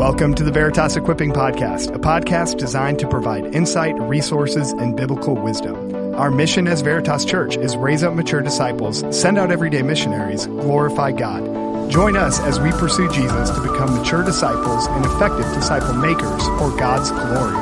Welcome 0.00 0.34
to 0.36 0.42
the 0.42 0.50
Veritas 0.50 0.96
Equipping 0.96 1.30
Podcast, 1.30 1.94
a 1.94 1.98
podcast 1.98 2.56
designed 2.56 2.98
to 3.00 3.06
provide 3.06 3.54
insight, 3.54 4.00
resources, 4.00 4.72
and 4.72 4.96
biblical 4.96 5.34
wisdom. 5.34 6.14
Our 6.14 6.30
mission 6.30 6.66
as 6.66 6.80
Veritas 6.80 7.26
Church 7.26 7.58
is 7.58 7.76
raise 7.76 8.02
up 8.02 8.14
mature 8.14 8.40
disciples, 8.40 9.04
send 9.14 9.36
out 9.36 9.52
everyday 9.52 9.82
missionaries, 9.82 10.46
glorify 10.46 11.12
God. 11.12 11.90
Join 11.90 12.16
us 12.16 12.40
as 12.40 12.58
we 12.58 12.70
pursue 12.70 13.10
Jesus 13.10 13.50
to 13.50 13.60
become 13.60 13.94
mature 13.94 14.24
disciples 14.24 14.86
and 14.86 15.04
effective 15.04 15.44
disciple 15.52 15.92
makers 15.92 16.46
for 16.58 16.74
God's 16.78 17.10
glory. 17.10 17.54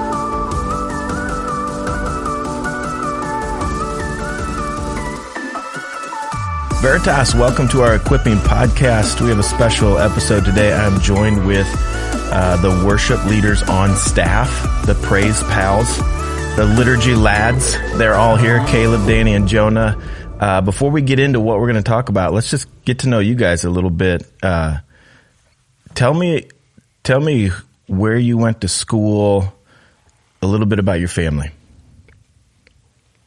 Veritas, 6.80 7.34
welcome 7.34 7.66
to 7.70 7.82
our 7.82 7.96
equipping 7.96 8.36
podcast. 8.36 9.20
We 9.20 9.30
have 9.30 9.40
a 9.40 9.42
special 9.42 9.98
episode 9.98 10.44
today. 10.44 10.72
I'm 10.72 11.00
joined 11.00 11.44
with 11.44 11.66
uh, 12.30 12.56
the 12.56 12.86
worship 12.86 13.24
leaders 13.26 13.62
on 13.62 13.96
staff, 13.96 14.86
the 14.86 14.94
praise 14.94 15.42
pals, 15.44 15.98
the 16.56 16.64
liturgy 16.76 17.14
lads. 17.14 17.72
They're 17.96 18.14
all 18.14 18.36
here 18.36 18.64
Caleb, 18.66 19.06
Danny, 19.06 19.34
and 19.34 19.48
Jonah. 19.48 20.00
Uh, 20.38 20.60
before 20.60 20.90
we 20.90 21.02
get 21.02 21.18
into 21.18 21.40
what 21.40 21.58
we're 21.58 21.66
going 21.66 21.82
to 21.82 21.88
talk 21.88 22.08
about, 22.08 22.32
let's 22.32 22.50
just 22.50 22.68
get 22.84 23.00
to 23.00 23.08
know 23.08 23.18
you 23.18 23.34
guys 23.34 23.64
a 23.64 23.70
little 23.70 23.90
bit. 23.90 24.24
Uh, 24.42 24.78
tell 25.94 26.14
me, 26.14 26.48
tell 27.02 27.20
me 27.20 27.50
where 27.86 28.16
you 28.16 28.38
went 28.38 28.60
to 28.60 28.68
school, 28.68 29.52
a 30.42 30.46
little 30.46 30.66
bit 30.66 30.78
about 30.78 31.00
your 31.00 31.08
family. 31.08 31.50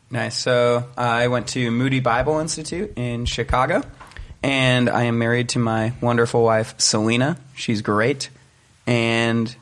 Nice. 0.10 0.38
So 0.38 0.90
I 0.98 1.28
went 1.30 1.48
to 1.50 1.72
Moody 1.72 2.02
Bible 2.02 2.40
Institute 2.40 2.94
in 2.98 3.26
Chicago, 3.26 3.82
and 4.44 4.90
I 4.90 5.04
am 5.04 5.18
married 5.18 5.50
to 5.50 5.60
my 5.60 5.94
wonderful 6.02 6.44
wife, 6.44 6.76
Selena. 6.80 7.38
She's 7.56 7.82
great. 7.82 8.30
And 8.88 9.54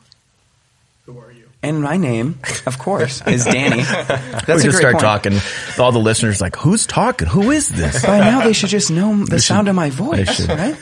Who 1.06 1.18
are 1.18 1.30
you? 1.32 1.44
and 1.62 1.82
my 1.82 1.96
name, 1.98 2.38
of 2.66 2.78
course, 2.78 3.22
is 3.26 3.44
Danny. 3.44 3.82
That's 3.82 4.46
we 4.48 4.54
a 4.54 4.56
just 4.58 4.80
great 4.80 4.80
start 4.80 4.92
point. 4.94 5.00
talking. 5.34 5.38
All 5.78 5.92
the 5.92 5.98
listeners 5.98 6.40
like, 6.40 6.56
who's 6.56 6.86
talking? 6.86 7.28
Who 7.28 7.50
is 7.50 7.68
this? 7.68 8.04
By 8.04 8.18
now, 8.20 8.42
they 8.44 8.52
should 8.54 8.70
just 8.70 8.90
know 8.90 9.14
the 9.24 9.36
should- 9.36 9.42
sound 9.42 9.68
of 9.68 9.74
my 9.74 9.90
voice, 9.90 10.34
should. 10.36 10.48
right? 10.48 10.76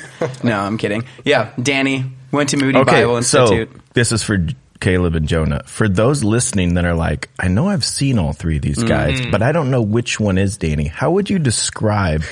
No, 0.44 0.58
I'm 0.60 0.78
kidding. 0.78 1.04
Yeah, 1.24 1.50
Danny 1.60 2.04
went 2.32 2.50
to 2.50 2.56
Moody 2.56 2.78
Okay, 2.78 3.02
Bible 3.02 3.22
so 3.22 3.42
Institute. 3.52 3.80
this 3.94 4.12
is 4.12 4.22
for 4.22 4.38
Caleb 4.80 5.16
and 5.16 5.26
Jonah. 5.26 5.62
For 5.66 5.88
those 5.88 6.22
listening 6.22 6.74
that 6.74 6.84
are 6.84 6.94
like, 6.94 7.28
I 7.40 7.48
know 7.48 7.68
I've 7.68 7.84
seen 7.84 8.16
all 8.18 8.32
three 8.32 8.56
of 8.56 8.62
these 8.62 8.80
guys, 8.84 9.20
Mm-hmm. 9.20 9.30
but 9.32 9.42
I 9.42 9.50
don't 9.50 9.72
know 9.72 9.82
which 9.82 10.20
one 10.20 10.38
is 10.38 10.56
Danny. 10.58 10.84
How 10.86 11.10
would 11.10 11.28
you 11.28 11.40
describe 11.40 12.22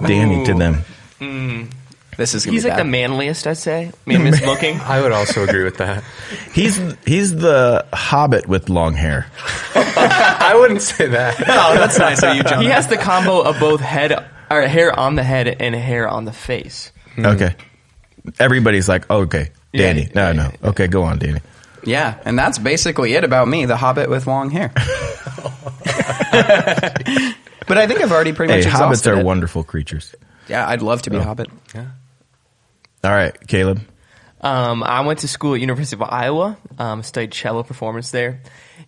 Danny 0.00 0.44
to 0.46 0.54
them? 0.54 1.70
This 2.16 2.34
is 2.34 2.44
gonna 2.44 2.54
He's 2.54 2.62
be 2.64 2.70
like 2.70 2.78
bad. 2.78 2.86
the 2.86 2.90
manliest, 2.90 3.46
I'd 3.46 3.56
say. 3.58 3.92
Manliest 4.06 4.42
looking. 4.46 4.80
I 4.80 5.00
would 5.00 5.12
also 5.12 5.44
agree 5.44 5.64
with 5.64 5.76
that. 5.78 6.02
He's 6.52 6.76
he's 7.04 7.34
the 7.36 7.84
hobbit 7.92 8.46
with 8.46 8.68
long 8.68 8.94
hair. 8.94 9.26
I 9.74 10.56
wouldn't 10.58 10.82
say 10.82 11.08
that. 11.08 11.36
Oh, 11.48 11.74
that's 11.74 11.98
nice 11.98 12.22
of 12.22 12.36
you, 12.36 12.42
John. 12.42 12.62
He 12.62 12.68
has 12.68 12.86
the 12.88 12.96
combo 12.96 13.40
of 13.42 13.58
both 13.60 13.80
head 13.80 14.12
or 14.50 14.62
hair 14.62 14.98
on 14.98 15.14
the 15.16 15.22
head 15.22 15.48
and 15.60 15.74
hair 15.74 16.08
on 16.08 16.24
the 16.24 16.32
face. 16.32 16.92
Mm-hmm. 17.12 17.26
Okay. 17.26 17.54
Everybody's 18.38 18.88
like, 18.88 19.06
oh, 19.10 19.22
okay, 19.22 19.50
Danny. 19.72 20.02
Yeah, 20.02 20.08
no, 20.14 20.42
right. 20.42 20.62
no. 20.62 20.68
Okay, 20.70 20.86
go 20.88 21.02
on, 21.04 21.18
Danny. 21.18 21.40
Yeah, 21.84 22.18
and 22.24 22.36
that's 22.38 22.58
basically 22.58 23.14
it 23.14 23.22
about 23.24 23.46
me, 23.46 23.64
the 23.66 23.76
Hobbit 23.76 24.10
with 24.10 24.26
long 24.26 24.50
hair. 24.50 24.72
but 27.66 27.78
I 27.78 27.86
think 27.86 28.00
I've 28.00 28.12
already 28.12 28.32
pretty 28.32 28.52
Hey, 28.52 28.58
much 28.60 28.68
hobbits 28.68 28.72
exhausted 29.02 29.10
are 29.12 29.20
it. 29.20 29.24
wonderful 29.24 29.62
creatures. 29.64 30.14
Yeah, 30.48 30.68
I'd 30.68 30.82
love 30.82 31.02
to 31.02 31.10
be 31.10 31.16
a 31.16 31.20
oh. 31.20 31.24
Hobbit. 31.24 31.48
All 33.06 33.12
right, 33.12 33.34
Caleb. 33.46 33.80
Um, 34.40 34.82
I 34.82 35.00
went 35.00 35.20
to 35.20 35.28
school 35.28 35.54
at 35.54 35.60
University 35.60 35.96
of 35.96 36.02
Iowa, 36.02 36.56
um, 36.78 37.02
studied 37.02 37.30
cello 37.32 37.62
performance 37.62 38.10
there, 38.10 38.40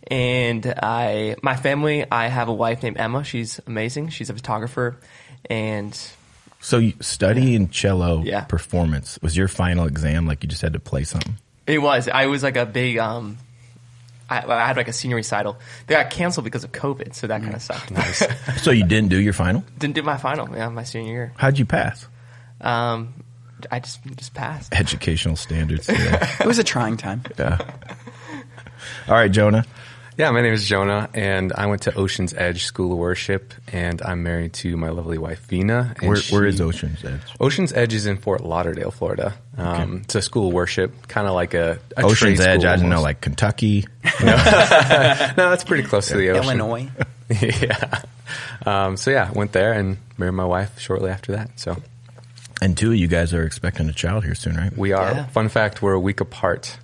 and 0.09 0.67
I, 0.83 1.37
my 1.43 1.55
family, 1.57 2.05
I 2.11 2.27
have 2.27 2.49
a 2.49 2.53
wife 2.53 2.83
named 2.83 2.99
Emma. 2.99 3.23
She's 3.25 3.61
amazing. 3.67 4.09
She's 4.11 4.29
a 4.29 4.35
photographer, 4.35 4.99
and 5.49 5.97
So 6.61 6.79
you 6.79 6.95
studying 7.01 7.69
cello 7.69 8.23
Yeah. 8.25 8.43
performance 8.43 9.19
was 9.23 9.37
your 9.37 9.47
final 9.49 9.87
exam? 9.87 10.27
Like 10.27 10.43
you 10.43 10.49
just 10.49 10.63
had 10.63 10.73
to 10.73 10.81
play 10.81 11.05
something? 11.05 11.39
it 11.67 11.79
was. 11.79 12.09
I 12.09 12.27
was 12.27 12.43
like 12.43 12.57
a 12.57 12.67
big. 12.67 12.99
Um, 12.99 13.39
I, 14.29 14.45
I 14.45 14.67
had 14.67 14.77
like 14.77 14.89
a 14.89 14.93
senior 14.93 15.17
recital. 15.17 15.57
They 15.87 15.95
got 15.95 16.11
canceled 16.11 16.45
because 16.45 16.65
of 16.65 16.73
COVID, 16.73 17.15
so 17.15 17.27
that 17.29 17.41
kind 17.43 17.55
of 17.55 17.63
sucked. 17.63 17.91
Nice. 17.93 18.23
So 18.63 18.71
you 18.73 18.85
didn't 18.85 19.09
do 19.11 19.21
your 19.21 19.33
final? 19.33 19.63
Didn't 19.79 19.95
do 19.95 20.03
my 20.03 20.17
final. 20.19 20.55
Yeah, 20.55 20.69
my 20.69 20.83
senior 20.85 21.13
year. 21.13 21.33
How'd 21.37 21.59
you 21.59 21.65
pass? 21.65 22.07
Um, 22.61 23.15
I 23.71 23.81
just 23.81 24.01
just 24.17 24.35
passed. 24.35 24.73
Educational 24.75 25.37
standards. 25.37 25.89
Yeah. 25.89 26.37
It 26.41 26.47
was 26.47 26.59
a 26.59 26.65
trying 26.65 26.97
time. 26.97 27.23
Yeah. 27.39 27.59
All 29.09 29.15
right, 29.15 29.31
Jonah. 29.31 29.65
Yeah, 30.17 30.33
my 30.33 30.41
name 30.41 30.53
is 30.53 30.67
Jonah, 30.67 31.09
and 31.15 31.53
I 31.53 31.67
went 31.67 31.83
to 31.83 31.95
Ocean's 31.95 32.35
Edge 32.35 32.65
School 32.65 32.91
of 32.93 32.99
Worship, 32.99 33.55
and 33.73 34.03
I'm 34.03 34.25
married 34.25 34.53
to 34.55 34.77
my 34.77 34.89
lovely 34.89 35.17
wife 35.17 35.39
Vina. 35.47 35.95
And 36.01 36.09
Where, 36.09 36.19
where 36.31 36.43
she- 36.43 36.49
is 36.49 36.61
Ocean's 36.61 37.05
Edge? 37.05 37.21
Ocean's 37.39 37.73
Edge 37.73 37.95
is 37.95 38.07
in 38.07 38.17
Fort 38.17 38.43
Lauderdale, 38.45 38.91
Florida. 38.91 39.35
Um, 39.57 40.01
It's 40.03 40.17
a 40.17 40.23
school 40.23 40.49
of 40.49 40.55
worship, 40.55 41.07
kind 41.07 41.29
of 41.29 41.35
like 41.35 41.55
a, 41.55 41.79
a 41.97 42.03
Ocean's 42.03 42.19
trade 42.19 42.41
Edge. 42.41 42.61
school 42.63 42.71
I 42.71 42.75
didn't 42.77 42.89
know, 42.91 42.97
almost. 42.97 43.05
like 43.05 43.21
Kentucky. 43.21 43.87
no, 44.21 45.35
that's 45.37 45.63
pretty 45.65 45.85
close 45.85 46.09
to 46.09 46.17
the 46.17 46.31
ocean. 46.31 46.43
Illinois. 46.59 46.89
yeah. 47.41 48.03
Um, 48.67 48.97
so 48.97 49.13
yeah, 49.13 49.31
went 49.31 49.53
there 49.53 49.73
and 49.73 49.99
married 50.17 50.33
my 50.33 50.45
wife 50.47 50.81
shortly 50.81 51.11
after 51.11 51.33
that. 51.33 51.61
So 51.61 51.77
And 52.61 52.77
two 52.77 52.91
of 52.91 52.97
you 52.97 53.07
guys 53.07 53.33
are 53.35 53.45
expecting 53.45 53.89
a 53.89 53.93
child 53.93 54.25
here 54.25 54.35
soon, 54.35 54.57
right? 54.57 54.77
we 54.77 54.93
are. 54.93 55.13
Yeah. 55.13 55.27
Fun 55.27 55.49
fact: 55.49 55.81
we're 55.83 55.93
a 55.95 56.01
week 56.01 56.21
apart, 56.21 56.77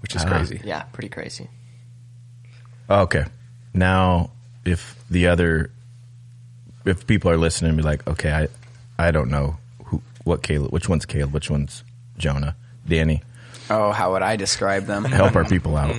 which 0.00 0.14
is 0.14 0.22
Ah. 0.24 0.28
crazy. 0.28 0.60
Yeah, 0.64 0.82
pretty 0.92 1.08
crazy. 1.08 1.48
Oh, 2.90 3.02
okay. 3.02 3.24
Now, 3.72 4.30
if 4.64 5.02
the 5.10 5.28
other, 5.28 5.70
if 6.84 7.06
people 7.06 7.30
are 7.30 7.38
listening 7.38 7.70
and 7.70 7.76
be 7.78 7.82
like, 7.82 8.06
okay, 8.06 8.30
I, 8.32 8.48
I 9.08 9.10
don't 9.10 9.30
know 9.30 9.56
who, 9.86 10.02
what 10.24 10.42
Caleb, 10.42 10.70
which 10.72 10.88
one's 10.88 11.06
Caleb, 11.06 11.32
which 11.32 11.50
one's 11.50 11.82
Jonah, 12.18 12.54
Danny, 12.86 13.22
Oh, 13.70 13.92
how 13.92 14.12
would 14.12 14.20
I 14.22 14.36
describe 14.36 14.84
them? 14.84 15.04
help 15.04 15.34
our 15.36 15.44
people 15.46 15.74
out. 15.78 15.96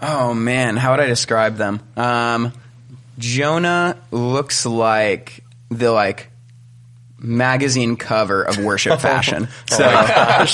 Oh 0.00 0.32
man, 0.32 0.76
how 0.76 0.92
would 0.92 1.00
I 1.00 1.06
describe 1.06 1.56
them? 1.56 1.80
Um, 1.96 2.52
Jonah 3.18 3.96
looks 4.12 4.64
like 4.64 5.42
the 5.70 5.90
like 5.90 6.29
magazine 7.22 7.96
cover 7.96 8.42
of 8.42 8.58
worship 8.58 8.98
fashion. 9.00 9.48
oh, 9.50 9.76
So, 9.76 9.84
I 9.86 10.46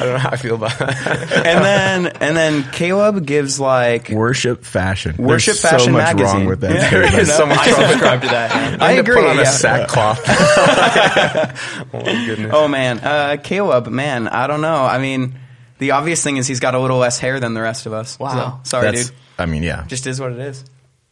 don't 0.00 0.12
know 0.12 0.18
how 0.18 0.30
I 0.30 0.36
feel 0.36 0.54
about 0.54 0.78
that. 0.78 1.46
and 1.46 1.64
then 1.64 2.06
and 2.20 2.36
then 2.36 2.62
Caleb 2.72 3.26
gives 3.26 3.58
like 3.60 4.08
Worship 4.10 4.64
fashion. 4.64 5.16
Worship 5.18 5.54
There's 5.54 5.62
Fashion 5.62 5.86
so 5.86 5.92
much 5.92 6.16
magazine. 6.16 6.36
wrong 6.38 6.46
with 6.46 6.60
that. 6.60 6.74
Yeah, 6.74 6.90
there 6.90 7.20
is 7.20 7.34
so 7.34 7.46
much 7.46 7.58
I 7.58 7.70
subscribe 7.72 8.22
to 8.22 8.28
that. 8.28 8.80
I 8.82 8.94
to 8.94 9.00
agree. 9.00 9.16
Put 9.16 9.26
on 9.26 9.36
yeah. 9.36 9.42
a 9.42 9.46
sackcloth. 9.46 10.20
oh 10.28 11.52
my 11.92 12.26
goodness. 12.26 12.52
Oh 12.54 12.68
man, 12.68 12.98
uh, 13.00 13.36
Caleb, 13.42 13.88
man, 13.88 14.28
I 14.28 14.46
don't 14.46 14.60
know. 14.60 14.84
I 14.84 14.98
mean, 14.98 15.38
the 15.78 15.92
obvious 15.92 16.22
thing 16.22 16.36
is 16.36 16.46
he's 16.46 16.60
got 16.60 16.74
a 16.74 16.78
little 16.78 16.98
less 16.98 17.18
hair 17.18 17.40
than 17.40 17.54
the 17.54 17.62
rest 17.62 17.86
of 17.86 17.92
us. 17.92 18.18
Wow. 18.18 18.60
So, 18.64 18.78
sorry, 18.78 18.92
That's, 18.92 19.10
dude. 19.10 19.18
I 19.38 19.46
mean, 19.46 19.62
yeah, 19.62 19.84
Just 19.86 20.06
is 20.06 20.20
what 20.20 20.32
it 20.32 20.38
is. 20.38 20.64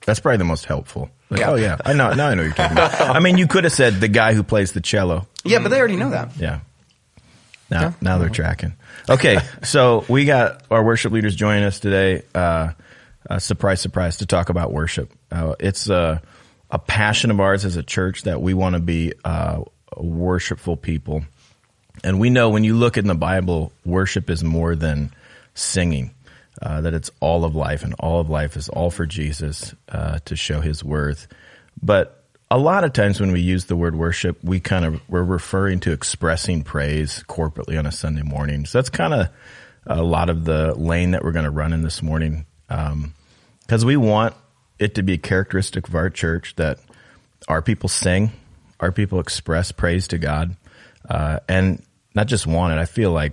That's 0.05 0.21
probably 0.21 0.39
the 0.39 0.45
most 0.45 0.65
helpful. 0.67 1.11
Like, 1.31 1.41
Yeah. 1.41 1.51
Oh 1.51 1.55
yeah, 1.57 1.77
I 1.85 1.93
know. 1.93 2.13
Now 2.13 2.29
I 2.29 2.35
know 2.35 2.43
what 2.43 2.47
you're 2.47 2.55
talking 2.55 2.77
about. 2.77 3.01
I 3.17 3.21
mean, 3.21 3.39
you 3.39 3.47
could 3.47 3.65
have 3.65 3.73
said 3.73 4.01
the 4.01 4.09
guy 4.09 4.35
who 4.35 4.43
plays 4.43 4.73
the 4.73 4.81
cello. 4.81 5.27
Yeah, 5.45 5.59
but 5.61 5.69
they 5.71 5.79
already 5.79 5.97
know 5.97 6.11
that. 6.11 6.37
Yeah. 6.37 6.61
Now, 7.71 7.95
now 8.03 8.19
they're 8.19 8.29
tracking. 8.29 8.75
Okay, 9.09 9.39
so 9.63 10.05
we 10.07 10.27
got 10.27 10.63
our 10.71 10.85
worship 10.85 11.11
leaders 11.11 11.35
joining 11.35 11.65
us 11.65 11.81
today. 11.81 12.23
Uh, 12.35 12.73
uh, 13.29 13.39
surprise, 13.39 13.81
surprise, 13.81 14.19
to 14.19 14.27
talk 14.27 14.51
about 14.51 14.73
worship. 14.73 15.11
Uh, 15.31 15.55
it's 15.59 15.89
a, 15.89 16.21
a 16.71 16.79
passion 16.79 17.31
of 17.31 17.41
ours 17.41 17.65
as 17.65 17.77
a 17.77 17.83
church 17.83 18.23
that 18.25 18.43
we 18.43 18.53
want 18.53 18.75
to 18.75 18.81
be 18.81 19.15
uh, 19.25 19.63
worshipful 19.97 20.77
people. 20.77 21.25
And 22.05 22.21
we 22.21 22.29
know 22.29 22.51
when 22.51 22.63
you 22.63 22.75
look 22.77 22.99
in 22.99 23.07
the 23.07 23.15
Bible, 23.15 23.73
worship 23.87 24.29
is 24.29 24.45
more 24.45 24.75
than 24.77 25.11
singing. 25.55 26.11
Uh, 26.61 26.83
that 26.83 26.93
it's 26.93 27.11
all 27.21 27.45
of 27.45 27.57
life, 27.57 27.83
and 27.83 27.95
all 27.99 28.21
of 28.21 28.29
life 28.29 28.57
is 28.57 28.69
all 28.69 28.91
for 28.91 29.07
Jesus 29.07 29.75
uh, 29.89 30.19
to 30.27 30.37
show 30.37 30.61
His 30.61 30.85
worth. 30.85 31.27
But 31.81 32.25
a 32.51 32.59
lot 32.59 32.85
of 32.85 32.93
times 32.93 33.19
when 33.19 33.33
we 33.33 33.41
use 33.41 33.65
the 33.65 33.75
word 33.75 33.97
worship, 33.97 34.37
we 34.45 34.61
kind 34.61 34.85
of 34.85 35.01
we're 35.09 35.23
referring 35.23 35.81
to 35.81 35.93
expressing 35.93 36.63
praise 36.63 37.25
corporately 37.27 37.79
on 37.79 37.87
a 37.87 37.91
Sunday 37.91 38.23
morning. 38.23 38.67
So 38.67 38.79
that's 38.79 38.91
kind 38.91 39.15
of 39.15 39.29
a 39.87 40.03
lot 40.03 40.29
of 40.29 40.45
the 40.45 40.75
lane 40.75 41.13
that 41.13 41.25
we're 41.25 41.33
going 41.33 41.47
to 41.47 41.51
run 41.51 41.73
in 41.73 41.83
this 41.83 42.03
morning, 42.03 42.45
because 42.69 43.85
we 43.85 43.97
want 43.97 44.35
it 44.79 44.97
to 44.97 45.03
be 45.03 45.15
a 45.15 45.19
characteristic 45.19 45.89
of 45.89 45.95
our 45.95 46.11
church 46.11 46.55
that 46.57 46.79
our 47.49 47.63
people 47.63 47.89
sing, 47.89 48.31
our 48.79 48.93
people 48.93 49.21
express 49.21 49.73
praise 49.73 50.09
to 50.09 50.19
God, 50.19 50.55
uh, 51.09 51.39
and 51.49 51.83
not 52.15 52.27
just 52.27 52.47
want 52.47 52.75
it. 52.75 52.79
I 52.79 52.85
feel 52.85 53.11
like 53.11 53.33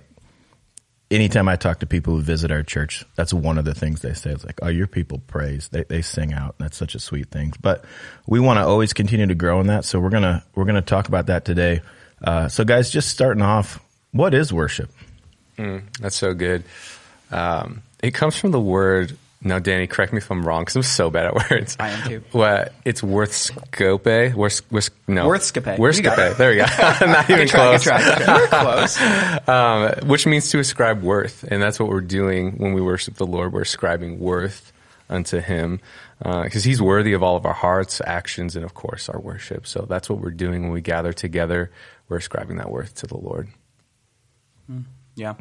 anytime 1.12 1.48
I 1.48 1.56
talk 1.56 1.80
to 1.80 1.86
people 1.86 2.16
who 2.16 2.22
visit 2.22 2.52
our 2.52 2.64
church, 2.64 3.06
that's 3.16 3.34
one 3.34 3.58
of 3.58 3.66
the 3.66 3.74
things 3.74 4.02
they 4.02 4.14
say. 4.14 4.32
It's 4.32 4.46
like, 4.46 4.60
oh, 4.62 4.68
your 4.70 4.88
people 4.88 5.20
praise. 5.28 5.70
They 5.70 5.84
they 5.84 6.02
sing 6.02 6.34
out. 6.34 6.56
That's 6.60 6.78
such 6.78 6.96
a 6.96 7.00
sweet 7.00 7.30
thing. 7.30 7.54
But 7.62 7.86
we 8.28 8.40
want 8.40 8.58
to 8.58 8.66
always 8.66 8.94
continue 8.94 9.28
to 9.28 9.36
grow 9.36 9.60
in 9.60 9.68
that. 9.68 9.86
So 9.86 10.00
we're 10.00 10.10
gonna 10.10 10.44
we're 10.56 10.66
gonna 10.66 10.82
talk 10.82 11.08
about 11.08 11.28
that 11.28 11.46
today. 11.46 11.82
Uh, 12.24 12.48
so 12.48 12.64
guys, 12.64 12.90
just 12.90 13.10
starting 13.10 13.42
off, 13.42 13.80
what 14.12 14.34
is 14.34 14.52
worship? 14.52 14.92
That's 16.00 16.16
so 16.16 16.34
good. 16.34 16.64
Um, 17.32 17.84
it 18.02 18.12
comes 18.14 18.38
from 18.38 18.52
the 18.52 18.62
word. 18.62 19.18
Now, 19.42 19.58
Danny, 19.58 19.88
correct 19.88 20.12
me 20.12 20.18
if 20.18 20.30
I'm 20.32 20.44
wrong 20.46 20.64
because 20.64 20.76
I'm 20.76 20.84
so 20.84 21.10
bad 21.10 21.28
at 21.28 21.34
words. 21.52 21.78
I 21.80 21.90
am 21.90 22.08
too. 22.10 22.24
What? 22.34 22.74
It's 22.84 23.02
worth 23.02 23.34
scope. 23.34 24.06
Worth, 24.06 24.70
worth, 24.70 24.90
no. 25.08 25.28
Worth 25.30 25.56
You 25.56 25.62
got 25.62 26.14
scope. 26.18 26.38
There 26.38 26.50
we 26.50 26.58
go. 26.58 26.66
Not 27.06 27.30
even 27.30 27.48
try, 27.48 27.78
close. 27.78 27.84
try. 27.84 28.00
We're 28.28 28.48
close. 28.48 29.48
um, 29.48 30.08
which 30.10 30.28
means 30.28 30.50
to 30.52 30.60
ascribe 30.60 31.02
worth, 31.02 31.44
and 31.44 31.62
that's 31.64 31.80
what 31.80 31.88
we're 31.90 32.02
doing 32.02 32.58
when 32.58 32.74
we 32.74 32.82
worship 32.82 33.16
the 33.16 33.26
Lord. 33.26 33.54
We're 33.54 33.62
ascribing 33.62 34.20
worth 34.20 34.74
unto 35.10 35.40
Him 35.40 35.80
because 36.22 36.66
He's 36.66 36.82
worthy 36.82 37.14
of 37.14 37.24
all 37.24 37.38
of 37.38 37.46
our 37.46 37.54
hearts, 37.54 38.02
actions, 38.06 38.58
and 38.58 38.66
of 38.66 38.74
course 38.74 39.08
our 39.08 39.20
worship. 39.22 39.66
So 39.68 39.86
that's 39.88 40.10
what 40.10 40.20
we're 40.20 40.32
doing 40.32 40.64
when 40.64 40.72
we 40.74 40.82
gather 40.82 41.14
together. 41.14 41.72
We're 42.10 42.18
ascribing 42.18 42.58
that 42.58 42.70
worth 42.70 42.94
to 42.96 43.08
the 43.08 43.18
Lord. 43.18 43.48
Yeah. 45.16 45.36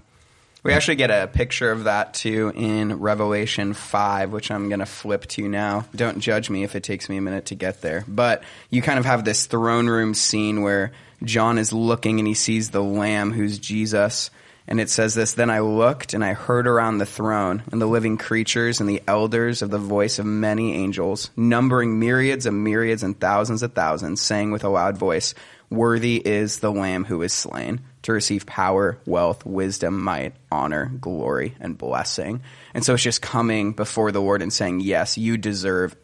We 0.64 0.72
actually 0.72 0.96
get 0.96 1.10
a 1.10 1.28
picture 1.28 1.70
of 1.70 1.84
that 1.84 2.14
too 2.14 2.52
in 2.55 2.99
Revelation 2.99 3.75
5, 3.75 4.32
which 4.32 4.50
I'm 4.50 4.69
going 4.69 4.81
to 4.81 4.87
flip 4.87 5.26
to 5.28 5.49
now. 5.49 5.84
Don't 5.94 6.19
judge 6.19 6.50
me 6.50 6.64
if 6.64 6.75
it 6.75 6.82
takes 6.82 7.08
me 7.08 7.16
a 7.16 7.20
minute 7.20 7.46
to 7.46 7.55
get 7.55 7.81
there. 7.81 8.05
But 8.08 8.43
you 8.69 8.82
kind 8.82 8.99
of 8.99 9.05
have 9.05 9.25
this 9.25 9.46
throne 9.46 9.87
room 9.87 10.14
scene 10.14 10.62
where 10.62 10.93
John 11.22 11.58
is 11.58 11.72
looking 11.72 12.19
and 12.19 12.26
he 12.26 12.34
sees 12.34 12.70
the 12.70 12.82
Lamb 12.82 13.31
who's 13.31 13.58
Jesus. 13.58 14.31
And 14.66 14.81
it 14.81 14.90
says 14.90 15.14
this 15.14 15.32
Then 15.34 15.49
I 15.49 15.60
looked 15.60 16.12
and 16.12 16.25
I 16.25 16.34
heard 16.34 16.66
around 16.66 16.99
the 16.99 17.06
throne 17.06 17.62
and 17.70 17.81
the 17.81 17.87
living 17.87 18.19
creatures 18.19 18.81
and 18.81 18.88
the 18.88 19.02
elders 19.06 19.62
of 19.62 19.70
the 19.70 19.78
voice 19.78 20.19
of 20.19 20.26
many 20.26 20.75
angels, 20.75 21.31
numbering 21.37 22.00
myriads 22.00 22.46
of 22.46 22.54
myriads 22.54 23.04
and 23.04 23.19
thousands 23.19 23.62
of 23.62 23.75
thousands, 23.75 24.20
saying 24.20 24.50
with 24.50 24.64
a 24.64 24.69
loud 24.69 24.99
voice, 24.99 25.34
Worthy 25.70 26.16
is 26.16 26.58
the 26.58 26.72
Lamb 26.72 27.04
who 27.04 27.22
is 27.22 27.32
slain 27.32 27.81
to 28.08 28.12
receive 28.14 28.46
power, 28.46 28.99
wealth, 29.05 29.44
wisdom, 29.44 30.02
might, 30.02 30.34
honor, 30.50 30.87
glory, 31.00 31.55
and 31.60 31.76
blessing. 31.76 32.40
And 32.72 32.82
so 32.82 32.94
it's 32.94 33.02
just 33.02 33.20
coming 33.20 33.72
before 33.72 34.12
the 34.12 34.20
Lord 34.20 34.40
and 34.40 34.50
saying, 34.52 34.81
Yes, 34.81 35.19
you 35.19 35.37
deserve 35.37 35.94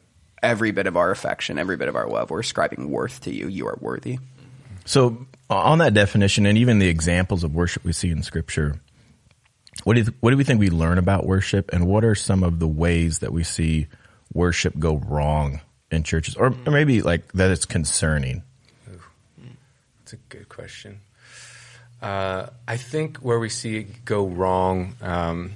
every 0.42 0.70
bit 0.70 0.86
of 0.86 0.98
our 0.98 1.10
affection, 1.10 1.58
every 1.58 1.78
bit 1.78 1.88
of 1.88 1.96
our 1.96 2.06
love. 2.06 2.30
We're 2.30 2.40
ascribing 2.40 2.90
worth 2.90 3.22
to 3.22 3.34
you. 3.34 3.48
You 3.48 3.68
are 3.68 3.78
worthy. 3.80 4.18
So, 4.84 5.26
uh, 5.48 5.56
on 5.56 5.78
that 5.78 5.94
definition 5.94 6.44
and 6.44 6.58
even 6.58 6.78
the 6.78 6.88
examples 6.88 7.42
of 7.42 7.54
worship 7.54 7.84
we 7.84 7.94
see 7.94 8.10
in 8.10 8.22
Scripture, 8.22 8.78
what 9.84 9.94
do 9.94 10.02
you, 10.02 10.12
what 10.20 10.30
do 10.30 10.36
we 10.36 10.44
think 10.44 10.60
we 10.60 10.68
learn 10.68 10.98
about 10.98 11.26
worship, 11.26 11.72
and 11.72 11.86
what 11.86 12.04
are 12.04 12.14
some 12.14 12.42
of 12.42 12.58
the 12.58 12.68
ways 12.68 13.20
that 13.20 13.32
we 13.32 13.44
see 13.44 13.86
worship 14.34 14.78
go 14.78 14.96
wrong 14.96 15.62
in 15.90 16.02
churches, 16.02 16.36
or, 16.36 16.54
or 16.66 16.70
maybe 16.70 17.00
like 17.00 17.32
that 17.32 17.50
it's 17.50 17.64
concerning? 17.64 18.42
That's 20.00 20.12
a 20.12 20.16
good 20.28 20.50
question. 20.50 21.00
Uh, 22.04 22.50
I 22.68 22.76
think 22.76 23.16
where 23.18 23.38
we 23.38 23.48
see 23.48 23.78
it 23.78 24.04
go 24.04 24.26
wrong, 24.26 24.94
um, 25.00 25.52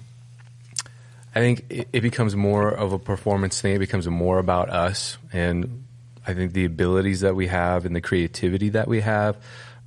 I 1.35 1.41
think 1.41 1.67
it, 1.69 1.89
it 1.93 2.01
becomes 2.01 2.35
more 2.35 2.71
of 2.71 2.95
a 2.95 2.99
performance 2.99 3.61
thing. 3.61 3.75
It 3.75 3.81
becomes 3.81 4.09
more 4.09 4.39
about 4.39 4.71
us, 4.71 5.19
and 5.31 5.85
I 6.27 6.33
think 6.33 6.55
the 6.55 6.65
abilities 6.65 7.21
that 7.21 7.37
we 7.37 7.49
have 7.49 7.85
and 7.85 7.95
the 7.95 8.01
creativity 8.01 8.71
that 8.71 8.89
we 8.89 9.03
have, 9.03 9.37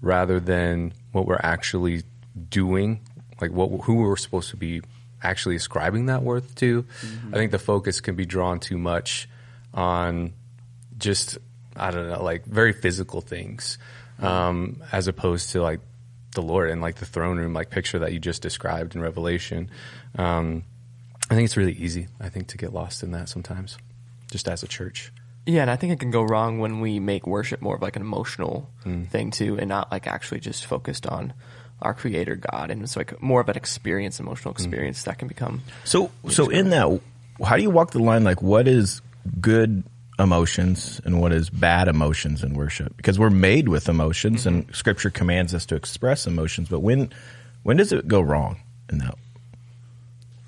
rather 0.04 0.40
than 0.40 0.94
what 1.13 1.25
we're 1.25 1.42
actually 1.42 2.04
doing, 2.50 3.00
like 3.42 3.50
what 3.50 3.69
who 3.81 3.96
we're 3.96 4.16
supposed 4.16 4.52
to 4.52 4.57
be 4.57 4.84
actually 5.24 5.56
ascribing 5.56 6.06
that 6.06 6.22
worth 6.22 6.54
to. 6.57 6.86
I 7.34 7.38
think 7.38 7.52
the 7.52 7.60
focus 7.60 8.02
can 8.02 8.16
be 8.16 8.28
drawn 8.28 8.60
too 8.60 8.78
much 8.78 9.28
on 9.74 10.34
just 11.00 11.40
I 11.75 11.90
don't 11.90 12.07
know, 12.07 12.24
like 12.24 12.46
very 12.46 12.74
physical 12.74 13.22
things, 13.22 13.80
um, 14.19 14.84
as 14.92 15.07
opposed 15.07 15.54
to 15.54 15.64
like 15.64 15.80
the 16.33 16.42
Lord 16.42 16.69
and 16.69 16.81
like 16.81 16.95
the 16.95 17.06
throne 17.06 17.38
room, 17.38 17.54
like 17.54 17.69
picture 17.69 18.00
that 18.00 18.13
you 18.13 18.19
just 18.19 18.42
described 18.42 18.95
in 18.95 19.01
Revelation. 19.01 19.69
Um, 20.18 20.63
I 21.30 21.36
think 21.36 21.45
it's 21.45 21.57
really 21.57 21.74
easy. 21.74 22.07
I 22.19 22.30
think 22.30 22.48
to 22.48 22.57
get 22.57 22.74
lost 22.74 23.04
in 23.04 23.12
that 23.12 23.30
sometimes, 23.30 23.78
just 24.31 24.48
as 24.48 24.63
a 24.63 24.68
church. 24.68 25.12
Yeah, 25.45 25.62
and 25.62 25.72
I 25.72 25.75
think 25.75 25.94
it 25.94 26.00
can 26.00 26.12
go 26.12 26.22
wrong 26.22 26.60
when 26.60 26.81
we 26.81 27.00
make 27.00 27.25
worship 27.25 27.62
more 27.62 27.75
of 27.75 27.81
like 27.81 27.95
an 27.95 28.01
emotional 28.01 28.69
thing 29.10 29.31
too, 29.31 29.57
and 29.57 29.68
not 29.69 29.92
like 29.92 30.07
actually 30.07 30.39
just 30.39 30.66
focused 30.66 31.07
on 31.07 31.33
our 31.81 31.94
Creator 31.94 32.36
God, 32.36 32.69
and 32.69 32.83
it's 32.83 32.95
like 32.95 33.22
more 33.24 33.42
of 33.42 33.50
an 33.50 33.57
experience, 33.57 34.19
emotional 34.19 34.54
experience 34.54 35.04
that 35.04 35.18
can 35.18 35.28
become. 35.28 35.63
So, 35.83 36.12
so 36.30 36.50
in 36.50 36.69
that, 36.69 37.01
how 37.44 37.56
do 37.56 37.63
you 37.63 37.72
walk 37.72 37.92
the 37.92 38.00
line? 38.00 38.24
Like, 38.24 38.42
what 38.42 38.68
is 38.68 39.01
good 39.39 39.83
emotions 40.21 41.01
and 41.03 41.19
what 41.19 41.33
is 41.33 41.50
bad 41.50 41.88
emotions 41.88 42.44
in 42.44 42.53
worship? 42.53 42.95
Because 42.95 43.19
we're 43.19 43.29
made 43.29 43.68
with 43.68 43.89
emotions, 43.89 44.45
and 44.45 44.63
mm-hmm. 44.63 44.73
Scripture 44.73 45.09
commands 45.09 45.53
us 45.53 45.65
to 45.68 45.75
express 45.75 46.27
emotions. 46.27 46.69
But 46.69 46.79
when, 46.79 47.12
when 47.63 47.77
does 47.77 47.91
it 47.91 48.07
go 48.07 48.21
wrong 48.21 48.59
in 48.89 49.00
that? 49.00 49.15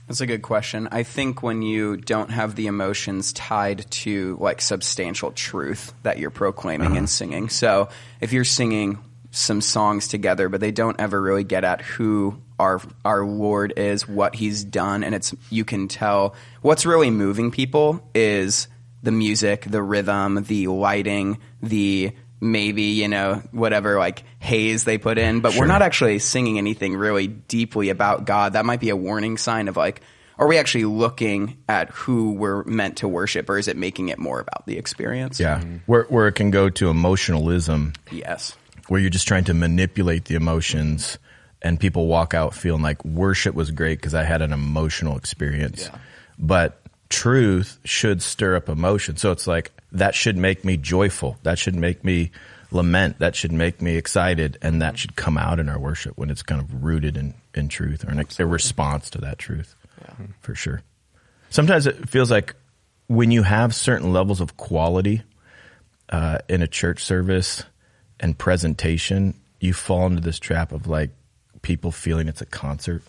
That's 0.08 0.22
a 0.22 0.28
good 0.28 0.42
question. 0.42 0.90
I 0.92 1.04
think 1.04 1.42
when 1.42 1.62
you 1.62 1.98
don't 1.98 2.30
have 2.30 2.56
the 2.56 2.68
emotions 2.68 3.34
tied 3.34 3.90
to 3.90 4.38
like 4.40 4.62
substantial 4.62 5.32
truth 5.32 5.94
that 6.04 6.20
you're 6.20 6.30
proclaiming 6.30 6.88
and 6.88 6.98
uh-huh. 6.98 7.08
singing. 7.08 7.50
So 7.50 7.90
if 8.20 8.34
you're 8.34 8.44
singing 8.44 9.00
some 9.32 9.62
songs 9.62 10.08
together, 10.08 10.50
but 10.50 10.62
they 10.62 10.72
don't 10.72 11.00
ever 11.00 11.20
really 11.20 11.44
get 11.44 11.64
at 11.64 11.82
who 11.82 12.38
our 12.60 12.82
our 13.04 13.26
Lord 13.26 13.74
is, 13.78 14.08
what 14.08 14.36
He's 14.36 14.64
done, 14.64 15.04
and 15.04 15.16
it's 15.16 15.34
you 15.50 15.66
can 15.66 15.88
tell 15.88 16.36
what's 16.62 16.86
really 16.86 17.10
moving 17.10 17.50
people 17.50 18.08
is 18.14 18.68
the 19.04 19.12
music, 19.12 19.66
the 19.70 19.82
rhythm, 19.82 20.44
the 20.44 20.68
lighting, 20.68 21.40
the 21.62 22.14
maybe 22.42 22.84
you 22.84 23.08
know 23.08 23.42
whatever 23.52 23.98
like 23.98 24.24
haze 24.40 24.84
they 24.84 24.98
put 24.98 25.18
in. 25.18 25.42
But 25.42 25.56
we're 25.56 25.68
not 25.68 25.82
actually 25.82 26.20
singing 26.20 26.58
anything 26.58 26.96
really 26.96 27.28
deeply 27.28 27.90
about 27.90 28.26
god. 28.26 28.54
That 28.54 28.66
might 28.66 28.80
be 28.80 28.90
a 28.90 28.96
warning 28.96 29.38
sign 29.38 29.68
of 29.68 29.78
like 29.78 30.02
are 30.40 30.48
we 30.48 30.58
actually 30.58 30.86
looking 30.86 31.58
at 31.70 31.90
who 31.92 32.34
we're 32.34 32.64
meant 32.64 32.98
to 32.98 33.08
worship 33.08 33.50
or 33.50 33.58
is 33.58 33.68
it 33.68 33.78
making 33.78 34.10
it 34.10 34.18
more 34.18 34.40
about 34.40 34.66
the 34.66 34.78
experience? 34.78 35.40
Yeah, 35.40 35.60
mm-hmm. 35.60 35.78
where 35.86 36.04
where 36.04 36.28
it 36.28 36.34
can 36.34 36.52
go 36.52 36.70
to 36.70 36.90
emotionalism, 36.90 37.94
yes. 38.12 38.56
Where 38.88 39.00
you're 39.00 39.10
just 39.10 39.28
trying 39.28 39.46
to 39.46 39.54
manipulate 39.54 40.26
the 40.26 40.36
emotions, 40.36 41.18
and 41.62 41.80
people 41.80 42.08
walk 42.08 42.34
out 42.34 42.54
feeling 42.54 42.82
like 42.82 43.04
worship 43.06 43.56
was 43.56 43.72
great 43.72 44.00
because 44.00 44.14
I 44.14 44.24
had 44.24 44.42
an 44.42 44.52
emotional 44.52 45.18
experience. 45.18 45.90
But 46.38 46.82
truth 47.10 47.80
should 47.84 48.22
stir 48.22 48.56
up 48.56 48.70
emotion. 48.70 49.18
So 49.18 49.32
it's 49.32 49.48
like 49.48 49.72
that 49.92 50.16
should 50.16 50.38
make 50.38 50.66
me 50.66 50.78
joyful. 50.78 51.38
That 51.44 51.60
should 51.60 51.76
make 51.76 52.04
me 52.04 52.32
lament. 52.72 53.20
That 53.20 53.36
should 53.36 53.52
make 53.52 53.82
me 53.82 53.96
excited, 53.96 54.58
and 54.62 54.82
that 54.82 54.98
should 54.98 55.16
come 55.16 55.38
out 55.38 55.60
in 55.60 55.70
our 55.70 55.80
worship 55.80 56.18
when 56.18 56.30
it's 56.30 56.44
kind 56.44 56.60
of 56.62 56.84
rooted 56.84 57.18
in 57.18 57.34
in 57.54 57.68
truth 57.68 58.06
or 58.06 58.12
an, 58.12 58.26
a 58.40 58.46
response 58.46 59.10
to 59.12 59.22
that 59.22 59.38
truth. 59.38 59.76
Yeah, 60.02 60.28
for 60.42 60.56
sure. 60.56 60.82
Sometimes 61.50 61.86
it 61.86 62.10
feels 62.10 62.32
like 62.32 62.56
when 63.08 63.32
you 63.32 63.44
have 63.44 63.76
certain 63.76 64.12
levels 64.12 64.42
of 64.42 64.58
quality 64.58 65.22
uh, 66.10 66.40
in 66.50 66.62
a 66.62 66.68
church 66.68 67.04
service 67.04 67.64
and 68.20 68.38
presentation, 68.38 69.36
you 69.60 69.74
fall 69.74 70.08
into 70.08 70.22
this 70.22 70.40
trap 70.40 70.72
of 70.72 70.88
like 70.88 71.12
people 71.62 71.92
feeling 71.92 72.28
it's 72.28 72.42
a 72.42 72.46
concert 72.46 73.02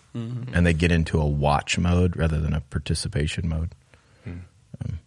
and 0.53 0.65
they 0.65 0.73
get 0.73 0.91
into 0.91 1.19
a 1.19 1.25
watch 1.25 1.77
mode 1.77 2.15
rather 2.15 2.39
than 2.39 2.53
a 2.53 2.61
participation 2.61 3.49
mode. 3.49 3.73
Um, 4.83 4.99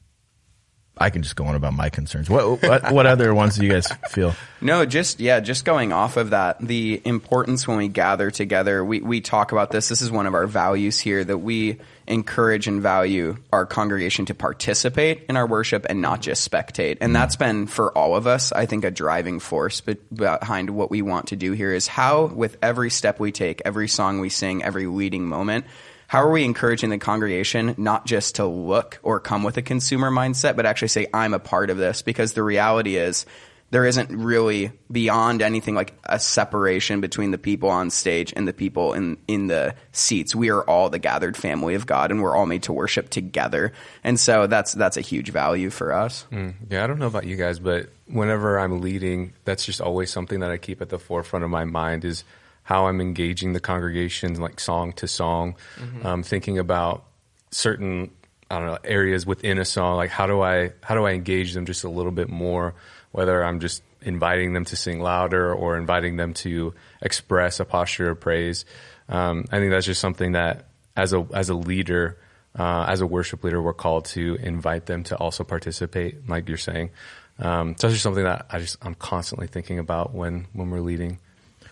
I 1.00 1.10
can 1.10 1.22
just 1.22 1.36
go 1.36 1.44
on 1.44 1.54
about 1.54 1.74
my 1.74 1.90
concerns. 1.90 2.28
What 2.28 2.62
what, 2.62 2.92
what 2.92 3.06
other 3.06 3.32
ones 3.34 3.56
do 3.56 3.64
you 3.64 3.70
guys 3.70 3.86
feel? 4.08 4.34
No, 4.60 4.84
just 4.84 5.20
yeah, 5.20 5.40
just 5.40 5.64
going 5.64 5.92
off 5.92 6.16
of 6.16 6.30
that, 6.30 6.58
the 6.60 7.00
importance 7.04 7.68
when 7.68 7.78
we 7.78 7.88
gather 7.88 8.30
together, 8.30 8.84
we 8.84 9.00
we 9.00 9.20
talk 9.20 9.52
about 9.52 9.70
this. 9.70 9.88
This 9.88 10.02
is 10.02 10.10
one 10.10 10.26
of 10.26 10.34
our 10.34 10.46
values 10.46 10.98
here 10.98 11.22
that 11.22 11.38
we 11.38 11.78
encourage 12.06 12.66
and 12.66 12.82
value 12.82 13.36
our 13.52 13.66
congregation 13.66 14.24
to 14.26 14.34
participate 14.34 15.24
in 15.28 15.36
our 15.36 15.46
worship 15.46 15.86
and 15.88 16.00
not 16.00 16.20
just 16.20 16.50
spectate. 16.50 16.98
And 17.00 17.14
that's 17.14 17.36
been 17.36 17.66
for 17.66 17.96
all 17.96 18.16
of 18.16 18.26
us, 18.26 18.50
I 18.50 18.66
think 18.66 18.84
a 18.84 18.90
driving 18.90 19.40
force 19.40 19.80
behind 19.80 20.70
what 20.70 20.90
we 20.90 21.02
want 21.02 21.28
to 21.28 21.36
do 21.36 21.52
here 21.52 21.72
is 21.72 21.86
how 21.86 22.26
with 22.26 22.56
every 22.62 22.90
step 22.90 23.20
we 23.20 23.30
take, 23.30 23.62
every 23.64 23.88
song 23.88 24.20
we 24.20 24.30
sing, 24.30 24.64
every 24.64 24.86
leading 24.86 25.26
moment, 25.26 25.66
how 26.08 26.22
are 26.22 26.30
we 26.30 26.42
encouraging 26.42 26.88
the 26.88 26.98
congregation 26.98 27.74
not 27.76 28.06
just 28.06 28.36
to 28.36 28.46
look 28.46 28.98
or 29.02 29.20
come 29.20 29.42
with 29.42 29.58
a 29.58 29.62
consumer 29.62 30.10
mindset, 30.10 30.56
but 30.56 30.64
actually 30.64 30.88
say, 30.88 31.06
I'm 31.12 31.34
a 31.34 31.38
part 31.38 31.68
of 31.68 31.76
this? 31.76 32.00
Because 32.00 32.32
the 32.32 32.42
reality 32.42 32.96
is, 32.96 33.26
there 33.70 33.84
isn't 33.84 34.10
really 34.10 34.72
beyond 34.90 35.42
anything 35.42 35.74
like 35.74 35.92
a 36.04 36.18
separation 36.18 37.02
between 37.02 37.30
the 37.30 37.36
people 37.36 37.68
on 37.68 37.90
stage 37.90 38.32
and 38.34 38.48
the 38.48 38.54
people 38.54 38.94
in, 38.94 39.18
in 39.28 39.48
the 39.48 39.74
seats. 39.92 40.34
We 40.34 40.48
are 40.48 40.62
all 40.62 40.88
the 40.88 40.98
gathered 40.98 41.36
family 41.36 41.74
of 41.74 41.84
God 41.84 42.10
and 42.10 42.22
we're 42.22 42.34
all 42.34 42.46
made 42.46 42.62
to 42.62 42.72
worship 42.72 43.10
together. 43.10 43.74
And 44.02 44.18
so 44.18 44.46
that's, 44.46 44.72
that's 44.72 44.96
a 44.96 45.02
huge 45.02 45.30
value 45.30 45.68
for 45.68 45.92
us. 45.92 46.22
Hmm. 46.30 46.50
Yeah, 46.70 46.82
I 46.82 46.86
don't 46.86 46.98
know 46.98 47.08
about 47.08 47.26
you 47.26 47.36
guys, 47.36 47.58
but 47.58 47.90
whenever 48.06 48.58
I'm 48.58 48.80
leading, 48.80 49.34
that's 49.44 49.66
just 49.66 49.82
always 49.82 50.10
something 50.10 50.40
that 50.40 50.50
I 50.50 50.56
keep 50.56 50.80
at 50.80 50.88
the 50.88 50.98
forefront 50.98 51.44
of 51.44 51.50
my 51.50 51.66
mind 51.66 52.06
is 52.06 52.24
how 52.68 52.86
I'm 52.86 53.00
engaging 53.00 53.54
the 53.54 53.60
congregation, 53.60 54.38
like 54.38 54.60
song 54.60 54.92
to 55.00 55.08
song, 55.08 55.56
um, 56.04 56.22
thinking 56.22 56.58
about 56.58 57.04
certain 57.50 58.10
I 58.50 58.58
don't 58.58 58.66
know 58.66 58.78
areas 58.84 59.24
within 59.24 59.56
a 59.56 59.64
song. 59.64 59.96
Like 59.96 60.10
how 60.10 60.26
do 60.26 60.42
I 60.42 60.72
how 60.82 60.94
do 60.94 61.06
I 61.06 61.12
engage 61.12 61.54
them 61.54 61.64
just 61.64 61.84
a 61.84 61.88
little 61.88 62.12
bit 62.12 62.28
more? 62.28 62.74
Whether 63.10 63.42
I'm 63.42 63.60
just 63.60 63.82
inviting 64.02 64.52
them 64.52 64.66
to 64.66 64.76
sing 64.76 65.00
louder 65.00 65.50
or 65.50 65.78
inviting 65.78 66.16
them 66.16 66.34
to 66.34 66.74
express 67.00 67.58
a 67.58 67.64
posture 67.64 68.10
of 68.10 68.20
praise. 68.20 68.66
Um, 69.08 69.46
I 69.50 69.60
think 69.60 69.70
that's 69.70 69.86
just 69.86 70.02
something 70.02 70.32
that 70.32 70.66
as 70.94 71.14
a 71.14 71.26
as 71.32 71.48
a 71.48 71.54
leader, 71.54 72.18
uh, 72.58 72.84
as 72.86 73.00
a 73.00 73.06
worship 73.06 73.44
leader, 73.44 73.62
we're 73.62 73.72
called 73.72 74.04
to 74.16 74.36
invite 74.42 74.84
them 74.84 75.04
to 75.04 75.16
also 75.16 75.42
participate, 75.42 76.28
like 76.28 76.46
you're 76.50 76.58
saying. 76.58 76.90
Um, 77.38 77.76
so 77.78 77.86
it's 77.86 77.94
just 77.94 78.02
something 78.02 78.24
that 78.24 78.44
I 78.50 78.58
just 78.58 78.76
I'm 78.82 78.94
constantly 78.94 79.46
thinking 79.46 79.78
about 79.78 80.12
when 80.12 80.48
when 80.52 80.68
we're 80.68 80.80
leading. 80.80 81.18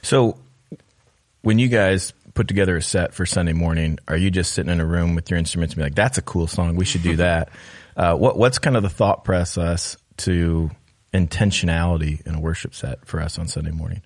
So, 0.01 0.39
when 1.47 1.61
you 1.61 1.69
guys 1.69 2.13
put 2.35 2.49
together 2.49 2.77
a 2.77 2.83
set 2.83 3.15
for 3.15 3.25
Sunday 3.25 3.53
morning, 3.53 4.01
are 4.09 4.17
you 4.17 4.33
just 4.33 4.53
sitting 4.53 4.73
in 4.73 4.81
a 4.81 4.85
room 4.85 5.15
with 5.15 5.31
your 5.31 5.39
instruments 5.39 5.75
and 5.75 5.79
be 5.79 5.85
like, 5.85 5.95
"That's 5.95 6.19
a 6.19 6.23
cool 6.23 6.49
song, 6.49 6.75
we 6.75 6.85
should 6.85 7.05
do 7.05 7.15
that"? 7.25 7.51
Uh, 7.97 8.17
what 8.17 8.37
what's 8.37 8.59
kind 8.59 8.77
of 8.77 8.83
the 8.83 8.91
thought 8.91 9.23
process 9.23 9.97
to 10.17 10.73
intentionality 11.15 12.27
in 12.27 12.35
a 12.35 12.41
worship 12.41 12.75
set 12.75 13.07
for 13.07 13.21
us 13.21 13.39
on 13.39 13.47
Sunday 13.47 13.71
morning? 13.71 14.03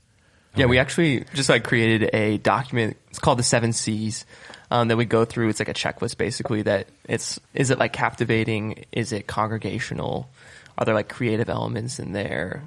Yeah, 0.55 0.67
we 0.67 0.79
actually 0.79 1.25
just 1.33 1.49
like 1.49 1.65
created 1.65 2.11
a 2.15 2.37
document. 2.37 2.99
It's 3.09 3.19
called 3.19 3.39
the 3.39 3.43
Seven 3.43 3.73
C's 3.73 4.27
um, 4.71 4.89
that 4.89 4.99
we 4.99 5.07
go 5.07 5.25
through. 5.25 5.49
It's 5.49 5.61
like 5.61 5.71
a 5.71 5.75
checklist 5.75 6.19
basically 6.19 6.61
that 6.63 6.89
it's, 7.09 7.41
is 7.55 7.71
it 7.71 7.79
like 7.79 7.95
captivating? 7.95 8.85
Is 8.93 9.13
it 9.13 9.27
congregational? 9.27 10.29
Are 10.77 10.85
there 10.85 10.95
like 10.95 11.09
creative 11.09 11.49
elements 11.49 11.99
in 12.01 12.13
there? 12.13 12.65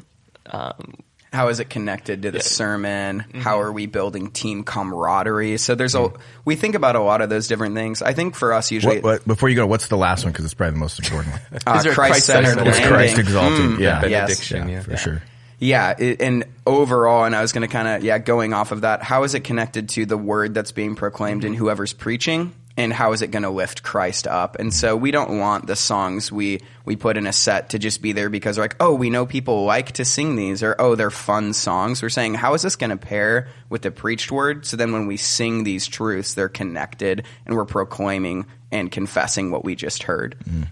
Um, 0.47 0.95
how 1.33 1.47
is 1.47 1.59
it 1.59 1.69
connected 1.69 2.21
to 2.21 2.31
the 2.31 2.37
yeah. 2.37 2.43
sermon? 2.43 3.19
Mm-hmm. 3.19 3.39
How 3.39 3.61
are 3.61 3.71
we 3.71 3.87
building 3.87 4.29
team 4.29 4.63
camaraderie? 4.63 5.57
So 5.57 5.75
there's 5.75 5.95
mm-hmm. 5.95 6.15
a 6.15 6.19
we 6.45 6.55
think 6.55 6.75
about 6.75 6.95
a 6.95 7.01
lot 7.01 7.21
of 7.21 7.29
those 7.29 7.47
different 7.47 7.75
things. 7.75 8.01
I 8.01 8.13
think 8.13 8.35
for 8.35 8.53
us 8.53 8.71
usually 8.71 8.97
what, 8.97 9.03
what, 9.03 9.27
before 9.27 9.49
you 9.49 9.55
go, 9.55 9.65
what's 9.65 9.87
the 9.87 9.97
last 9.97 10.23
one 10.23 10.31
because 10.31 10.45
it's 10.45 10.53
probably 10.53 10.73
the 10.73 10.79
most 10.79 10.99
important 10.99 11.33
one. 11.33 11.41
uh, 11.67 11.83
Christ 11.93 12.27
centered, 12.27 12.57
Christ 12.57 13.17
exalted, 13.17 13.59
mm, 13.59 13.79
yeah, 13.79 14.01
benediction, 14.01 14.69
yes. 14.69 14.69
yeah, 14.69 14.75
yeah, 14.75 14.81
for 14.81 14.91
yeah. 14.91 14.97
sure. 14.97 15.23
Yeah, 15.59 15.95
it, 15.97 16.21
and 16.21 16.43
overall, 16.67 17.23
and 17.23 17.35
I 17.35 17.41
was 17.41 17.53
going 17.53 17.61
to 17.61 17.71
kind 17.71 17.87
of 17.87 18.03
yeah, 18.03 18.17
going 18.19 18.53
off 18.53 18.71
of 18.71 18.81
that, 18.81 19.01
how 19.01 19.23
is 19.23 19.33
it 19.33 19.41
connected 19.41 19.89
to 19.89 20.05
the 20.05 20.17
word 20.17 20.53
that's 20.53 20.71
being 20.71 20.95
proclaimed 20.95 21.41
mm-hmm. 21.41 21.47
and 21.47 21.55
whoever's 21.55 21.93
preaching? 21.93 22.53
And 22.75 22.91
how 22.91 23.11
is 23.11 23.21
it 23.21 23.31
going 23.31 23.43
to 23.43 23.49
lift 23.49 23.83
Christ 23.83 24.27
up? 24.27 24.57
And 24.59 24.73
so 24.73 24.95
we 24.95 25.11
don't 25.11 25.39
want 25.39 25.67
the 25.67 25.75
songs 25.75 26.31
we 26.31 26.61
we 26.85 26.95
put 26.95 27.17
in 27.17 27.27
a 27.27 27.33
set 27.33 27.69
to 27.69 27.79
just 27.79 28.01
be 28.01 28.11
there 28.11 28.29
because 28.29 28.57
like, 28.57 28.75
oh, 28.79 28.93
we 28.93 29.09
know 29.09 29.25
people 29.25 29.63
like 29.65 29.93
to 29.93 30.05
sing 30.05 30.35
these 30.35 30.63
or 30.63 30.75
oh, 30.79 30.95
they're 30.95 31.11
fun 31.11 31.53
songs. 31.53 32.01
We're 32.01 32.09
saying 32.09 32.33
how 32.33 32.53
is 32.55 32.61
this 32.63 32.75
going 32.75 32.89
to 32.89 32.97
pair 32.97 33.47
with 33.69 33.83
the 33.83 33.91
preached 33.91 34.31
word? 34.31 34.65
So 34.65 34.75
then 34.75 34.91
when 34.91 35.07
we 35.07 35.17
sing 35.17 35.63
these 35.63 35.87
truths, 35.87 36.33
they're 36.33 36.49
connected 36.49 37.25
and 37.45 37.55
we're 37.55 37.65
proclaiming 37.65 38.47
and 38.71 38.91
confessing 38.91 39.51
what 39.51 39.63
we 39.63 39.75
just 39.75 40.03
heard. 40.03 40.35
Mm. 40.49 40.67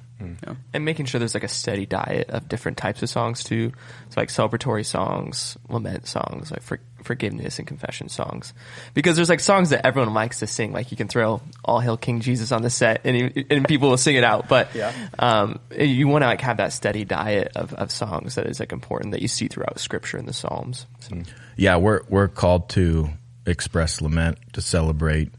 Yeah. 0.45 0.55
And 0.73 0.85
making 0.85 1.05
sure 1.05 1.19
there's 1.19 1.33
like 1.33 1.43
a 1.43 1.47
steady 1.47 1.85
diet 1.85 2.29
of 2.29 2.47
different 2.47 2.77
types 2.77 3.01
of 3.03 3.09
songs 3.09 3.43
too. 3.43 3.71
So 4.09 4.21
like 4.21 4.29
celebratory 4.29 4.85
songs, 4.85 5.57
lament 5.69 6.07
songs, 6.07 6.51
like 6.51 6.61
for, 6.61 6.79
forgiveness 7.03 7.59
and 7.59 7.67
confession 7.67 8.09
songs. 8.09 8.53
Because 8.93 9.15
there's 9.15 9.29
like 9.29 9.39
songs 9.39 9.69
that 9.69 9.85
everyone 9.85 10.13
likes 10.13 10.39
to 10.39 10.47
sing. 10.47 10.71
Like 10.73 10.91
you 10.91 10.97
can 10.97 11.07
throw 11.07 11.41
All 11.63 11.79
Hail 11.79 11.97
King 11.97 12.21
Jesus 12.21 12.51
on 12.51 12.61
the 12.61 12.69
set 12.69 13.01
and, 13.05 13.45
and 13.49 13.67
people 13.67 13.89
will 13.89 13.97
sing 13.97 14.15
it 14.15 14.23
out. 14.23 14.47
But, 14.47 14.73
yeah. 14.75 14.93
um, 15.19 15.59
you 15.77 16.07
want 16.07 16.23
to 16.23 16.27
like 16.27 16.41
have 16.41 16.57
that 16.57 16.73
steady 16.73 17.05
diet 17.05 17.51
of, 17.55 17.73
of 17.73 17.91
songs 17.91 18.35
that 18.35 18.47
is 18.47 18.59
like 18.59 18.71
important 18.71 19.11
that 19.11 19.21
you 19.21 19.27
see 19.27 19.47
throughout 19.47 19.79
scripture 19.79 20.17
and 20.17 20.27
the 20.27 20.33
Psalms. 20.33 20.85
So. 20.99 21.21
Yeah, 21.57 21.77
we're, 21.77 22.01
we're 22.09 22.27
called 22.27 22.69
to 22.69 23.09
express 23.45 24.01
lament, 24.01 24.37
to 24.53 24.61
celebrate, 24.61 25.31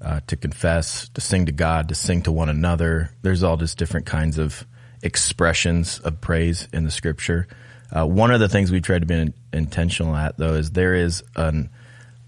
uh, 0.00 0.20
to 0.26 0.36
confess, 0.36 1.08
to 1.10 1.20
sing 1.20 1.46
to 1.46 1.52
God, 1.52 1.88
to 1.88 1.94
sing 1.94 2.22
to 2.22 2.32
one 2.32 2.48
another. 2.48 3.10
There's 3.22 3.42
all 3.42 3.56
just 3.56 3.78
different 3.78 4.06
kinds 4.06 4.38
of 4.38 4.66
expressions 5.02 5.98
of 6.00 6.20
praise 6.20 6.68
in 6.72 6.84
the 6.84 6.90
scripture. 6.90 7.46
Uh, 7.94 8.06
one 8.06 8.30
of 8.30 8.40
the 8.40 8.48
things 8.48 8.70
we've 8.70 8.82
tried 8.82 9.00
to 9.00 9.06
be 9.06 9.14
in, 9.14 9.34
intentional 9.52 10.16
at, 10.16 10.38
though, 10.38 10.54
is 10.54 10.70
there 10.70 10.94
is 10.94 11.22
an 11.36 11.68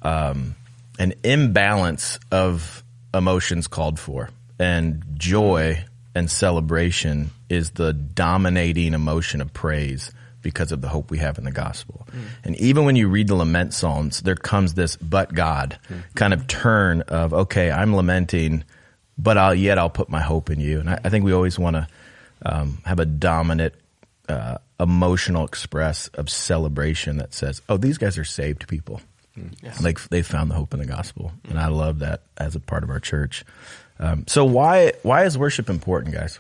um, 0.03 0.55
an 0.99 1.15
imbalance 1.25 2.19
of 2.31 2.85
emotions 3.13 3.67
called 3.67 3.99
for, 3.99 4.29
and 4.59 5.03
joy 5.15 5.85
and 6.15 6.31
celebration 6.31 7.31
is 7.49 7.71
the 7.73 7.93
dominating 7.93 8.95
emotion 8.95 9.41
of 9.41 9.53
praise 9.53 10.13
because 10.43 10.73
of 10.73 10.83
the 10.83 10.89
hope 10.89 11.11
we 11.11 11.19
have 11.19 11.39
in 11.39 11.45
the 11.45 11.51
gospel. 11.51 12.07
Mm. 12.13 12.25
And 12.45 12.57
even 12.57 12.85
when 12.85 12.97
you 12.97 13.09
read 13.09 13.29
the 13.29 13.35
lament 13.35 13.73
psalms, 13.73 14.21
there 14.21 14.37
comes 14.37 14.75
this 14.75 14.97
but 14.97 15.33
God 15.35 15.79
mm. 15.89 16.03
kind 16.15 16.35
of 16.35 16.47
turn 16.47 17.01
of, 17.03 17.33
okay, 17.33 17.71
I'm 17.71 17.97
lamenting, 17.97 18.63
but 19.17 19.39
I'll, 19.39 19.55
yet 19.55 19.79
I'll 19.79 19.91
put 19.91 20.09
my 20.11 20.21
hope 20.21 20.51
in 20.51 20.61
you. 20.61 20.81
And 20.81 20.91
I, 20.91 21.01
I 21.03 21.09
think 21.09 21.25
we 21.25 21.33
always 21.33 21.59
want 21.59 21.77
to 21.77 21.89
um, 22.45 22.79
have 22.85 23.01
a 23.01 23.07
dominant 23.07 23.75
uh, 24.29 24.59
emotional 24.81 25.45
express 25.45 26.09
of 26.09 26.29
celebration 26.29 27.19
that 27.19 27.33
says, 27.35 27.63
oh, 27.69 27.77
these 27.77 27.99
guys 27.99 28.19
are 28.19 28.25
saved 28.25 28.67
people. 28.69 29.01
Mm. 29.39 29.55
Yes. 29.63 29.83
Like 29.83 30.01
they 30.09 30.23
found 30.23 30.51
the 30.51 30.55
hope 30.55 30.75
in 30.75 30.81
the 30.81 30.87
gospel. 30.87 31.33
And 31.49 31.59
I 31.59 31.69
love 31.69 32.01
that 32.01 32.23
as 32.37 32.55
a 32.55 32.61
part 32.61 32.83
of 32.83 32.91
our 32.91 33.01
church. 33.01 33.45
Um, 33.99 34.25
so 34.27 34.45
why, 34.45 34.93
why 35.03 35.25
is 35.25 35.39
worship 35.39 35.71
important, 35.71 36.15
guys? 36.15 36.39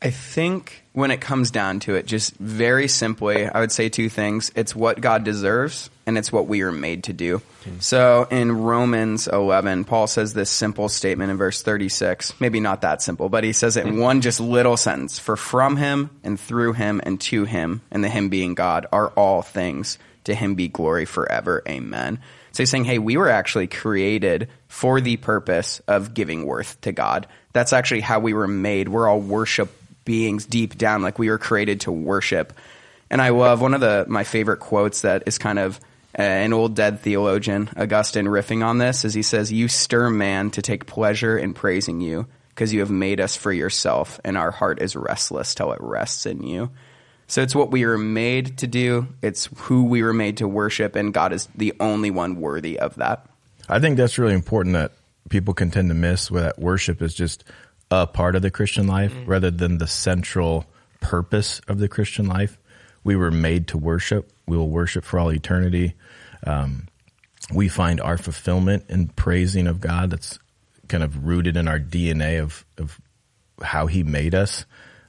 I 0.00 0.10
think 0.10 0.84
when 0.92 1.10
it 1.10 1.20
comes 1.20 1.50
down 1.50 1.80
to 1.80 1.96
it, 1.96 2.06
just 2.06 2.34
very 2.36 2.86
simply, 2.86 3.46
I 3.46 3.60
would 3.60 3.72
say 3.72 3.88
two 3.88 4.08
things. 4.08 4.52
It's 4.54 4.74
what 4.74 5.00
God 5.00 5.24
deserves 5.24 5.90
and 6.06 6.16
it's 6.16 6.32
what 6.32 6.46
we 6.46 6.62
are 6.62 6.70
made 6.70 7.04
to 7.04 7.12
do. 7.12 7.42
Mm. 7.64 7.82
So 7.82 8.28
in 8.30 8.52
Romans 8.52 9.26
11, 9.26 9.84
Paul 9.84 10.06
says 10.06 10.34
this 10.34 10.50
simple 10.50 10.88
statement 10.88 11.32
in 11.32 11.36
verse 11.36 11.62
36. 11.62 12.40
Maybe 12.40 12.60
not 12.60 12.82
that 12.82 13.02
simple, 13.02 13.28
but 13.28 13.42
he 13.42 13.52
says 13.52 13.76
it 13.76 13.86
in 13.86 13.94
hmm. 13.94 14.00
one 14.00 14.20
just 14.20 14.40
little 14.40 14.76
sentence. 14.76 15.18
For 15.18 15.36
from 15.36 15.76
him 15.76 16.10
and 16.22 16.38
through 16.38 16.74
him 16.74 17.00
and 17.02 17.20
to 17.22 17.44
him, 17.44 17.82
and 17.90 18.02
the 18.04 18.08
him 18.08 18.28
being 18.28 18.54
God, 18.54 18.86
are 18.92 19.08
all 19.08 19.42
things. 19.42 19.98
To 20.24 20.34
him 20.34 20.54
be 20.54 20.68
glory 20.68 21.06
forever. 21.06 21.62
Amen. 21.68 22.20
So 22.52 22.62
he's 22.62 22.70
saying, 22.70 22.84
hey, 22.84 22.98
we 22.98 23.16
were 23.16 23.30
actually 23.30 23.66
created 23.66 24.48
for 24.66 25.00
the 25.00 25.16
purpose 25.16 25.80
of 25.88 26.14
giving 26.14 26.44
worth 26.44 26.80
to 26.82 26.92
God. 26.92 27.26
That's 27.52 27.72
actually 27.72 28.00
how 28.00 28.20
we 28.20 28.34
were 28.34 28.48
made. 28.48 28.88
We're 28.88 29.08
all 29.08 29.20
worship 29.20 29.70
beings 30.08 30.46
deep 30.46 30.78
down, 30.78 31.02
like 31.02 31.18
we 31.18 31.28
were 31.28 31.36
created 31.36 31.82
to 31.82 31.92
worship. 31.92 32.54
And 33.10 33.20
I 33.20 33.28
love 33.28 33.60
one 33.60 33.74
of 33.74 33.82
the 33.82 34.06
my 34.08 34.24
favorite 34.24 34.58
quotes 34.58 35.02
that 35.02 35.24
is 35.26 35.36
kind 35.36 35.58
of 35.58 35.78
uh, 36.18 36.22
an 36.22 36.54
old 36.54 36.74
dead 36.74 37.00
theologian, 37.00 37.68
Augustine, 37.76 38.24
riffing 38.24 38.64
on 38.64 38.78
this, 38.78 39.04
is 39.04 39.12
he 39.12 39.22
says, 39.22 39.52
"You 39.52 39.68
stir 39.68 40.08
man 40.08 40.50
to 40.52 40.62
take 40.62 40.86
pleasure 40.86 41.36
in 41.36 41.52
praising 41.52 42.00
you, 42.00 42.26
because 42.48 42.72
you 42.72 42.80
have 42.80 42.90
made 42.90 43.20
us 43.20 43.36
for 43.36 43.52
yourself, 43.52 44.18
and 44.24 44.38
our 44.38 44.50
heart 44.50 44.80
is 44.80 44.96
restless 44.96 45.54
till 45.54 45.72
it 45.72 45.80
rests 45.82 46.24
in 46.24 46.42
you." 46.42 46.70
So 47.26 47.42
it's 47.42 47.54
what 47.54 47.70
we 47.70 47.84
were 47.84 47.98
made 47.98 48.56
to 48.58 48.66
do. 48.66 49.08
It's 49.20 49.50
who 49.68 49.84
we 49.84 50.02
were 50.02 50.14
made 50.14 50.38
to 50.38 50.48
worship, 50.48 50.96
and 50.96 51.12
God 51.12 51.34
is 51.34 51.46
the 51.54 51.74
only 51.78 52.10
one 52.10 52.40
worthy 52.40 52.78
of 52.78 52.94
that. 52.96 53.26
I 53.68 53.78
think 53.78 53.98
that's 53.98 54.18
really 54.18 54.32
important 54.32 54.72
that 54.72 54.92
people 55.28 55.52
can 55.52 55.70
tend 55.70 55.90
to 55.90 55.94
miss 55.94 56.30
where 56.30 56.44
that 56.44 56.58
worship 56.58 57.02
is 57.02 57.12
just 57.12 57.44
a 57.90 58.06
part 58.06 58.36
of 58.36 58.42
the 58.42 58.50
Christian 58.50 58.86
life 58.86 59.12
mm-hmm. 59.12 59.30
rather 59.30 59.50
than 59.50 59.78
the 59.78 59.86
central 59.86 60.66
purpose 61.00 61.60
of 61.68 61.78
the 61.78 61.88
Christian 61.88 62.26
life. 62.26 62.58
We 63.04 63.16
were 63.16 63.30
made 63.30 63.68
to 63.68 63.78
worship. 63.78 64.30
We 64.46 64.56
will 64.56 64.68
worship 64.68 65.04
for 65.04 65.18
all 65.18 65.32
eternity. 65.32 65.94
Um, 66.46 66.88
we 67.52 67.68
find 67.68 68.00
our 68.00 68.18
fulfillment 68.18 68.84
in 68.88 69.08
praising 69.08 69.66
of 69.66 69.80
God. 69.80 70.10
That's 70.10 70.38
kind 70.88 71.02
of 71.02 71.26
rooted 71.26 71.56
in 71.56 71.68
our 71.68 71.78
DNA 71.78 72.42
of, 72.42 72.64
of 72.76 73.00
how 73.62 73.86
He 73.86 74.02
made 74.02 74.34
us. 74.34 74.64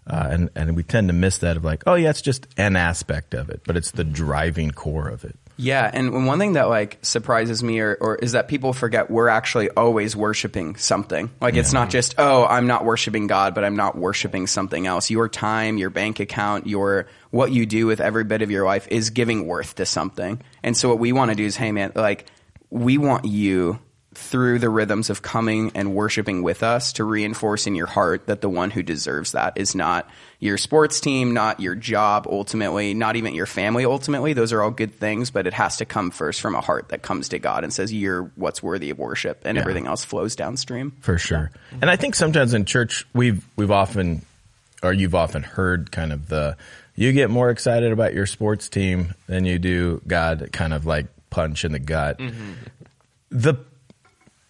Uh, 0.08 0.28
and, 0.32 0.50
and 0.56 0.76
we 0.76 0.84
tend 0.84 1.10
to 1.10 1.14
miss 1.14 1.40
that 1.40 1.58
of 1.58 1.64
like, 1.64 1.84
oh 1.86 1.96
yeah, 1.96 2.10
it's 2.10 2.22
just 2.22 2.48
an 2.58 2.76
aspect 2.76 3.34
of 3.34 3.50
it, 3.50 3.62
but 3.66 3.78
it's 3.78 3.92
the 3.92 4.04
driving 4.04 4.72
core 4.72 5.08
of 5.08 5.24
it. 5.24 5.38
Yeah, 5.62 5.92
and 5.94 6.26
one 6.26 6.40
thing 6.40 6.54
that 6.54 6.70
like 6.70 7.00
surprises 7.02 7.62
me 7.62 7.82
or, 7.82 7.94
or 8.00 8.16
is 8.16 8.32
that 8.32 8.48
people 8.48 8.72
forget 8.72 9.12
we're 9.12 9.28
actually 9.28 9.70
always 9.70 10.16
worshiping 10.16 10.78
something. 10.78 11.30
Like 11.42 11.56
yeah. 11.56 11.60
it's 11.60 11.74
not 11.74 11.90
just, 11.90 12.16
oh, 12.18 12.46
I'm 12.46 12.66
not 12.66 12.86
worshiping 12.86 13.28
God, 13.28 13.54
but 13.56 13.66
I'm 13.66 13.76
not 13.76 13.98
worshiping 13.98 14.48
something 14.48 14.88
else. 14.88 15.10
Your 15.10 15.28
time, 15.28 15.78
your 15.78 15.90
bank 15.90 16.22
account, 16.22 16.66
your 16.66 17.08
what 17.32 17.52
you 17.52 17.66
do 17.66 17.88
with 17.88 18.00
every 18.00 18.24
bit 18.24 18.42
of 18.42 18.50
your 18.50 18.66
life 18.66 18.88
is 18.90 19.10
giving 19.10 19.48
worth 19.48 19.76
to 19.76 19.86
something. 19.86 20.42
And 20.64 20.78
so 20.78 20.88
what 20.88 20.98
we 20.98 21.12
want 21.12 21.32
to 21.32 21.36
do 21.36 21.44
is, 21.44 21.58
hey 21.58 21.74
man, 21.74 21.92
like 21.94 22.28
we 22.70 22.98
want 22.98 23.26
you 23.26 23.80
through 24.20 24.60
the 24.60 24.70
rhythms 24.70 25.10
of 25.10 25.22
coming 25.22 25.72
and 25.76 25.96
worshiping 25.96 26.44
with 26.44 26.62
us 26.62 26.94
to 26.94 27.04
reinforce 27.04 27.66
in 27.66 27.74
your 27.74 27.88
heart 27.88 28.28
that 28.28 28.42
the 28.42 28.50
one 28.50 28.70
who 28.70 28.84
deserves 28.84 29.32
that 29.32 29.54
is 29.58 29.74
not 29.74 30.10
your 30.40 30.58
sports 30.58 31.00
team, 31.00 31.34
not 31.34 31.60
your 31.60 31.74
job 31.74 32.28
ultimately, 32.30 32.94
not 32.94 33.16
even 33.16 33.34
your 33.34 33.46
family 33.46 33.86
ultimately. 33.86 34.34
Those 34.34 34.54
are 34.54 34.62
all 34.62 34.72
good 34.72 34.94
things, 34.94 35.32
but 35.32 35.48
it 35.48 35.54
has 35.54 35.78
to 35.78 35.86
come 35.86 36.12
first 36.12 36.42
from 36.42 36.54
a 36.54 36.62
heart 36.62 36.90
that 36.90 37.02
comes 37.02 37.30
to 37.30 37.40
God 37.40 37.64
and 37.64 37.74
says, 37.74 37.94
You're 37.94 38.32
what's 38.36 38.62
worthy 38.62 38.90
of 38.90 39.00
worship, 39.00 39.42
and 39.46 39.56
yeah. 39.56 39.62
everything 39.62 39.88
else 39.88 40.04
flows 40.04 40.36
downstream. 40.36 40.92
For 41.02 41.18
sure. 41.18 41.52
And 41.82 41.90
I 41.90 41.96
think 41.96 42.14
sometimes 42.14 42.54
in 42.54 42.66
church, 42.66 43.06
we've, 43.14 43.46
we've 43.56 43.72
often, 43.72 44.22
or 44.84 44.94
you've 44.94 45.16
often 45.16 45.44
heard 45.44 45.92
kind 45.92 46.14
of 46.14 46.28
the, 46.28 46.58
you 46.96 47.14
get 47.14 47.30
more 47.30 47.50
excited 47.50 47.92
about 47.92 48.14
your 48.14 48.26
sports 48.26 48.70
team 48.70 49.14
than 49.28 49.46
you 49.46 49.60
do 49.60 50.02
God 50.06 50.50
kind 50.52 50.74
of 50.74 50.86
like 50.86 51.08
punch 51.30 51.64
in 51.64 51.72
the 51.72 51.80
gut. 51.80 52.18
Mm-hmm. 52.18 52.52
The 53.32 53.56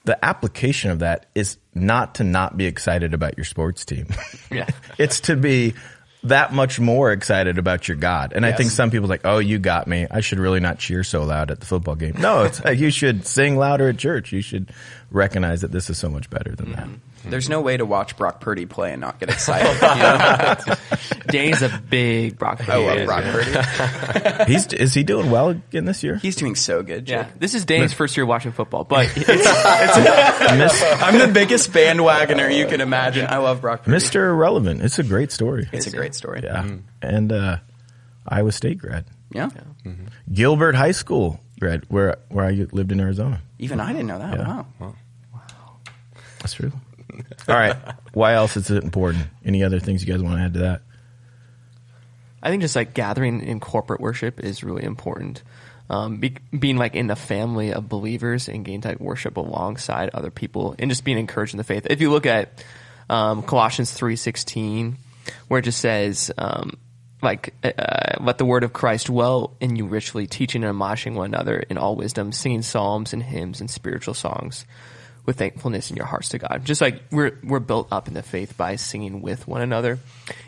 the 0.09 0.25
application 0.25 0.89
of 0.89 0.99
that 0.99 1.27
is 1.35 1.57
not 1.75 2.15
to 2.15 2.23
not 2.23 2.57
be 2.57 2.65
excited 2.65 3.13
about 3.13 3.37
your 3.37 3.45
sports 3.45 3.85
team. 3.85 4.07
Yeah. 4.51 4.65
it's 4.97 5.19
to 5.21 5.35
be 5.35 5.75
that 6.23 6.51
much 6.51 6.79
more 6.79 7.11
excited 7.11 7.59
about 7.59 7.87
your 7.87 7.97
God. 7.97 8.33
And 8.35 8.43
I 8.43 8.51
think 8.51 8.71
some 8.71 8.89
people 8.89 9.05
are 9.05 9.09
like, 9.09 9.25
oh, 9.25 9.37
you 9.37 9.59
got 9.59 9.87
me. 9.87 10.07
I 10.09 10.21
should 10.21 10.39
really 10.39 10.59
not 10.59 10.79
cheer 10.79 11.03
so 11.03 11.23
loud 11.23 11.51
at 11.51 11.59
the 11.59 11.67
football 11.67 11.93
game. 11.93 12.15
No, 12.17 12.45
it's, 12.45 12.59
you 12.75 12.89
should 12.89 13.27
sing 13.27 13.57
louder 13.57 13.89
at 13.89 13.99
church. 13.99 14.31
You 14.31 14.41
should 14.41 14.71
recognize 15.11 15.61
that 15.61 15.71
this 15.71 15.91
is 15.91 15.99
so 15.99 16.09
much 16.09 16.31
better 16.31 16.55
than 16.55 16.71
that. 16.71 16.85
Mm-hmm. 16.85 17.08
There's 17.23 17.49
no 17.49 17.61
way 17.61 17.77
to 17.77 17.85
watch 17.85 18.17
Brock 18.17 18.39
Purdy 18.41 18.65
play 18.65 18.91
and 18.91 19.01
not 19.01 19.19
get 19.19 19.29
excited. 19.29 19.73
you 19.81 20.69
know? 20.69 21.21
Danny's 21.27 21.61
a 21.61 21.81
big 21.89 22.37
Brock 22.37 22.67
I 22.67 22.77
love 22.77 22.97
fan. 22.97 23.05
Brock 23.05 23.23
Purdy. 23.23 24.45
He's 24.51 24.67
is 24.73 24.93
he 24.93 25.03
doing 25.03 25.29
well 25.29 25.49
again 25.49 25.85
this 25.85 26.03
year? 26.03 26.15
He's 26.15 26.35
doing 26.35 26.55
so 26.55 26.81
good. 26.83 27.05
Jake. 27.05 27.17
Yeah, 27.17 27.31
this 27.37 27.53
is 27.53 27.65
Danny's 27.65 27.93
first 27.93 28.17
year 28.17 28.25
watching 28.25 28.51
football, 28.51 28.83
but 28.83 29.11
it's, 29.15 29.27
Miss, 29.27 30.83
I'm 31.01 31.19
the 31.19 31.29
biggest 31.33 31.71
bandwagoner 31.71 32.55
you 32.55 32.65
can 32.65 32.81
imagine. 32.81 33.27
I 33.29 33.37
love 33.37 33.61
Brock 33.61 33.83
Purdy. 33.83 33.97
Mr. 33.97 34.15
Irrelevant. 34.29 34.81
It's 34.81 34.99
a 34.99 35.03
great 35.03 35.31
story. 35.31 35.69
It's 35.71 35.87
a 35.87 35.91
great 35.91 36.15
story. 36.15 36.41
Yeah. 36.43 36.77
And 37.01 37.31
uh, 37.31 37.57
Iowa 38.27 38.51
State 38.51 38.79
grad. 38.79 39.05
Yeah. 39.31 39.49
Gilbert 40.31 40.75
High 40.75 40.91
School 40.91 41.39
grad, 41.59 41.85
where 41.89 42.17
where 42.29 42.45
I 42.45 42.51
lived 42.71 42.91
in 42.91 42.99
Arizona. 42.99 43.41
Even 43.59 43.79
I 43.79 43.91
didn't 43.91 44.07
know 44.07 44.19
that. 44.19 44.37
Yeah. 44.37 44.63
Wow. 44.79 44.95
That's 46.39 46.53
true. 46.53 46.71
All 47.47 47.55
right. 47.55 47.75
Why 48.13 48.33
else 48.33 48.57
is 48.57 48.69
it 48.69 48.83
important? 48.83 49.25
Any 49.43 49.63
other 49.63 49.79
things 49.79 50.05
you 50.05 50.11
guys 50.11 50.21
want 50.21 50.37
to 50.37 50.43
add 50.43 50.53
to 50.53 50.59
that? 50.59 50.81
I 52.41 52.49
think 52.49 52.61
just 52.61 52.75
like 52.75 52.93
gathering 52.93 53.41
in 53.41 53.59
corporate 53.59 53.99
worship 53.99 54.39
is 54.39 54.63
really 54.63 54.83
important. 54.83 55.43
Um, 55.89 56.17
be, 56.17 56.35
being 56.57 56.77
like 56.77 56.95
in 56.95 57.07
the 57.07 57.15
family 57.15 57.73
of 57.73 57.89
believers 57.89 58.47
and 58.47 58.63
getting 58.63 58.81
to 58.81 58.89
like 58.89 58.99
worship 58.99 59.37
alongside 59.37 60.11
other 60.13 60.29
people 60.29 60.75
and 60.77 60.91
just 60.91 61.03
being 61.03 61.17
encouraged 61.17 61.53
in 61.53 61.57
the 61.57 61.63
faith. 61.63 61.87
If 61.89 61.99
you 61.99 62.11
look 62.11 62.25
at 62.25 62.63
um, 63.09 63.41
Colossians 63.41 63.91
three 63.91 64.15
sixteen, 64.15 64.97
where 65.47 65.59
it 65.59 65.63
just 65.63 65.81
says 65.81 66.31
um, 66.37 66.77
like 67.23 67.55
uh, 67.63 68.17
let 68.19 68.37
the 68.37 68.45
word 68.45 68.63
of 68.63 68.71
Christ 68.71 69.07
dwell 69.07 69.55
in 69.59 69.75
you 69.75 69.87
richly, 69.87 70.27
teaching 70.27 70.63
and 70.63 70.69
admonishing 70.69 71.15
one 71.15 71.33
another 71.33 71.57
in 71.57 71.79
all 71.79 71.95
wisdom, 71.95 72.31
singing 72.31 72.61
psalms 72.61 73.11
and 73.11 73.23
hymns 73.23 73.59
and 73.59 73.69
spiritual 73.69 74.13
songs 74.13 74.65
with 75.29 75.37
thankfulness 75.37 75.91
in 75.91 75.95
your 75.95 76.07
hearts 76.07 76.29
to 76.29 76.39
God. 76.39 76.63
Just 76.65 76.81
like 76.81 77.03
we're 77.11 77.37
we're 77.43 77.59
built 77.59 77.89
up 77.91 78.07
in 78.07 78.15
the 78.15 78.23
faith 78.23 78.57
by 78.57 78.77
singing 78.77 79.21
with 79.21 79.47
one 79.47 79.61
another. 79.61 79.99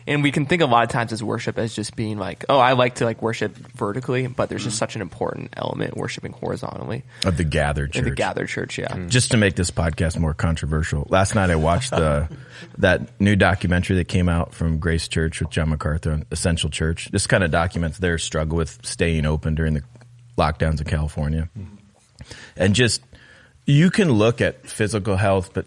And 0.08 0.24
we 0.24 0.32
can 0.32 0.44
think 0.44 0.60
a 0.60 0.66
lot 0.66 0.82
of 0.82 0.88
times 0.88 1.12
as 1.12 1.22
worship 1.22 1.56
as 1.56 1.72
just 1.72 1.94
being 1.94 2.18
like, 2.18 2.44
oh, 2.48 2.58
I 2.58 2.72
like 2.72 2.96
to 2.96 3.04
like 3.04 3.22
worship 3.22 3.56
vertically, 3.56 4.26
but 4.26 4.48
there's 4.48 4.64
just 4.64 4.74
mm. 4.74 4.80
such 4.80 4.96
an 4.96 5.02
important 5.02 5.54
element 5.56 5.96
worshiping 5.96 6.32
horizontally. 6.32 7.04
Of 7.24 7.36
the 7.36 7.44
gathered 7.44 7.92
church. 7.92 8.02
In 8.02 8.04
the 8.06 8.16
gathered 8.16 8.48
church, 8.48 8.76
yeah. 8.76 8.88
Mm. 8.88 9.08
Just 9.08 9.30
to 9.30 9.36
make 9.36 9.54
this 9.54 9.70
podcast 9.70 10.18
more 10.18 10.34
controversial, 10.34 11.06
last 11.08 11.36
night 11.36 11.50
I 11.50 11.56
watched 11.56 11.90
the 11.90 12.04
uh, 12.04 12.26
that 12.78 13.20
new 13.20 13.36
documentary 13.36 13.98
that 13.98 14.08
came 14.08 14.28
out 14.28 14.52
from 14.52 14.78
Grace 14.78 15.06
Church 15.06 15.38
with 15.38 15.50
John 15.50 15.68
MacArthur 15.68 16.22
Essential 16.32 16.70
Church. 16.70 17.08
This 17.12 17.28
kind 17.28 17.44
of 17.44 17.52
documents 17.52 17.98
their 17.98 18.18
struggle 18.18 18.58
with 18.58 18.84
staying 18.84 19.26
open 19.26 19.54
during 19.54 19.74
the 19.74 19.84
lockdowns 20.36 20.80
in 20.80 20.86
California, 20.88 21.48
mm. 21.56 21.78
and 22.56 22.74
just 22.74 23.00
you 23.66 23.90
can 23.90 24.10
look 24.10 24.40
at 24.40 24.66
physical 24.66 25.16
health, 25.16 25.50
but 25.54 25.66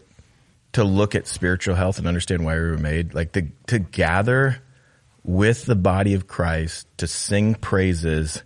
to 0.73 0.83
look 0.83 1.15
at 1.15 1.27
spiritual 1.27 1.75
health 1.75 1.97
and 1.97 2.07
understand 2.07 2.43
why 2.43 2.55
we 2.55 2.61
were 2.61 2.77
made, 2.77 3.13
like 3.13 3.31
the, 3.31 3.47
to 3.67 3.79
gather 3.79 4.61
with 5.23 5.65
the 5.65 5.75
body 5.75 6.13
of 6.13 6.27
Christ 6.27 6.87
to 6.97 7.07
sing 7.07 7.55
praises 7.55 8.43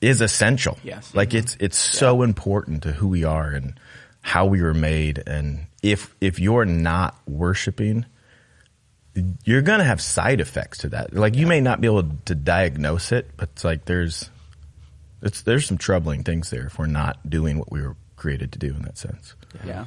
is 0.00 0.20
essential. 0.20 0.78
Yes. 0.84 1.14
Like 1.14 1.34
it's 1.34 1.56
it's 1.58 1.78
so 1.78 2.22
important 2.22 2.84
to 2.84 2.92
who 2.92 3.08
we 3.08 3.24
are 3.24 3.48
and 3.48 3.78
how 4.20 4.46
we 4.46 4.62
were 4.62 4.74
made 4.74 5.22
and 5.26 5.66
if 5.82 6.14
if 6.20 6.38
you're 6.38 6.64
not 6.64 7.18
worshiping 7.26 8.04
you're 9.44 9.62
going 9.62 9.78
to 9.78 9.84
have 9.84 10.00
side 10.00 10.40
effects 10.40 10.78
to 10.78 10.90
that. 10.90 11.12
Like 11.12 11.34
you 11.36 11.46
may 11.46 11.60
not 11.60 11.80
be 11.80 11.86
able 11.86 12.04
to 12.26 12.34
diagnose 12.34 13.12
it, 13.12 13.30
but 13.36 13.50
it's 13.52 13.64
like 13.64 13.84
there's 13.84 14.30
it's 15.22 15.42
there's 15.42 15.66
some 15.66 15.78
troubling 15.78 16.22
things 16.22 16.50
there 16.50 16.66
if 16.66 16.78
we're 16.78 16.86
not 16.86 17.28
doing 17.28 17.58
what 17.58 17.72
we 17.72 17.82
were 17.82 17.96
created 18.18 18.52
to 18.52 18.58
do 18.58 18.68
in 18.68 18.82
that 18.82 18.98
sense. 18.98 19.34
Yeah. 19.64 19.86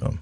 Um, 0.00 0.18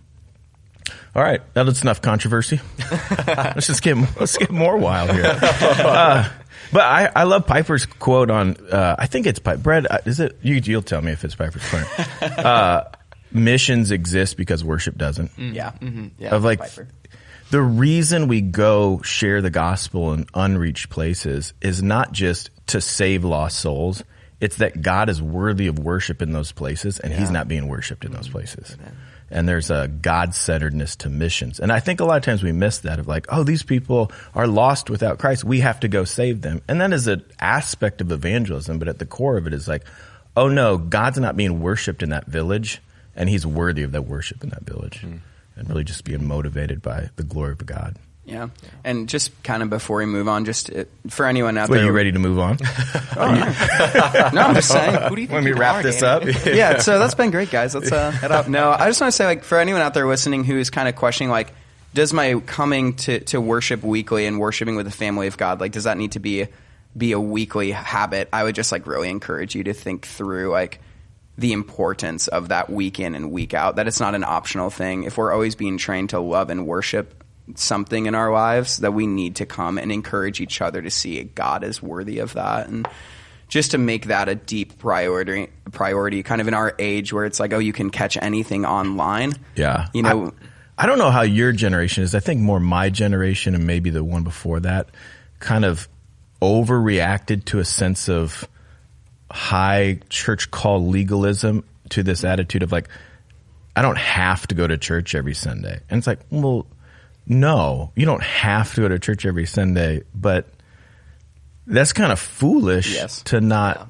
all 1.15 1.23
right, 1.23 1.41
now 1.55 1.65
that's 1.65 1.83
enough 1.83 2.01
controversy. 2.01 2.61
let's 3.27 3.67
just 3.67 3.83
get 3.83 3.97
let's 4.19 4.37
get 4.37 4.51
more 4.51 4.77
wild 4.77 5.11
here. 5.11 5.25
Uh, 5.27 6.29
but 6.73 6.83
I, 6.83 7.11
I 7.15 7.23
love 7.25 7.47
Piper's 7.47 7.87
quote 7.87 8.31
on 8.31 8.57
uh, 8.71 8.97
I 8.99 9.07
think 9.07 9.27
it's 9.27 9.39
Piper. 9.39 9.59
Brad, 9.61 9.87
uh, 9.89 9.99
is 10.07 10.21
it 10.21 10.39
you? 10.43 10.55
You'll 10.57 10.83
tell 10.83 11.01
me 11.03 11.13
if 11.13 11.25
it's 11.25 11.35
Piper's 11.35 11.67
quote. 11.69 11.87
Uh, 12.39 12.85
missions 13.31 13.91
exist 13.91 14.37
because 14.37 14.65
worship 14.65 14.97
doesn't. 14.97 15.31
Yeah. 15.39 15.73
Yeah. 16.19 16.35
Of 16.35 16.45
like 16.45 16.61
Piper. 16.61 16.89
the 17.51 17.61
reason 17.61 18.29
we 18.29 18.41
go 18.41 19.03
share 19.03 19.43
the 19.43 19.51
gospel 19.51 20.13
in 20.15 20.27
unreached 20.35 20.89
places 20.89 21.53
is 21.61 21.83
not 21.83 22.13
just 22.13 22.51
to 22.69 22.81
save 22.81 23.25
lost 23.25 23.59
souls. 23.59 24.03
It's 24.41 24.57
that 24.57 24.83
God 24.83 25.09
is 25.09 25.21
worthy 25.21 25.67
of 25.67 25.79
worship 25.79 26.23
in 26.23 26.33
those 26.33 26.53
places 26.53 27.01
and 27.01 27.13
he's 27.13 27.31
not 27.31 27.49
being 27.49 27.67
worshiped 27.67 28.05
in 28.05 28.13
those 28.13 28.25
mm-hmm. 28.25 28.33
places. 28.33 28.77
And 29.31 29.49
there's 29.49 29.71
a 29.71 29.89
God 29.89 30.35
centeredness 30.35 30.97
to 30.97 31.11
missions. 31.11 31.61
And 31.61 31.71
I 31.71 31.81
think 31.81 32.01
a 32.01 32.05
lot 32.05 32.17
of 32.17 32.23
times 32.23 32.43
we 32.43 32.53
miss 32.53 32.79
that 32.79 32.99
of 32.99 33.07
like, 33.07 33.27
oh, 33.29 33.43
these 33.43 33.63
people 33.63 34.11
are 34.35 34.47
lost 34.47 34.89
without 34.89 35.19
Christ. 35.19 35.45
We 35.45 35.61
have 35.61 35.81
to 35.81 35.89
go 35.89 36.05
save 36.05 36.41
them. 36.41 36.63
And 36.69 36.81
that 36.81 36.93
is 36.93 37.09
an 37.09 37.25
aspect 37.41 38.01
of 38.01 38.11
evangelism, 38.11 38.79
but 38.79 38.89
at 38.89 38.99
the 38.99 39.07
core 39.07 39.37
of 39.37 39.47
it 39.47 39.53
is 39.53 39.69
like, 39.69 39.85
oh 40.37 40.49
no, 40.49 40.79
God's 40.79 41.19
not 41.19 41.37
being 41.37 41.61
worshiped 41.61 42.03
in 42.03 42.11
that 42.11 42.27
village 42.27 42.81
and 43.15 43.29
he's 43.29 43.45
worthy 43.45 43.83
of 43.83 43.93
that 43.93 44.03
worship 44.03 44.45
in 44.45 44.51
that 44.51 44.63
village. 44.63 45.01
Hmm. 45.01 45.17
And 45.57 45.69
really 45.69 45.83
just 45.83 46.05
being 46.05 46.25
motivated 46.25 46.81
by 46.81 47.11
the 47.17 47.25
glory 47.25 47.51
of 47.51 47.67
God. 47.67 47.97
Yeah. 48.29 48.49
And 48.85 49.09
just 49.09 49.43
kind 49.43 49.63
of 49.63 49.71
before 49.71 49.99
we 49.99 50.07
move 50.07 50.29
on, 50.29 50.45
just 50.45 50.71
uh, 50.71 50.85
for 51.09 51.25
anyone 51.25 51.57
out 51.57 51.71
Wait, 51.71 51.79
there. 51.79 51.87
Are 51.87 51.89
you 51.89 51.97
ready 51.97 52.13
to 52.13 52.19
move 52.19 52.39
on? 52.39 52.59
No, 53.19 54.43
I'm 54.43 54.55
just 54.55 54.69
saying. 54.69 55.09
Who 55.09 55.17
do 55.17 55.23
you 55.23 55.29
think 55.29 55.45
Let 55.45 55.45
me 55.45 55.53
wrap 55.53 55.77
are, 55.77 55.83
this 55.83 56.01
Danny? 56.01 56.33
up. 56.33 56.45
yeah, 56.47 56.79
so 56.79 56.99
that's 56.99 57.15
been 57.15 57.31
great, 57.31 57.51
guys. 57.51 57.75
Let's 57.75 57.91
uh, 57.91 58.11
head 58.11 58.31
up. 58.31 58.47
No, 58.47 58.71
I 58.71 58.87
just 58.89 59.01
want 59.01 59.13
to 59.13 59.17
say, 59.17 59.25
like, 59.25 59.45
for 59.45 59.59
anyone 59.59 59.81
out 59.81 59.95
there 59.95 60.07
listening 60.07 60.45
who 60.45 60.59
is 60.59 60.69
kind 60.69 60.89
of 60.89 60.95
questioning, 60.95 61.31
like, 61.31 61.53
does 61.95 62.13
my 62.13 62.35
coming 62.47 62.95
to, 62.97 63.21
to 63.21 63.41
worship 63.41 63.83
weekly 63.83 64.27
and 64.27 64.39
worshiping 64.39 64.77
with 64.77 64.85
the 64.85 64.93
family 64.93 65.27
of 65.27 65.39
God, 65.39 65.61
like, 65.61 65.73
does 65.73 65.85
that 65.85 65.97
need 65.97 66.13
to 66.13 66.21
be 66.21 66.47
be 66.97 67.13
a 67.13 67.21
weekly 67.21 67.71
habit? 67.71 68.29
I 68.33 68.45
would 68.45 68.55
just 68.55 68.73
like 68.73 68.87
really 68.87 69.09
encourage 69.09 69.55
you 69.55 69.65
to 69.65 69.73
think 69.73 70.07
through 70.07 70.51
like 70.51 70.81
the 71.39 71.53
importance 71.53 72.29
of 72.29 72.49
that 72.49 72.69
week 72.69 73.01
in 73.01 73.15
and 73.15 73.31
week 73.33 73.55
out. 73.55 73.77
That 73.77 73.89
it's 73.89 74.01
not 74.01 74.15
an 74.15 74.25
optional 74.25 74.69
thing. 74.69 75.05
If 75.05 75.17
we're 75.17 75.33
always 75.33 75.55
being 75.55 75.79
trained 75.79 76.11
to 76.11 76.21
love 76.21 76.51
and 76.51 76.67
worship 76.67 77.25
something 77.55 78.07
in 78.07 78.15
our 78.15 78.33
lives, 78.33 78.79
that 78.79 78.93
we 78.93 79.07
need 79.07 79.37
to 79.37 79.47
come 79.47 79.79
and 79.79 79.91
encourage 79.91 80.41
each 80.41 80.61
other 80.61 80.83
to 80.83 80.91
see 80.91 81.23
God 81.25 81.65
is 81.65 81.83
worthy 81.83 82.19
of 82.19 82.35
that 82.35 82.69
and 82.69 82.89
just 83.49 83.71
to 83.71 83.79
make 83.79 84.07
that 84.07 84.29
a 84.29 84.35
deep 84.35 84.79
priority 84.79 85.49
priority 85.73 86.23
kind 86.23 86.41
of 86.41 86.49
in 86.49 86.55
our 86.55 86.75
age 86.79 87.15
where 87.15 87.25
it's 87.25 87.41
like 87.41 87.53
oh 87.55 87.59
you 87.59 87.73
can 87.73 87.89
catch 87.89 88.19
anything 88.19 88.67
online 88.67 89.33
Yeah. 89.57 89.89
you 89.95 90.03
know 90.03 90.35
I, 90.79 90.85
I 90.85 90.87
don't 90.87 90.99
know 90.99 91.11
how 91.11 91.23
your 91.23 91.53
generation 91.53 92.05
is. 92.05 92.15
I 92.15 92.21
think 92.21 92.41
more 92.41 92.61
my 92.61 92.91
generation 92.91 93.55
and 93.55 93.67
maybe 93.67 93.91
the 93.91 94.05
one 94.05 94.23
before 94.23 94.61
that 94.61 94.91
kind 95.41 95.65
of 95.65 95.89
overreacted 96.41 97.47
to 97.47 97.59
a 97.59 97.65
sense 97.65 98.09
of 98.09 98.47
high 99.31 99.99
church 100.09 100.51
call 100.51 100.87
legalism 100.87 101.65
to 101.91 102.03
this 102.03 102.23
attitude 102.25 102.63
of 102.63 102.71
like, 102.71 102.89
I 103.75 103.83
don't 103.83 103.99
have 103.99 104.47
to 104.49 104.55
go 104.55 104.67
to 104.67 104.79
church 104.79 105.15
every 105.15 105.35
Sunday. 105.35 105.81
And 105.91 105.99
it's 105.99 106.07
like, 106.07 106.21
well, 106.31 106.67
no, 107.29 107.93
you 107.95 108.07
don't 108.07 108.23
have 108.23 108.75
to 108.75 108.81
go 108.81 108.89
to 108.89 108.99
church 108.99 109.27
every 109.27 109.47
Sunday, 109.47 110.03
but 110.15 110.49
that's 111.67 111.93
kind 111.93 112.11
of 112.13 112.19
foolish 112.19 112.95
Yes. 112.95 113.23
to 113.25 113.41
not 113.41 113.89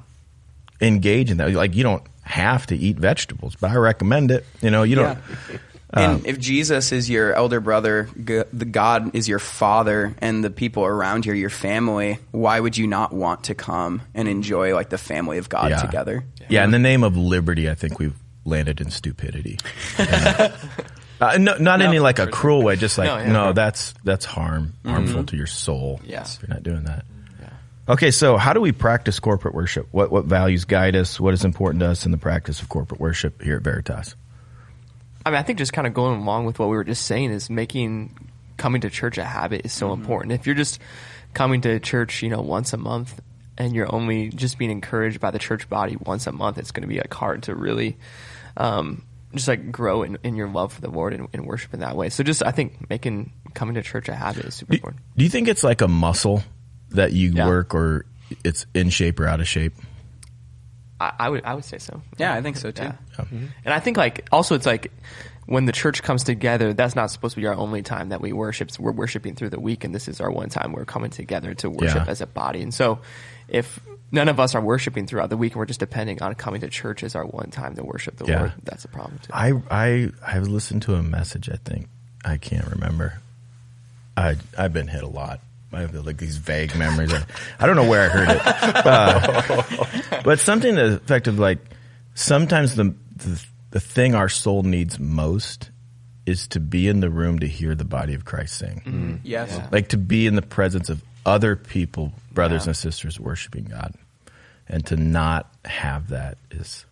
engage 0.81 1.31
in 1.31 1.37
that. 1.37 1.51
Like, 1.53 1.75
you 1.75 1.83
don't 1.83 2.03
have 2.23 2.67
to 2.67 2.75
eat 2.75 2.97
vegetables, 2.97 3.55
but 3.55 3.71
I 3.71 3.75
recommend 3.75 4.31
it. 4.31 4.45
You 4.61 4.69
know, 4.71 4.83
you 4.83 4.95
don't. 4.95 5.17
and 5.91 6.11
um, 6.17 6.21
if 6.25 6.37
Jesus 6.39 6.91
is 6.91 7.09
your 7.09 7.33
elder 7.33 7.59
brother, 7.59 8.09
g- 8.23 8.43
the 8.53 8.65
God 8.65 9.15
is 9.15 9.27
your 9.27 9.39
father, 9.39 10.13
and 10.19 10.43
the 10.43 10.49
people 10.49 10.85
around 10.85 11.25
you 11.25 11.31
are 11.31 11.35
your 11.35 11.49
family, 11.49 12.19
why 12.31 12.59
would 12.59 12.77
you 12.77 12.85
not 12.87 13.13
want 13.13 13.45
to 13.45 13.55
come 13.55 14.01
and 14.13 14.27
enjoy 14.27 14.75
like 14.75 14.89
the 14.89 14.97
family 14.97 15.37
of 15.37 15.49
God 15.49 15.71
Yeah. 15.71 15.77
together? 15.81 16.23
Yeah, 16.49 16.63
in 16.65 16.71
the 16.71 16.79
name 16.79 17.03
of 17.03 17.15
liberty, 17.17 17.69
I 17.69 17.73
think 17.75 17.99
we've 17.99 18.15
landed 18.45 18.81
in 18.81 18.91
stupidity. 18.91 19.57
And, 21.19 21.49
uh, 21.49 21.57
no, 21.57 21.63
not 21.63 21.81
in 21.81 21.87
any 21.87 21.99
like 21.99 22.19
a 22.19 22.27
cruel 22.27 22.63
way, 22.63 22.75
just 22.75 22.97
like 22.97 23.07
No, 23.07 23.25
no, 23.33 23.45
yeah. 23.47 23.51
that's 23.53 23.93
that's 24.03 24.25
harm, 24.25 24.73
harmful 24.85 25.23
to 25.25 25.37
your 25.37 25.47
soul. 25.47 25.99
Yeah. 26.03 26.23
if 26.23 26.39
you're 26.41 26.49
not 26.49 26.63
doing 26.63 26.83
that. 26.85 27.05
Okay, 27.89 28.11
so 28.11 28.37
how 28.37 28.53
do 28.53 28.61
we 28.61 28.71
practice 28.71 29.19
corporate 29.19 29.55
worship? 29.55 29.87
What 29.91 30.11
what 30.11 30.25
values 30.25 30.65
guide 30.65 30.95
us? 30.95 31.19
What 31.19 31.33
is 31.33 31.43
important 31.43 31.79
to 31.81 31.87
us 31.87 32.05
in 32.05 32.11
the 32.11 32.19
practice 32.19 32.61
of 32.61 32.69
corporate 32.69 33.01
worship 33.01 33.41
here 33.41 33.55
at 33.55 33.63
Veritas? 33.63 34.15
I 35.25 35.31
mean, 35.31 35.39
I 35.39 35.41
think 35.41 35.57
just 35.57 35.73
kind 35.73 35.87
of 35.87 35.95
going 35.95 36.21
along 36.21 36.45
with 36.45 36.59
what 36.59 36.69
we 36.69 36.75
were 36.75 36.83
just 36.83 37.05
saying 37.05 37.31
is 37.31 37.49
making 37.49 38.29
coming 38.57 38.81
to 38.81 38.91
church 38.91 39.17
a 39.17 39.23
habit 39.23 39.65
is 39.65 39.73
so 39.73 39.91
important. 39.91 40.33
If 40.33 40.45
you're 40.45 40.55
just 40.55 40.79
coming 41.33 41.61
to 41.61 41.79
church, 41.79 42.21
you 42.21 42.29
know, 42.29 42.41
once 42.41 42.73
a 42.73 42.77
month 42.77 43.19
and 43.57 43.73
you're 43.73 43.93
only 43.93 44.29
just 44.29 44.59
being 44.59 44.69
encouraged 44.69 45.19
by 45.19 45.31
the 45.31 45.39
church 45.39 45.67
body 45.67 45.97
once 45.99 46.27
a 46.27 46.31
month, 46.31 46.59
it's 46.59 46.71
going 46.71 46.83
to 46.83 46.87
be 46.87 46.97
like 46.97 47.13
hard 47.13 47.43
to 47.43 47.55
really 47.55 47.97
um, 48.55 49.01
just 49.35 49.47
like 49.47 49.71
grow 49.71 50.03
in, 50.03 50.17
in 50.23 50.35
your 50.35 50.47
love 50.49 50.73
for 50.73 50.81
the 50.81 50.89
Lord 50.89 51.13
and, 51.13 51.27
and 51.33 51.45
worship 51.45 51.73
in 51.73 51.81
that 51.81 51.95
way. 51.95 52.09
So 52.09 52.23
just 52.23 52.43
I 52.43 52.51
think 52.51 52.89
making 52.89 53.31
coming 53.53 53.75
to 53.75 53.81
church 53.81 54.09
a 54.09 54.15
habit 54.15 54.45
is 54.45 54.55
super 54.55 54.71
Do, 54.71 54.77
important. 54.77 55.01
do 55.17 55.23
you 55.23 55.29
think 55.29 55.47
it's 55.47 55.63
like 55.63 55.81
a 55.81 55.87
muscle 55.87 56.43
that 56.91 57.13
you 57.13 57.31
Yeah. 57.33 57.47
work, 57.47 57.73
or 57.75 58.05
it's 58.43 58.65
in 58.73 58.89
shape 58.89 59.19
or 59.19 59.27
out 59.27 59.39
of 59.39 59.47
shape? 59.47 59.73
I, 60.99 61.13
I 61.19 61.29
would 61.29 61.43
I 61.45 61.53
would 61.53 61.65
say 61.65 61.77
so. 61.77 62.01
Yeah, 62.17 62.33
I 62.33 62.41
think 62.41 62.57
so 62.57 62.71
too. 62.71 62.83
Yeah. 62.83 62.95
Mm-hmm. 63.17 63.45
And 63.65 63.73
I 63.73 63.79
think 63.79 63.97
like 63.97 64.27
also 64.31 64.55
it's 64.55 64.65
like 64.65 64.91
when 65.45 65.65
the 65.65 65.71
church 65.71 66.03
comes 66.03 66.23
together, 66.23 66.73
that's 66.73 66.95
not 66.95 67.09
supposed 67.09 67.35
to 67.35 67.41
be 67.41 67.47
our 67.47 67.55
only 67.55 67.81
time 67.81 68.09
that 68.09 68.21
we 68.21 68.33
worship. 68.33 68.69
We're 68.77 68.91
worshiping 68.91 69.33
through 69.35 69.49
the 69.49 69.59
week, 69.59 69.83
and 69.83 69.95
this 69.95 70.07
is 70.07 70.21
our 70.21 70.29
one 70.29 70.49
time 70.49 70.73
we're 70.73 70.85
coming 70.85 71.09
together 71.09 71.53
to 71.55 71.69
worship 71.71 72.05
Yeah. 72.05 72.11
as 72.11 72.21
a 72.21 72.27
body. 72.27 72.61
And 72.61 72.71
so, 72.73 72.99
if 73.51 73.79
none 74.11 74.27
of 74.29 74.39
us 74.39 74.55
are 74.55 74.61
worshiping 74.61 75.05
throughout 75.07 75.29
the 75.29 75.37
week, 75.37 75.53
and 75.53 75.59
we're 75.59 75.65
just 75.65 75.79
depending 75.79 76.21
on 76.21 76.33
coming 76.35 76.61
to 76.61 76.69
church 76.69 77.03
as 77.03 77.15
our 77.15 77.25
one 77.25 77.51
time 77.51 77.75
to 77.75 77.83
worship 77.83 78.17
the 78.17 78.25
Yeah. 78.25 78.39
Lord, 78.39 78.53
that's 78.63 78.85
a 78.85 78.87
problem 78.89 79.19
too. 79.21 79.31
I 79.33 79.53
I 79.69 80.09
I 80.25 80.39
listened 80.39 80.81
to 80.83 80.95
a 80.95 81.03
message. 81.03 81.49
I 81.49 81.57
think 81.63 81.87
I 82.25 82.37
can't 82.37 82.67
remember. 82.67 83.19
I 84.17 84.35
I've 84.57 84.73
been 84.73 84.87
hit 84.87 85.03
a 85.03 85.07
lot. 85.07 85.39
I 85.71 85.81
have 85.81 85.93
like 85.93 86.17
these 86.17 86.37
vague 86.37 86.75
memories. 86.75 87.13
I, 87.13 87.23
I 87.59 87.67
don't 87.67 87.75
know 87.75 87.87
where 87.87 88.09
I 88.09 88.13
heard 88.13 88.29
it, 88.31 88.41
Uh, 88.85 90.21
but 90.23 90.39
something 90.39 90.75
to 90.75 90.89
the 90.89 90.95
effect 90.95 91.27
of 91.27 91.37
like 91.37 91.59
sometimes 92.15 92.75
the, 92.75 92.95
the 93.17 93.45
the 93.71 93.79
thing 93.79 94.15
our 94.15 94.29
soul 94.29 94.63
needs 94.63 94.99
most 94.99 95.69
is 96.25 96.47
to 96.49 96.59
be 96.59 96.87
in 96.87 96.99
the 96.99 97.09
room 97.09 97.39
to 97.39 97.47
hear 97.47 97.75
the 97.75 97.85
body 97.85 98.13
of 98.15 98.25
Christ 98.25 98.57
sing, 98.57 99.21
Yes. 99.23 99.51
Yeah. 99.55 99.67
like 99.71 99.89
to 99.89 99.97
be 99.97 100.25
in 100.27 100.35
the 100.35 100.41
presence 100.41 100.89
of 100.89 101.01
other 101.25 101.55
people, 101.55 102.13
brothers 102.31 102.65
Yeah. 102.65 102.69
and 102.69 102.77
sisters, 102.77 103.19
worshiping 103.19 103.65
God, 103.65 103.93
and 104.67 104.85
to 104.87 104.95
not 104.95 105.53
have 105.65 106.09
that 106.09 106.37
is 106.51 106.85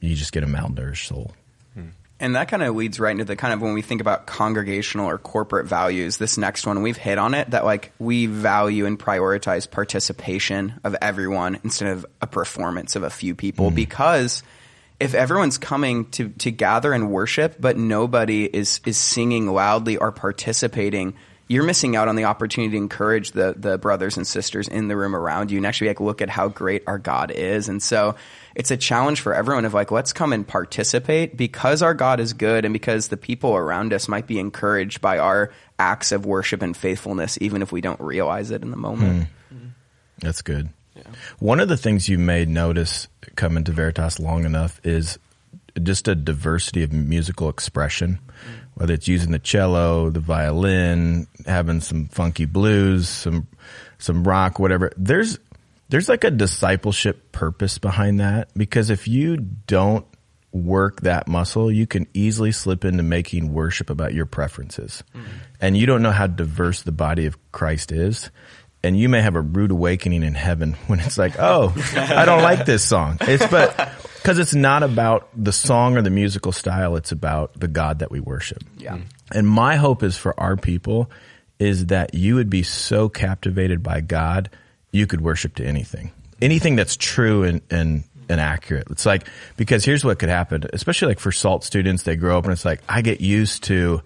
you 0.00 0.14
just 0.16 0.32
get 0.32 0.42
a 0.42 0.46
malnourished 0.46 1.06
soul. 1.06 1.32
Hmm. 1.74 1.88
And 2.18 2.34
that 2.36 2.48
kind 2.48 2.62
of 2.62 2.74
leads 2.74 2.98
right 2.98 3.12
into 3.12 3.24
the 3.24 3.36
kind 3.36 3.52
of 3.52 3.60
when 3.60 3.74
we 3.74 3.82
think 3.82 4.00
about 4.00 4.26
congregational 4.26 5.06
or 5.06 5.18
corporate 5.18 5.66
values, 5.66 6.16
this 6.16 6.38
next 6.38 6.66
one, 6.66 6.82
we've 6.82 6.96
hit 6.96 7.18
on 7.18 7.34
it 7.34 7.50
that 7.50 7.64
like 7.64 7.92
we 7.98 8.26
value 8.26 8.86
and 8.86 8.98
prioritize 8.98 9.70
participation 9.70 10.80
of 10.84 10.96
everyone 11.02 11.58
instead 11.64 11.88
of 11.88 12.06
a 12.22 12.26
performance 12.26 12.96
of 12.96 13.02
a 13.02 13.10
few 13.10 13.34
people 13.34 13.68
hmm. 13.68 13.74
because 13.74 14.42
if 14.98 15.14
everyone's 15.14 15.56
coming 15.56 16.10
to, 16.10 16.28
to 16.28 16.50
gather 16.50 16.92
and 16.92 17.10
worship, 17.10 17.56
but 17.58 17.78
nobody 17.78 18.44
is, 18.44 18.80
is 18.84 18.98
singing 18.98 19.46
loudly 19.46 19.96
or 19.96 20.12
participating, 20.12 21.14
you're 21.50 21.64
missing 21.64 21.96
out 21.96 22.06
on 22.06 22.14
the 22.14 22.22
opportunity 22.22 22.70
to 22.70 22.76
encourage 22.76 23.32
the, 23.32 23.56
the 23.56 23.76
brothers 23.76 24.16
and 24.16 24.24
sisters 24.24 24.68
in 24.68 24.86
the 24.86 24.96
room 24.96 25.16
around 25.16 25.50
you 25.50 25.56
and 25.56 25.66
actually 25.66 25.88
like 25.88 25.98
look 25.98 26.22
at 26.22 26.28
how 26.28 26.46
great 26.46 26.84
our 26.86 26.96
God 26.96 27.32
is. 27.32 27.68
And 27.68 27.82
so 27.82 28.14
it's 28.54 28.70
a 28.70 28.76
challenge 28.76 29.20
for 29.20 29.34
everyone 29.34 29.64
of 29.64 29.74
like, 29.74 29.90
let's 29.90 30.12
come 30.12 30.32
and 30.32 30.46
participate 30.46 31.36
because 31.36 31.82
our 31.82 31.92
God 31.92 32.20
is 32.20 32.34
good 32.34 32.64
and 32.64 32.72
because 32.72 33.08
the 33.08 33.16
people 33.16 33.56
around 33.56 33.92
us 33.92 34.06
might 34.06 34.28
be 34.28 34.38
encouraged 34.38 35.00
by 35.00 35.18
our 35.18 35.50
acts 35.76 36.12
of 36.12 36.24
worship 36.24 36.62
and 36.62 36.76
faithfulness, 36.76 37.36
even 37.40 37.62
if 37.62 37.72
we 37.72 37.80
don't 37.80 38.00
realize 38.00 38.52
it 38.52 38.62
in 38.62 38.70
the 38.70 38.76
moment. 38.76 39.26
Hmm. 39.48 39.56
That's 40.20 40.42
good. 40.42 40.68
One 41.40 41.58
of 41.58 41.68
the 41.68 41.76
things 41.76 42.08
you 42.08 42.16
may 42.16 42.44
notice 42.44 43.08
coming 43.34 43.64
to 43.64 43.72
Veritas 43.72 44.20
long 44.20 44.44
enough 44.44 44.80
is 44.84 45.18
just 45.82 46.06
a 46.06 46.14
diversity 46.14 46.84
of 46.84 46.92
musical 46.92 47.48
expression, 47.48 48.20
hmm. 48.28 48.59
Whether 48.80 48.94
it's 48.94 49.06
using 49.06 49.30
the 49.30 49.38
cello, 49.38 50.08
the 50.08 50.20
violin, 50.20 51.26
having 51.44 51.82
some 51.82 52.06
funky 52.06 52.46
blues, 52.46 53.10
some 53.10 53.46
some 53.98 54.24
rock, 54.24 54.58
whatever. 54.58 54.90
There's 54.96 55.38
there's 55.90 56.08
like 56.08 56.24
a 56.24 56.30
discipleship 56.30 57.30
purpose 57.30 57.76
behind 57.76 58.20
that 58.20 58.48
because 58.56 58.88
if 58.88 59.06
you 59.06 59.36
don't 59.36 60.06
work 60.50 61.02
that 61.02 61.28
muscle, 61.28 61.70
you 61.70 61.86
can 61.86 62.06
easily 62.14 62.52
slip 62.52 62.86
into 62.86 63.02
making 63.02 63.52
worship 63.52 63.90
about 63.90 64.14
your 64.14 64.24
preferences. 64.24 65.04
Mm-hmm. 65.14 65.28
And 65.60 65.76
you 65.76 65.84
don't 65.84 66.00
know 66.00 66.10
how 66.10 66.26
diverse 66.26 66.80
the 66.80 66.90
body 66.90 67.26
of 67.26 67.36
Christ 67.52 67.92
is. 67.92 68.30
And 68.82 68.98
you 68.98 69.10
may 69.10 69.20
have 69.20 69.34
a 69.34 69.42
rude 69.42 69.72
awakening 69.72 70.22
in 70.22 70.32
heaven 70.32 70.72
when 70.86 71.00
it's 71.00 71.18
like, 71.18 71.38
oh, 71.38 71.74
I 71.94 72.24
don't 72.24 72.42
like 72.42 72.64
this 72.64 72.82
song. 72.82 73.18
It's 73.20 73.46
but 73.46 73.92
because 74.20 74.38
it's 74.38 74.54
not 74.54 74.82
about 74.82 75.28
the 75.34 75.52
song 75.52 75.96
or 75.96 76.02
the 76.02 76.10
musical 76.10 76.52
style. 76.52 76.96
It's 76.96 77.10
about 77.12 77.58
the 77.58 77.68
God 77.68 78.00
that 78.00 78.10
we 78.10 78.20
worship. 78.20 78.62
Yeah. 78.76 78.98
Mm. 78.98 79.04
And 79.32 79.48
my 79.48 79.76
hope 79.76 80.02
is 80.02 80.18
for 80.18 80.38
our 80.38 80.56
people 80.56 81.10
is 81.58 81.86
that 81.86 82.14
you 82.14 82.34
would 82.34 82.50
be 82.50 82.62
so 82.62 83.08
captivated 83.08 83.82
by 83.82 84.00
God, 84.00 84.50
you 84.92 85.06
could 85.06 85.20
worship 85.20 85.54
to 85.56 85.64
anything, 85.64 86.10
anything 86.42 86.76
that's 86.76 86.96
true 86.96 87.44
and, 87.44 87.62
and, 87.70 88.04
and 88.28 88.40
accurate. 88.40 88.88
It's 88.90 89.06
like, 89.06 89.26
because 89.56 89.84
here's 89.84 90.04
what 90.04 90.18
could 90.18 90.28
happen, 90.28 90.64
especially 90.72 91.08
like 91.08 91.20
for 91.20 91.32
SALT 91.32 91.64
students, 91.64 92.02
they 92.02 92.16
grow 92.16 92.38
up 92.38 92.44
and 92.44 92.52
it's 92.52 92.64
like, 92.64 92.80
I 92.88 93.02
get 93.02 93.20
used 93.20 93.64
to 93.64 94.02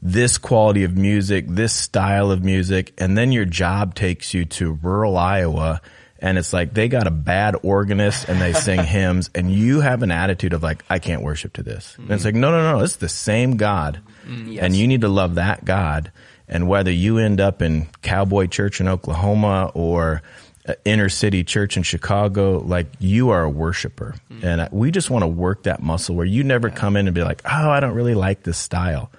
this 0.00 0.38
quality 0.38 0.84
of 0.84 0.96
music, 0.96 1.46
this 1.48 1.74
style 1.74 2.30
of 2.30 2.44
music, 2.44 2.92
and 2.98 3.18
then 3.18 3.32
your 3.32 3.44
job 3.44 3.94
takes 3.94 4.32
you 4.32 4.44
to 4.44 4.72
rural 4.82 5.16
Iowa 5.16 5.80
and 6.20 6.38
it's 6.38 6.52
like 6.52 6.74
they 6.74 6.88
got 6.88 7.06
a 7.06 7.10
bad 7.10 7.56
organist 7.62 8.28
and 8.28 8.40
they 8.40 8.52
sing 8.52 8.82
hymns 8.84 9.30
and 9.34 9.52
you 9.52 9.80
have 9.80 10.02
an 10.02 10.10
attitude 10.10 10.52
of 10.52 10.62
like, 10.62 10.84
I 10.90 10.98
can't 10.98 11.22
worship 11.22 11.54
to 11.54 11.62
this. 11.62 11.94
And 11.96 12.10
it's 12.10 12.24
like, 12.24 12.34
no, 12.34 12.50
no, 12.50 12.72
no, 12.72 12.84
it's 12.84 12.96
the 12.96 13.08
same 13.08 13.56
God. 13.56 14.00
Yes. 14.26 14.64
And 14.64 14.76
you 14.76 14.86
need 14.86 15.02
to 15.02 15.08
love 15.08 15.36
that 15.36 15.64
God. 15.64 16.12
And 16.48 16.68
whether 16.68 16.90
you 16.90 17.18
end 17.18 17.40
up 17.40 17.62
in 17.62 17.88
cowboy 18.02 18.46
church 18.46 18.80
in 18.80 18.88
Oklahoma 18.88 19.70
or 19.74 20.22
uh, 20.66 20.74
inner 20.84 21.08
city 21.08 21.44
church 21.44 21.76
in 21.76 21.82
Chicago, 21.82 22.58
like 22.58 22.88
you 22.98 23.30
are 23.30 23.44
a 23.44 23.50
worshiper. 23.50 24.14
And 24.42 24.60
uh, 24.62 24.68
we 24.72 24.90
just 24.90 25.10
want 25.10 25.22
to 25.22 25.28
work 25.28 25.64
that 25.64 25.82
muscle 25.82 26.16
where 26.16 26.26
you 26.26 26.42
never 26.42 26.68
come 26.70 26.96
in 26.96 27.06
and 27.06 27.14
be 27.14 27.22
like, 27.22 27.42
oh, 27.44 27.70
I 27.70 27.80
don't 27.80 27.94
really 27.94 28.14
like 28.14 28.42
this 28.42 28.58
style. 28.58 29.10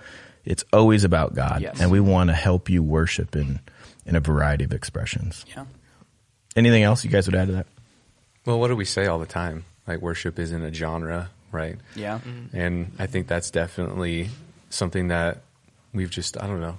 It's 0.44 0.66
always 0.74 1.04
about 1.04 1.34
God. 1.34 1.62
Yes. 1.62 1.80
And 1.80 1.92
we 1.92 2.00
want 2.00 2.30
to 2.30 2.34
help 2.34 2.70
you 2.70 2.84
worship 2.84 3.36
in, 3.36 3.60
in 4.06 4.16
a 4.16 4.20
variety 4.20 4.64
of 4.64 4.74
expressions. 4.74 5.46
Yeah. 5.48 5.66
Anything 6.60 6.84
else 6.84 7.04
you 7.04 7.10
guys 7.10 7.26
would 7.28 7.36
add 7.36 7.48
to 7.48 7.54
that? 7.54 7.68
Well, 8.46 8.60
what 8.60 8.68
do 8.68 8.76
we 8.76 8.86
say 8.86 9.08
all 9.08 9.20
the 9.20 9.26
time? 9.26 9.66
Like 9.88 10.02
worship 10.02 10.38
isn't 10.38 10.64
a 10.64 10.74
genre, 10.74 11.30
right? 11.52 11.78
Yeah. 11.96 12.20
And 12.54 12.92
I 13.00 13.08
think 13.08 13.28
that's 13.28 13.50
definitely 13.50 14.30
something 14.70 15.08
that 15.08 15.42
we've 15.94 16.10
just 16.10 16.42
I 16.42 16.48
don't 16.48 16.62
know 16.62 16.78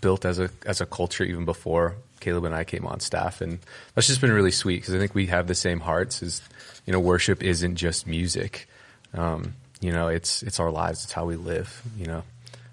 built 0.00 0.24
as 0.24 0.38
a 0.38 0.50
as 0.66 0.80
a 0.80 0.86
culture 0.86 1.24
even 1.24 1.44
before 1.44 1.94
Caleb 2.20 2.44
and 2.44 2.54
I 2.54 2.64
came 2.64 2.86
on 2.86 3.00
staff, 3.00 3.40
and 3.40 3.58
that's 3.94 4.06
just 4.06 4.20
been 4.20 4.32
really 4.32 4.52
sweet 4.52 4.80
because 4.80 4.94
I 4.94 4.98
think 4.98 5.14
we 5.14 5.26
have 5.26 5.46
the 5.48 5.54
same 5.54 5.80
hearts. 5.80 6.22
Is 6.22 6.42
you 6.86 6.92
know 6.92 7.00
worship 7.00 7.42
isn't 7.42 7.76
just 7.76 8.06
music, 8.06 8.68
um, 9.14 9.54
you 9.80 9.92
know 9.92 10.08
it's 10.08 10.42
it's 10.42 10.60
our 10.60 10.70
lives, 10.70 11.04
it's 11.04 11.12
how 11.12 11.24
we 11.24 11.36
live, 11.36 11.82
you 11.98 12.06
know. 12.06 12.22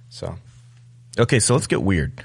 So 0.09 0.35
Okay, 1.17 1.39
so 1.39 1.53
let's 1.53 1.67
get 1.67 1.81
weird. 1.81 2.23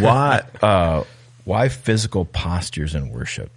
Why, 0.00 0.42
uh, 0.62 1.04
why 1.44 1.68
physical 1.68 2.24
postures 2.24 2.94
in 2.94 3.10
worship? 3.10 3.50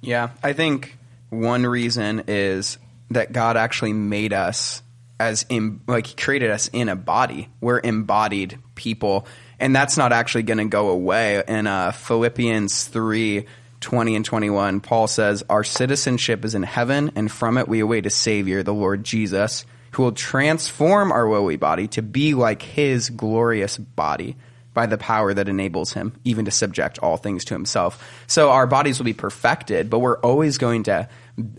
Yeah, 0.00 0.30
I 0.42 0.52
think 0.52 0.96
one 1.30 1.66
reason 1.66 2.24
is 2.28 2.78
that 3.10 3.32
God 3.32 3.56
actually 3.56 3.92
made 3.92 4.32
us 4.32 4.82
as 5.20 5.44
in 5.48 5.80
like 5.86 6.06
he 6.06 6.14
created 6.14 6.50
us 6.50 6.68
in 6.72 6.88
a 6.88 6.96
body. 6.96 7.48
We're 7.60 7.80
embodied 7.80 8.58
people, 8.74 9.26
and 9.58 9.74
that's 9.74 9.96
not 9.96 10.12
actually 10.12 10.44
going 10.44 10.58
to 10.58 10.66
go 10.66 10.90
away. 10.90 11.42
In 11.46 11.66
uh, 11.66 11.92
Philippians 11.92 12.84
three. 12.84 13.46
20 13.80 14.16
and 14.16 14.24
21, 14.24 14.80
Paul 14.80 15.06
says, 15.06 15.44
Our 15.48 15.62
citizenship 15.62 16.44
is 16.44 16.56
in 16.56 16.64
heaven, 16.64 17.12
and 17.14 17.30
from 17.30 17.56
it 17.58 17.68
we 17.68 17.78
await 17.78 18.06
a 18.06 18.10
Savior, 18.10 18.64
the 18.64 18.74
Lord 18.74 19.04
Jesus, 19.04 19.64
who 19.92 20.02
will 20.02 20.10
transform 20.10 21.12
our 21.12 21.30
lowly 21.30 21.54
body 21.54 21.86
to 21.86 22.02
be 22.02 22.34
like 22.34 22.60
his 22.60 23.08
glorious 23.08 23.78
body 23.78 24.34
by 24.74 24.86
the 24.86 24.98
power 24.98 25.34
that 25.34 25.48
enables 25.48 25.92
him 25.92 26.12
even 26.24 26.44
to 26.44 26.50
subject 26.50 26.98
all 27.00 27.16
things 27.16 27.44
to 27.46 27.54
himself. 27.54 28.22
So 28.26 28.50
our 28.50 28.66
bodies 28.66 28.98
will 28.98 29.04
be 29.04 29.12
perfected, 29.12 29.90
but 29.90 29.98
we're 29.98 30.18
always 30.18 30.58
going 30.58 30.84
to 30.84 31.08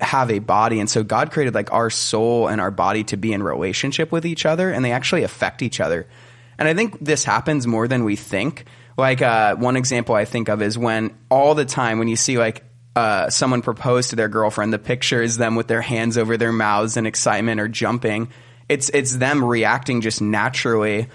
have 0.02 0.32
a 0.32 0.40
body. 0.40 0.80
And 0.80 0.90
so 0.90 1.04
God 1.04 1.32
created 1.32 1.54
like 1.54 1.74
our 1.74 1.90
soul 1.90 2.48
and 2.48 2.62
our 2.62 2.72
body 2.72 3.04
to 3.06 3.18
be 3.18 3.34
in 3.34 3.44
relationship 3.44 4.12
with 4.12 4.26
each 4.26 4.46
other 4.46 4.72
and 4.72 4.84
they 4.84 4.92
actually 4.92 5.24
affect 5.24 5.62
each 5.62 5.80
other. 5.80 6.08
And 6.58 6.68
I 6.68 6.74
think 6.74 7.00
this 7.00 7.24
happens 7.24 7.66
more 7.66 7.88
than 7.88 8.04
we 8.04 8.16
think. 8.16 8.66
Like 8.98 9.22
uh, 9.22 9.56
one 9.56 9.78
example 9.78 10.16
I 10.16 10.26
think 10.26 10.50
of 10.50 10.62
is 10.62 10.78
when 10.78 11.16
all 11.30 11.56
the 11.56 11.66
time 11.66 12.00
when 12.00 12.10
you 12.10 12.18
see 12.18 12.38
like 12.38 12.64
uh, 12.96 13.30
someone 13.30 13.62
propose 13.62 14.10
to 14.10 14.18
their 14.18 14.28
girlfriend, 14.28 14.74
the 14.74 14.80
picture 14.80 15.22
is 15.22 15.38
them 15.38 15.56
with 15.56 15.68
their 15.68 15.82
hands 15.82 16.18
over 16.18 16.36
their 16.36 16.52
mouths 16.52 16.98
in 16.98 17.06
excitement 17.06 17.62
or 17.62 17.70
jumping. 17.70 18.30
It's 18.68 18.90
it's 18.90 19.16
them 19.16 19.44
reacting 19.44 20.02
just 20.02 20.22
naturally 20.22 21.08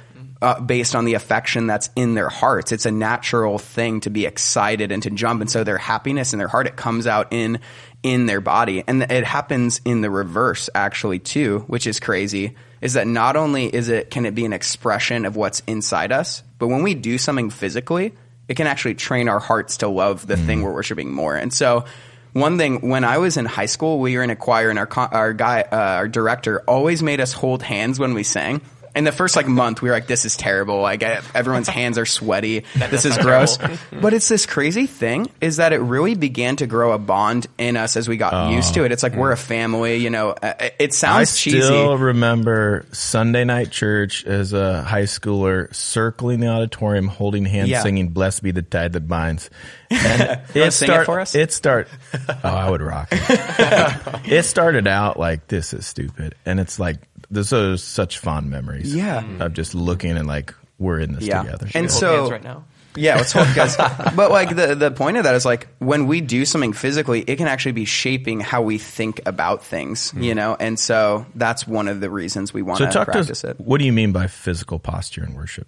uh, 0.45 0.61
based 0.61 0.95
on 0.95 1.07
the 1.07 1.15
affection 1.15 1.67
that's 1.67 1.89
in 1.97 2.13
their 2.13 2.29
hearts. 2.29 2.71
It's 2.71 2.85
a 2.85 2.91
natural 2.91 3.59
thing 3.59 4.01
to 4.01 4.11
be 4.11 4.27
excited 4.27 4.93
and 4.93 5.03
to 5.05 5.11
jump, 5.11 5.41
and 5.41 5.51
so 5.51 5.65
their 5.65 5.79
happiness 5.79 6.35
in 6.35 6.39
their 6.39 6.49
heart 6.49 6.67
it 6.67 6.77
comes 6.77 7.07
out 7.07 7.29
in 7.33 7.61
in 8.03 8.27
their 8.27 8.43
body, 8.43 8.85
and 8.87 9.03
it 9.03 9.25
happens 9.25 9.81
in 9.87 10.03
the 10.03 10.11
reverse 10.11 10.69
actually 10.75 11.19
too, 11.19 11.61
which 11.67 11.87
is 11.87 11.99
crazy. 11.99 12.55
Is 12.83 12.93
that 12.93 13.07
not 13.07 13.37
only 13.37 13.65
is 13.65 13.89
it 13.89 14.11
can 14.11 14.27
it 14.27 14.35
be 14.35 14.45
an 14.45 14.53
expression 14.53 15.25
of 15.25 15.35
what's 15.35 15.61
inside 15.67 16.13
us, 16.13 16.43
but 16.59 16.69
when 16.69 16.83
we 16.83 16.95
do 16.95 17.17
something 17.17 17.49
physically, 17.49 18.13
it 18.47 18.59
can 18.59 18.67
actually 18.67 18.97
train 18.97 19.31
our 19.31 19.41
hearts 19.41 19.79
to 19.79 19.89
love 19.89 20.27
the 20.27 20.37
thing 20.37 20.61
we're 20.61 20.75
worshiping 20.75 21.11
more. 21.11 21.35
And 21.35 21.55
so 21.55 21.87
one 22.35 22.59
thing 22.59 22.91
when 22.91 23.05
I 23.05 23.17
was 23.19 23.39
in 23.39 23.47
high 23.47 23.67
school, 23.67 24.01
we 24.01 24.17
were 24.17 24.23
in 24.23 24.29
a 24.29 24.37
choir, 24.37 24.69
and 24.69 24.79
our 24.79 24.89
our 24.93 25.33
guy, 25.33 25.63
uh, 25.63 25.77
our 25.77 26.09
director, 26.09 26.61
always 26.69 27.03
made 27.03 27.21
us 27.21 27.33
hold 27.33 27.63
hands 27.63 27.99
when 27.99 28.13
we 28.13 28.25
sang. 28.25 28.61
In 28.95 29.05
the 29.05 29.13
first 29.13 29.35
like 29.37 29.49
month, 29.49 29.83
we 29.83 29.89
were 29.89 29.95
like, 29.95 30.07
"This 30.07 30.25
is 30.25 30.37
terrible." 30.37 30.81
Like 30.81 31.03
everyone's 31.03 31.69
hands 31.81 31.99
are 31.99 32.07
sweaty. 32.07 32.65
this 32.77 33.05
is 33.05 33.17
gross. 33.19 33.59
but 33.93 34.15
it's 34.15 34.29
this 34.29 34.47
crazy 34.47 34.87
thing 34.87 35.29
is 35.41 35.57
that 35.57 35.73
it 35.73 35.79
really 35.81 36.15
began 36.15 36.57
to 36.57 36.67
grow 36.67 36.93
a 36.93 36.99
bond 36.99 37.47
in 37.59 37.77
us 37.77 37.97
as 37.97 38.09
we 38.09 38.17
got 38.17 38.53
used 38.53 38.75
to 38.75 38.85
it. 38.85 38.93
It's 38.93 39.03
like 39.03 39.15
we're 39.17 39.33
a 39.33 39.37
family. 39.37 39.97
You 39.97 40.11
know, 40.11 40.31
Uh, 40.31 40.53
it 40.61 40.75
it 40.79 40.95
sounds 40.95 41.33
I 41.33 41.37
cheesy. 41.37 41.59
I 41.59 41.63
still 41.63 41.99
remember 41.99 42.87
Sunday 42.93 43.45
night 43.45 43.71
church 43.71 44.25
as 44.27 44.53
a 44.53 44.83
high 44.83 45.03
schooler 45.05 45.75
circling 45.75 46.41
the 46.41 46.49
auditorium, 46.49 47.09
holding 47.09 47.45
hands, 47.45 47.71
Yeah. 47.71 47.83
singing 47.83 48.09
"Blessed 48.11 48.43
be 48.43 48.51
the 48.53 48.63
tie 48.63 48.89
that 48.89 49.09
binds." 49.09 49.51
And 49.91 50.41
wanna 50.55 50.71
sing 50.71 50.91
it 50.91 51.05
for 51.05 51.21
us? 51.21 51.35
It 51.35 51.53
start. 51.53 51.89
Oh, 52.29 52.49
I 52.49 52.71
would 52.71 52.81
rock. 52.83 53.09
It. 53.11 54.33
it 54.33 54.43
started 54.45 54.87
out 54.87 55.19
like 55.19 55.49
this 55.49 55.73
is 55.73 55.87
stupid, 55.87 56.35
and 56.47 56.61
it's 56.61 56.79
like 56.79 56.99
this 57.35 57.53
is 57.53 57.83
such 57.83 58.19
fond 58.19 58.51
memories. 58.51 58.95
Yeah. 58.95 59.23
of 59.41 59.53
just 59.53 59.75
looking 59.75 60.17
and 60.17 60.27
like 60.27 60.55
we're 60.79 60.99
in 61.01 61.15
this 61.15 61.25
Yeah. 61.25 61.43
together. 61.43 61.67
And 61.75 61.87
Hold 61.89 62.01
so- 62.01 62.17
hands 62.19 62.31
right 62.31 62.45
now. 62.45 62.65
Yeah, 62.97 63.17
let's 63.17 63.33
hold 63.33 63.49
guys. 63.57 63.77
but 64.17 64.31
like 64.31 64.55
the 64.55 64.77
the 64.77 64.93
point 64.93 65.17
of 65.17 65.25
that 65.25 65.35
is 65.35 65.45
like 65.45 65.67
when 65.81 66.07
we 66.07 66.21
do 66.21 66.45
something 66.45 66.73
physically, 66.73 67.23
it 67.27 67.39
can 67.39 67.49
actually 67.49 67.73
be 67.73 67.87
shaping 67.87 68.39
how 68.39 68.63
we 68.63 68.79
think 68.79 69.21
about 69.27 69.65
things, 69.65 70.13
you 70.17 70.37
know. 70.37 70.57
And 70.61 70.79
so 70.79 71.27
that's 71.35 71.67
one 71.67 71.89
of 71.89 72.01
the 72.01 72.09
reasons 72.09 72.55
we 72.55 72.63
want 72.63 72.79
so 72.79 72.87
to 72.87 72.93
talk 72.93 73.07
to 73.09 73.13
practice 73.15 73.43
us. 73.45 73.51
it. 73.51 73.61
What 73.61 73.79
do 73.79 73.85
you 73.85 73.93
mean 73.93 74.13
by 74.13 74.29
physical 74.29 74.79
posture 74.79 75.25
in 75.25 75.35
worship? 75.35 75.67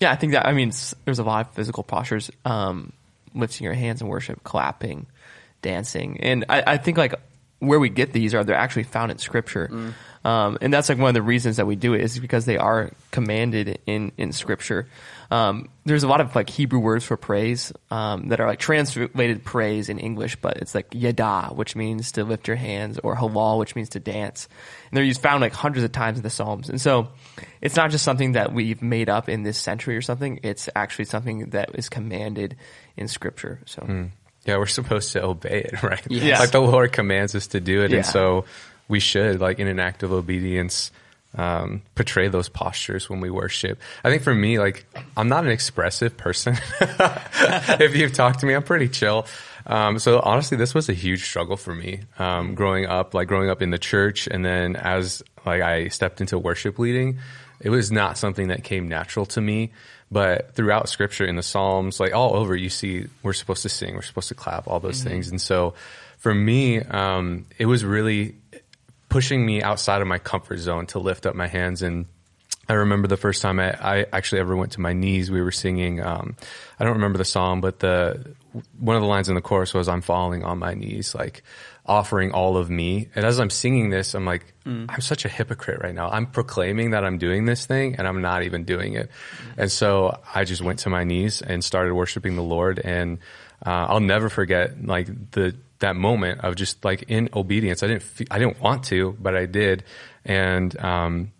Yeah, 0.00 0.10
I 0.10 0.16
think 0.16 0.32
that 0.32 0.44
I 0.44 0.54
mean 0.54 0.70
s- 0.70 0.92
there's 1.04 1.20
a 1.20 1.24
lot 1.24 1.46
of 1.46 1.54
physical 1.54 1.84
postures, 1.84 2.32
um, 2.44 2.92
lifting 3.32 3.64
your 3.64 3.74
hands 3.74 4.00
in 4.00 4.08
worship, 4.08 4.42
clapping, 4.42 5.06
dancing, 5.62 6.18
and 6.20 6.44
I, 6.48 6.64
I 6.66 6.76
think 6.78 6.98
like 6.98 7.14
where 7.60 7.78
we 7.78 7.88
get 7.90 8.12
these 8.12 8.34
are 8.34 8.42
they're 8.42 8.56
actually 8.56 8.84
found 8.84 9.12
in 9.12 9.18
Scripture, 9.18 9.94
um, 10.28 10.58
and 10.60 10.72
that's 10.72 10.88
like 10.90 10.98
one 10.98 11.08
of 11.08 11.14
the 11.14 11.22
reasons 11.22 11.56
that 11.56 11.66
we 11.66 11.74
do 11.76 11.94
it 11.94 12.02
is 12.02 12.18
because 12.18 12.44
they 12.44 12.58
are 12.58 12.90
commanded 13.10 13.78
in 13.86 14.12
in 14.18 14.32
Scripture. 14.32 14.86
Um, 15.30 15.68
there's 15.84 16.04
a 16.04 16.08
lot 16.08 16.20
of 16.20 16.34
like 16.34 16.48
Hebrew 16.50 16.78
words 16.80 17.04
for 17.04 17.16
praise 17.16 17.72
um, 17.90 18.28
that 18.28 18.40
are 18.40 18.46
like 18.46 18.58
translated 18.58 19.44
praise 19.44 19.88
in 19.88 19.98
English, 19.98 20.36
but 20.36 20.56
it's 20.58 20.74
like 20.74 20.86
yada, 20.92 21.50
which 21.54 21.76
means 21.76 22.12
to 22.12 22.24
lift 22.24 22.48
your 22.48 22.56
hands, 22.56 22.98
or 23.02 23.14
halal, 23.14 23.58
which 23.58 23.74
means 23.76 23.90
to 23.90 24.00
dance. 24.00 24.48
And 24.90 24.96
they're 24.96 25.04
used 25.04 25.20
found 25.22 25.40
like 25.40 25.52
hundreds 25.52 25.84
of 25.84 25.92
times 25.92 26.18
in 26.18 26.22
the 26.22 26.30
Psalms. 26.30 26.68
And 26.70 26.80
so 26.80 27.08
it's 27.60 27.76
not 27.76 27.90
just 27.90 28.04
something 28.04 28.32
that 28.32 28.52
we've 28.52 28.80
made 28.82 29.08
up 29.08 29.28
in 29.28 29.42
this 29.42 29.58
century 29.58 29.96
or 29.96 30.02
something. 30.02 30.40
It's 30.42 30.68
actually 30.74 31.06
something 31.06 31.50
that 31.50 31.70
is 31.74 31.88
commanded 31.88 32.56
in 32.96 33.06
Scripture. 33.08 33.60
So 33.66 34.08
Yeah, 34.46 34.56
we're 34.56 34.66
supposed 34.66 35.12
to 35.12 35.22
obey 35.24 35.62
it, 35.70 35.82
right? 35.82 36.06
Yes. 36.08 36.40
Like 36.40 36.50
the 36.52 36.60
Lord 36.60 36.92
commands 36.92 37.34
us 37.34 37.48
to 37.48 37.60
do 37.60 37.82
it, 37.82 37.90
Yeah. 37.90 37.98
and 37.98 38.06
so 38.06 38.44
we 38.88 39.00
should, 39.00 39.40
like 39.40 39.58
in 39.58 39.68
an 39.68 39.78
act 39.78 40.02
of 40.02 40.12
obedience, 40.12 40.90
um, 41.34 41.82
portray 41.94 42.28
those 42.28 42.48
postures 42.48 43.08
when 43.08 43.20
we 43.20 43.30
worship. 43.30 43.78
I 44.02 44.10
think 44.10 44.22
for 44.22 44.34
me, 44.34 44.58
like 44.58 44.86
I'm 45.16 45.28
not 45.28 45.44
an 45.44 45.50
expressive 45.50 46.16
person. 46.16 46.56
if 46.80 47.94
you've 47.94 48.12
talked 48.12 48.40
to 48.40 48.46
me, 48.46 48.54
I'm 48.54 48.62
pretty 48.62 48.88
chill. 48.88 49.26
Um, 49.66 49.98
so 49.98 50.20
honestly, 50.20 50.56
this 50.56 50.74
was 50.74 50.88
a 50.88 50.94
huge 50.94 51.24
struggle 51.24 51.56
for 51.56 51.74
me 51.74 52.00
um, 52.18 52.54
growing 52.54 52.86
up. 52.86 53.12
Like 53.12 53.28
growing 53.28 53.50
up 53.50 53.60
in 53.60 53.70
the 53.70 53.78
church, 53.78 54.26
and 54.26 54.44
then 54.44 54.76
as 54.76 55.22
like 55.44 55.60
I 55.60 55.88
stepped 55.88 56.20
into 56.20 56.38
worship 56.38 56.78
leading, 56.78 57.18
it 57.60 57.70
was 57.70 57.92
not 57.92 58.16
something 58.16 58.48
that 58.48 58.64
came 58.64 58.88
natural 58.88 59.26
to 59.26 59.40
me. 59.40 59.72
But 60.10 60.54
throughout 60.54 60.88
Scripture, 60.88 61.26
in 61.26 61.36
the 61.36 61.42
Psalms, 61.42 62.00
like 62.00 62.14
all 62.14 62.34
over, 62.34 62.56
you 62.56 62.70
see 62.70 63.06
we're 63.22 63.34
supposed 63.34 63.62
to 63.62 63.68
sing, 63.68 63.94
we're 63.94 64.00
supposed 64.00 64.28
to 64.28 64.34
clap, 64.34 64.66
all 64.66 64.80
those 64.80 65.02
things. 65.02 65.28
And 65.28 65.38
so, 65.38 65.74
for 66.16 66.34
me, 66.34 66.80
um, 66.80 67.44
it 67.58 67.66
was 67.66 67.84
really 67.84 68.36
pushing 69.08 69.44
me 69.44 69.62
outside 69.62 70.02
of 70.02 70.08
my 70.08 70.18
comfort 70.18 70.58
zone 70.58 70.86
to 70.86 70.98
lift 70.98 71.26
up 71.26 71.34
my 71.34 71.46
hands 71.46 71.82
and 71.82 72.06
I 72.68 72.74
remember 72.74 73.08
the 73.08 73.16
first 73.16 73.40
time 73.40 73.58
I, 73.58 73.70
I 73.72 74.06
actually 74.12 74.40
ever 74.40 74.54
went 74.54 74.72
to 74.72 74.80
my 74.80 74.92
knees. 74.92 75.30
We 75.30 75.40
were 75.40 75.52
singing. 75.52 76.02
Um, 76.02 76.36
I 76.78 76.84
don't 76.84 76.94
remember 76.94 77.16
the 77.16 77.24
song, 77.24 77.62
but 77.62 77.78
the 77.78 78.34
one 78.78 78.96
of 78.96 79.02
the 79.02 79.08
lines 79.08 79.28
in 79.28 79.34
the 79.34 79.40
chorus 79.40 79.72
was 79.72 79.88
"I'm 79.88 80.02
falling 80.02 80.44
on 80.44 80.58
my 80.58 80.74
knees, 80.74 81.14
like 81.14 81.42
offering 81.86 82.32
all 82.32 82.58
of 82.58 82.68
me." 82.68 83.08
And 83.14 83.24
as 83.24 83.40
I'm 83.40 83.48
singing 83.48 83.88
this, 83.88 84.14
I'm 84.14 84.26
like, 84.26 84.52
I'm 84.90 85.00
such 85.00 85.24
a 85.24 85.28
hypocrite 85.30 85.80
right 85.82 85.94
now. 85.94 86.10
I'm 86.10 86.26
proclaiming 86.26 86.90
that 86.90 87.06
I'm 87.06 87.16
doing 87.16 87.46
this 87.46 87.64
thing, 87.64 87.96
and 87.96 88.06
I'm 88.06 88.20
not 88.20 88.42
even 88.42 88.64
doing 88.64 88.92
it. 88.94 89.10
And 89.56 89.72
so 89.72 90.20
I 90.34 90.44
just 90.44 90.60
went 90.60 90.80
to 90.80 90.90
my 90.90 91.04
knees 91.04 91.40
and 91.40 91.64
started 91.64 91.94
worshiping 91.94 92.36
the 92.36 92.42
Lord. 92.42 92.78
And 92.78 93.18
uh, 93.64 93.86
I'll 93.88 94.00
never 94.00 94.28
forget 94.28 94.84
like 94.84 95.30
the 95.30 95.56
that 95.80 95.96
moment 95.96 96.40
of 96.40 96.56
just 96.56 96.84
like 96.84 97.04
in 97.08 97.28
obedience. 97.34 97.82
I 97.82 97.86
didn't 97.86 98.02
fe- 98.02 98.26
I 98.30 98.38
didn't 98.38 98.60
want 98.60 98.84
to, 98.84 99.16
but 99.20 99.36
I 99.36 99.46
did. 99.46 99.84
And 100.24 100.78
um, 100.80 101.32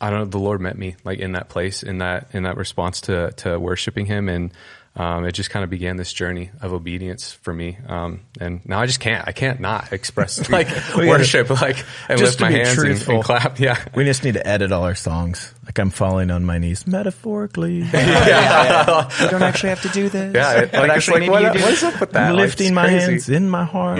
I 0.00 0.10
don't 0.10 0.18
know. 0.20 0.24
The 0.26 0.38
Lord 0.38 0.60
met 0.60 0.76
me 0.76 0.96
like 1.04 1.18
in 1.18 1.32
that 1.32 1.48
place, 1.48 1.82
in 1.82 1.98
that 1.98 2.28
in 2.32 2.44
that 2.44 2.56
response 2.56 3.02
to 3.02 3.32
to 3.38 3.58
worshiping 3.58 4.06
Him, 4.06 4.28
and 4.28 4.52
um, 4.94 5.24
it 5.24 5.32
just 5.32 5.48
kind 5.48 5.64
of 5.64 5.70
began 5.70 5.96
this 5.96 6.12
journey 6.12 6.50
of 6.60 6.72
obedience 6.74 7.32
for 7.32 7.54
me. 7.54 7.78
Um, 7.88 8.20
and 8.38 8.60
now 8.68 8.78
I 8.80 8.86
just 8.86 9.00
can't. 9.00 9.26
I 9.26 9.32
can't 9.32 9.58
not 9.58 9.90
express 9.92 10.50
like 10.50 10.68
we 10.68 10.74
gotta- 10.74 11.08
worship, 11.08 11.48
like 11.48 11.82
and 12.08 12.18
Just 12.18 12.32
lift 12.32 12.38
to 12.38 12.44
my 12.44 12.48
be 12.50 12.54
hands 12.56 12.68
and, 12.70 12.76
truthful. 12.78 13.14
and 13.16 13.24
clap. 13.24 13.58
Yeah, 13.58 13.82
We 13.94 14.04
just 14.04 14.22
need 14.22 14.34
to 14.34 14.46
edit 14.46 14.70
all 14.70 14.84
our 14.84 14.94
songs. 14.94 15.54
Like 15.64 15.78
I'm 15.78 15.88
falling 15.90 16.30
on 16.30 16.44
my 16.44 16.58
knees, 16.58 16.86
metaphorically. 16.86 17.80
Yeah, 17.92 19.08
You 19.24 19.30
don't 19.30 19.42
actually 19.42 19.70
have 19.70 19.82
to 19.82 19.88
do 19.88 20.08
this. 20.10 20.34
yeah. 20.34 20.60
It, 20.62 20.72
like, 20.74 20.90
actually 20.90 21.20
like, 21.20 21.22
need 21.22 21.30
what, 21.30 21.42
you 21.42 21.52
do 21.58 21.64
what 21.64 21.72
is 21.72 21.82
up 21.84 21.98
with 22.00 22.12
that? 22.12 22.30
I'm 22.30 22.36
lifting 22.36 22.66
it's 22.68 22.74
my 22.74 22.86
crazy. 22.88 23.10
hands 23.12 23.28
in 23.30 23.48
my 23.48 23.64
heart. 23.64 23.98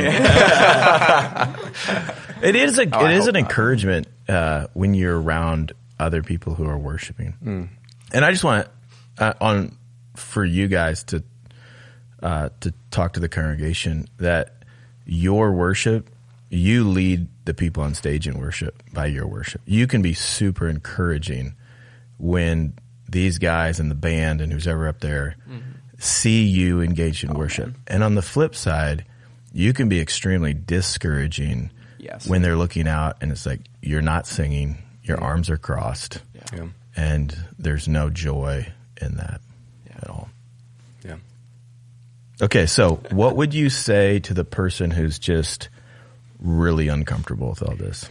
it 2.43 2.57
is 2.57 2.79
a 2.79 2.95
I 2.95 3.11
it 3.13 3.17
is 3.17 3.25
hope 3.25 3.29
an 3.29 3.35
not. 3.35 3.37
encouragement 3.37 4.07
uh, 4.29 4.67
when 4.75 4.95
you're 4.95 5.21
around 5.21 5.73
other 5.99 6.23
people 6.23 6.55
who 6.55 6.67
are 6.67 6.79
worshiping. 6.79 7.71
And 8.13 8.25
I 8.25 8.31
just 8.31 8.45
want 8.45 8.69
uh, 9.19 9.33
on 9.41 9.77
for 10.23 10.45
you 10.45 10.69
guys 10.69 11.05
to 11.05 11.23
uh, 12.23 12.49
to 12.61 12.73
talk 12.91 13.15
to 13.15 13.21
the 13.21 13.29
congregation 13.29 14.07
that 14.19 14.63
your 15.05 15.53
worship, 15.53 16.09
you 16.51 16.89
lead 16.89 17.27
the 17.45 17.55
people 17.55 17.83
on 17.83 17.95
stage 17.95 18.29
in 18.29 18.39
worship 18.39 18.81
by 18.93 19.07
your 19.07 19.27
worship. 19.27 19.61
You 19.67 19.87
can 19.89 20.03
be 20.03 20.15
super 20.15 20.69
encouraging 20.69 21.55
when 22.19 22.75
these 23.09 23.39
guys 23.39 23.81
and 23.81 23.91
the 23.91 23.95
band 23.97 24.41
and 24.41 24.53
who's 24.53 24.69
ever 24.69 24.87
up 24.87 25.01
there 25.01 25.37
see 25.99 26.45
you 26.45 26.81
engaged 26.81 27.25
in 27.25 27.35
worship. 27.35 27.75
And 27.89 28.03
on 28.05 28.15
the 28.15 28.23
flip 28.23 28.55
side, 28.55 29.05
you 29.53 29.73
can 29.73 29.89
be 29.89 30.01
extremely 30.01 30.55
discouraging 30.55 31.71
Yes. 31.99 32.27
when 32.29 32.43
they're 32.43 32.57
looking 32.57 32.89
out 32.89 33.17
and 33.21 33.31
it's 33.33 33.47
like 33.47 33.61
you're 33.81 34.03
not 34.03 34.27
singing, 34.27 34.79
your 35.05 35.21
arms 35.21 35.51
are 35.51 35.57
crossed, 35.57 36.21
Yeah. 36.53 36.67
and 36.97 37.37
there's 37.59 37.87
no 37.89 38.11
joy 38.11 38.67
in 39.01 39.17
that 39.17 39.41
at 39.41 39.41
all. 39.41 39.41
Yeah. 39.41 39.52
Okay, 42.41 42.67
so 42.67 42.97
what 43.11 43.37
would 43.37 43.55
you 43.55 43.71
say 43.71 44.19
to 44.21 44.35
the 44.35 44.45
person 44.45 44.91
who's 44.91 45.19
just 45.19 45.69
really 46.41 46.89
uncomfortable 46.89 47.51
with 47.51 47.63
all 47.63 47.77
this? 47.77 48.09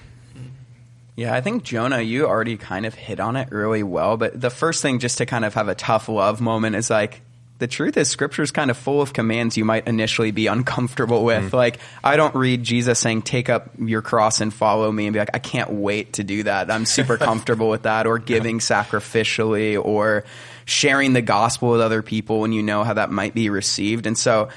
Yeah, 1.16 1.36
I 1.36 1.42
think 1.42 1.64
Jonah, 1.64 2.02
you 2.02 2.26
already 2.26 2.58
kind 2.58 2.86
of 2.86 2.96
hit 2.96 3.20
on 3.20 3.36
it 3.36 3.52
really 3.52 3.84
well. 3.84 4.18
But 4.18 4.40
the 4.40 4.50
first 4.50 4.82
thing, 4.82 5.00
just 5.00 5.18
to 5.18 5.26
kind 5.26 5.44
of 5.44 5.54
have 5.56 5.68
a 5.68 5.76
tough 5.76 6.08
love 6.08 6.40
moment, 6.40 6.76
is 6.76 6.90
like 6.90 7.22
the 7.60 7.68
truth 7.68 7.96
is 7.96 8.10
Scripture 8.10 8.42
is 8.42 8.50
kind 8.50 8.72
of 8.72 8.78
full 8.78 9.02
of 9.02 9.14
commands 9.14 9.56
you 9.56 9.64
might 9.64 9.88
initially 9.88 10.32
be 10.32 10.48
uncomfortable 10.48 11.24
with. 11.24 11.44
Mm-hmm. 11.46 11.56
Like 11.56 11.80
I 12.04 12.16
don't 12.16 12.34
read 12.34 12.64
Jesus 12.64 12.98
saying, 12.98 13.22
"Take 13.22 13.50
up 13.50 13.70
your 13.78 14.02
cross 14.02 14.42
and 14.42 14.54
follow 14.54 14.92
me," 14.92 15.06
and 15.06 15.14
be 15.14 15.20
like, 15.20 15.30
"I 15.36 15.40
can't 15.40 15.70
wait 15.70 16.14
to 16.14 16.24
do 16.24 16.44
that." 16.44 16.72
I'm 16.72 16.86
super 16.86 17.18
comfortable 17.20 17.70
with 17.70 17.84
that, 17.84 18.08
or 18.08 18.18
giving 18.18 18.60
sacrificially, 18.60 19.80
or 19.84 20.24
sharing 20.66 21.14
the 21.14 21.22
gospel 21.22 21.72
with 21.72 21.82
other 21.82 22.02
people 22.02 22.40
when 22.40 22.54
you 22.54 22.64
know 22.64 22.84
how 22.84 22.94
that 22.94 23.12
might 23.12 23.34
be 23.34 23.50
received. 23.50 24.06
And 24.06 24.18
so 24.18 24.50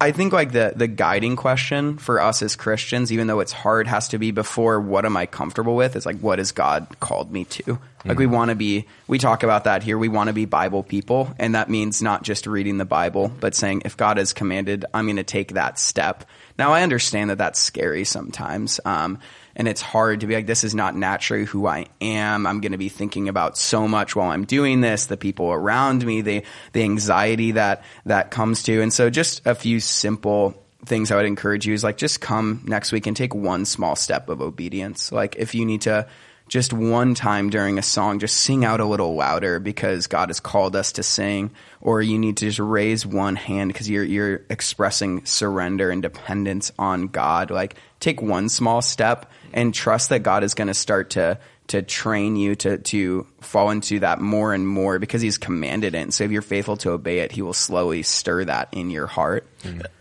I 0.00 0.12
think 0.12 0.32
like 0.32 0.52
the 0.52 0.72
the 0.74 0.88
guiding 0.88 1.36
question 1.36 1.98
for 1.98 2.20
us 2.20 2.42
as 2.42 2.56
Christians, 2.56 3.12
even 3.12 3.26
though 3.26 3.40
it's 3.40 3.52
hard, 3.52 3.86
has 3.86 4.08
to 4.08 4.18
be 4.18 4.32
before 4.32 4.80
what 4.80 5.06
am 5.06 5.16
I 5.16 5.26
comfortable 5.26 5.76
with? 5.76 5.96
It's 5.96 6.04
like 6.04 6.18
what 6.18 6.38
has 6.38 6.52
God 6.52 6.88
called 7.00 7.32
me 7.32 7.44
to? 7.46 7.78
Like 8.04 8.18
we 8.18 8.26
want 8.26 8.50
to 8.50 8.54
be 8.54 8.86
we 9.06 9.18
talk 9.18 9.44
about 9.44 9.64
that 9.64 9.82
here. 9.82 9.96
We 9.96 10.08
want 10.08 10.26
to 10.26 10.34
be 10.34 10.44
Bible 10.44 10.82
people, 10.82 11.32
and 11.38 11.54
that 11.54 11.70
means 11.70 12.02
not 12.02 12.22
just 12.22 12.46
reading 12.46 12.76
the 12.76 12.84
Bible, 12.84 13.28
but 13.28 13.54
saying 13.54 13.82
if 13.86 13.96
God 13.96 14.18
has 14.18 14.34
commanded, 14.34 14.84
I'm 14.92 15.06
going 15.06 15.16
to 15.16 15.24
take 15.24 15.54
that 15.54 15.78
step. 15.78 16.24
Now 16.58 16.72
I 16.72 16.82
understand 16.82 17.30
that 17.30 17.38
that's 17.38 17.58
scary 17.58 18.04
sometimes. 18.04 18.80
Um, 18.84 19.20
and 19.56 19.68
it's 19.68 19.80
hard 19.80 20.20
to 20.20 20.26
be 20.26 20.34
like, 20.34 20.46
this 20.46 20.64
is 20.64 20.74
not 20.74 20.96
naturally 20.96 21.44
who 21.44 21.66
I 21.66 21.86
am. 22.00 22.46
I'm 22.46 22.60
going 22.60 22.72
to 22.72 22.78
be 22.78 22.88
thinking 22.88 23.28
about 23.28 23.56
so 23.56 23.86
much 23.86 24.16
while 24.16 24.30
I'm 24.30 24.44
doing 24.44 24.80
this, 24.80 25.06
the 25.06 25.16
people 25.16 25.52
around 25.52 26.04
me, 26.04 26.22
the, 26.22 26.44
the 26.72 26.82
anxiety 26.82 27.52
that, 27.52 27.84
that 28.06 28.30
comes 28.30 28.62
to. 28.64 28.80
And 28.80 28.92
so 28.92 29.10
just 29.10 29.46
a 29.46 29.54
few 29.54 29.80
simple 29.80 30.60
things 30.84 31.10
I 31.10 31.16
would 31.16 31.26
encourage 31.26 31.66
you 31.66 31.74
is 31.74 31.84
like, 31.84 31.96
just 31.96 32.20
come 32.20 32.62
next 32.66 32.92
week 32.92 33.06
and 33.06 33.16
take 33.16 33.34
one 33.34 33.64
small 33.64 33.96
step 33.96 34.28
of 34.28 34.40
obedience. 34.40 35.12
Like 35.12 35.36
if 35.36 35.54
you 35.54 35.64
need 35.64 35.82
to 35.82 36.06
just 36.48 36.72
one 36.72 37.14
time 37.14 37.50
during 37.50 37.78
a 37.78 37.82
song, 37.82 38.18
just 38.18 38.36
sing 38.36 38.64
out 38.64 38.80
a 38.80 38.84
little 38.84 39.14
louder 39.14 39.58
because 39.58 40.06
God 40.06 40.28
has 40.28 40.40
called 40.40 40.76
us 40.76 40.92
to 40.92 41.02
sing, 41.02 41.50
or 41.80 42.02
you 42.02 42.18
need 42.18 42.36
to 42.38 42.46
just 42.46 42.58
raise 42.58 43.06
one 43.06 43.36
hand 43.36 43.72
because 43.72 43.88
you're 43.88 44.04
you're 44.04 44.42
expressing 44.50 45.24
surrender 45.24 45.90
and 45.90 46.02
dependence 46.02 46.70
on 46.78 47.08
God. 47.08 47.50
Like 47.50 47.76
take 47.98 48.20
one 48.20 48.48
small 48.48 48.82
step 48.82 49.30
and 49.52 49.72
trust 49.72 50.10
that 50.10 50.22
God 50.22 50.44
is 50.44 50.54
going 50.54 50.68
to 50.68 50.74
start 50.74 51.10
to 51.10 51.38
to 51.66 51.80
train 51.80 52.36
you 52.36 52.54
to 52.54 52.76
to 52.76 53.26
fall 53.40 53.70
into 53.70 54.00
that 54.00 54.20
more 54.20 54.52
and 54.52 54.68
more 54.68 54.98
because 54.98 55.22
he's 55.22 55.38
commanded 55.38 55.94
it. 55.94 55.98
And 55.98 56.12
so 56.12 56.24
if 56.24 56.30
you're 56.30 56.42
faithful 56.42 56.76
to 56.78 56.90
obey 56.90 57.20
it, 57.20 57.32
he 57.32 57.40
will 57.40 57.54
slowly 57.54 58.02
stir 58.02 58.44
that 58.44 58.68
in 58.72 58.90
your 58.90 59.06
heart. 59.06 59.46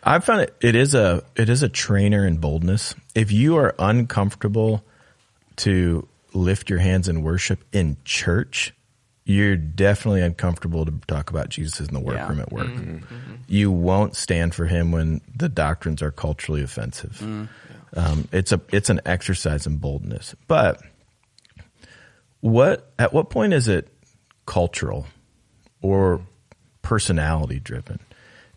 I've 0.03 0.25
found 0.25 0.41
it 0.41 0.55
it 0.59 0.75
is 0.75 0.93
a 0.93 1.23
it 1.37 1.47
is 1.47 1.63
a 1.63 1.69
trainer 1.69 2.27
in 2.27 2.37
boldness. 2.37 2.95
If 3.15 3.31
you 3.31 3.57
are 3.57 3.75
uncomfortable 3.79 4.83
to 5.57 6.07
lift 6.33 6.69
your 6.69 6.79
hands 6.79 7.07
in 7.07 7.21
worship 7.21 7.63
in 7.71 7.97
church, 8.05 8.73
you're 9.25 9.55
definitely 9.55 10.21
uncomfortable 10.21 10.85
to 10.85 10.91
talk 11.07 11.29
about 11.29 11.49
Jesus 11.49 11.87
in 11.87 11.93
the 11.93 11.99
workroom 11.99 12.37
Yeah. 12.37 12.43
at 12.43 12.51
work. 12.51 12.67
Mm-hmm. 12.67 12.95
Mm-hmm. 12.95 13.15
Mm-hmm. 13.15 13.33
You 13.47 13.71
won't 13.71 14.15
stand 14.15 14.53
for 14.53 14.65
him 14.65 14.91
when 14.91 15.21
the 15.35 15.47
doctrines 15.49 16.01
are 16.01 16.11
culturally 16.11 16.61
offensive. 16.61 17.19
Mm. 17.23 17.47
Um, 17.95 18.27
it's 18.31 18.51
a 18.51 18.59
it's 18.69 18.89
an 18.89 18.99
exercise 19.05 19.67
in 19.67 19.77
boldness. 19.77 20.35
But 20.47 20.81
what 22.41 22.91
at 22.99 23.13
what 23.13 23.29
point 23.29 23.53
is 23.53 23.67
it 23.67 23.87
cultural 24.45 25.05
or 25.81 26.21
personality 26.81 27.59
driven? 27.59 27.99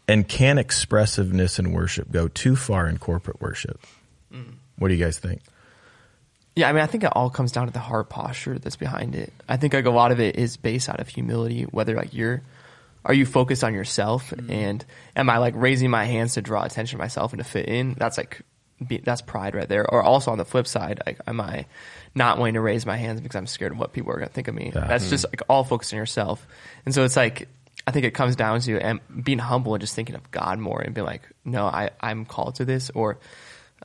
And 0.09 0.27
can 0.27 0.59
expressiveness 0.59 1.59
in 1.59 1.73
worship 1.73 2.11
go 2.11 2.29
too 2.29 2.57
far 2.57 2.89
in 2.89 2.99
corporate 2.99 3.41
worship? 3.41 3.85
Mm. 4.33 4.55
What 4.79 4.89
do 4.89 4.95
you 4.95 5.05
guys 5.05 5.19
think? 5.19 5.43
Yeah, 6.57 6.69
I 6.69 6.73
mean, 6.73 6.83
I 6.83 6.87
think 6.87 7.05
it 7.05 7.13
all 7.15 7.31
comes 7.31 7.53
down 7.53 7.67
to 7.67 7.73
the 7.73 7.79
heart 7.79 8.09
posture 8.09 8.59
that's 8.59 8.77
behind 8.77 9.15
it. 9.15 9.33
I 9.49 9.59
think 9.59 9.75
like 9.75 9.85
a 9.85 9.91
lot 9.91 10.11
of 10.11 10.21
it 10.21 10.37
is 10.37 10.57
based 10.57 10.89
out 10.89 11.01
of 11.01 11.09
humility. 11.09 11.65
Whether 11.65 11.95
like 11.95 12.15
you're, 12.15 12.43
are 13.05 13.15
you 13.15 13.27
focused 13.27 13.63
on 13.63 13.75
yourself, 13.75 14.33
and 14.33 14.85
am 15.15 15.31
I 15.31 15.39
like 15.39 15.55
raising 15.55 15.91
my 15.91 16.07
hands 16.07 16.35
to 16.35 16.43
draw 16.43 16.65
attention 16.65 16.99
to 16.99 17.03
myself 17.03 17.33
and 17.33 17.45
to 17.45 17.49
fit 17.49 17.69
in? 17.69 17.95
That's 17.99 18.17
like, 18.17 18.41
be, 18.85 18.97
that's 18.97 19.23
pride 19.23 19.55
right 19.55 19.69
there. 19.69 19.89
Or 19.89 20.03
also 20.03 20.33
on 20.33 20.39
the 20.39 20.45
flip 20.45 20.67
side, 20.67 21.03
like, 21.07 21.21
am 21.27 21.41
I 21.41 21.67
not 22.15 22.39
wanting 22.39 22.55
to 22.55 22.61
raise 22.63 22.87
my 22.87 22.97
hands 22.97 23.21
because 23.21 23.37
I'm 23.37 23.47
scared 23.47 23.73
of 23.73 23.79
what 23.79 23.93
people 23.93 24.11
are 24.13 24.17
going 24.17 24.29
to 24.29 24.35
think 24.35 24.49
of 24.49 24.55
me? 24.55 24.73
That's 24.89 25.11
just 25.11 25.27
like 25.27 25.43
all 25.49 25.63
focused 25.63 25.93
on 25.93 25.99
yourself. 25.99 26.47
And 26.85 26.95
so 26.95 27.05
it's 27.05 27.17
like, 27.17 27.49
I 27.87 27.93
think 27.93 28.07
it 28.07 28.15
comes 28.15 28.35
down 28.35 28.61
to 28.61 28.81
and 28.81 29.01
being 29.23 29.39
humble 29.39 29.75
and 29.75 29.81
just 29.81 29.95
thinking 29.95 30.17
of 30.17 30.31
God 30.31 30.59
more 30.59 30.81
and 30.81 30.95
being 30.95 31.07
like, 31.07 31.23
no, 31.45 31.67
I 31.67 31.91
I'm 32.01 32.25
called 32.25 32.57
to 32.57 32.65
this, 32.65 32.91
or 32.95 33.19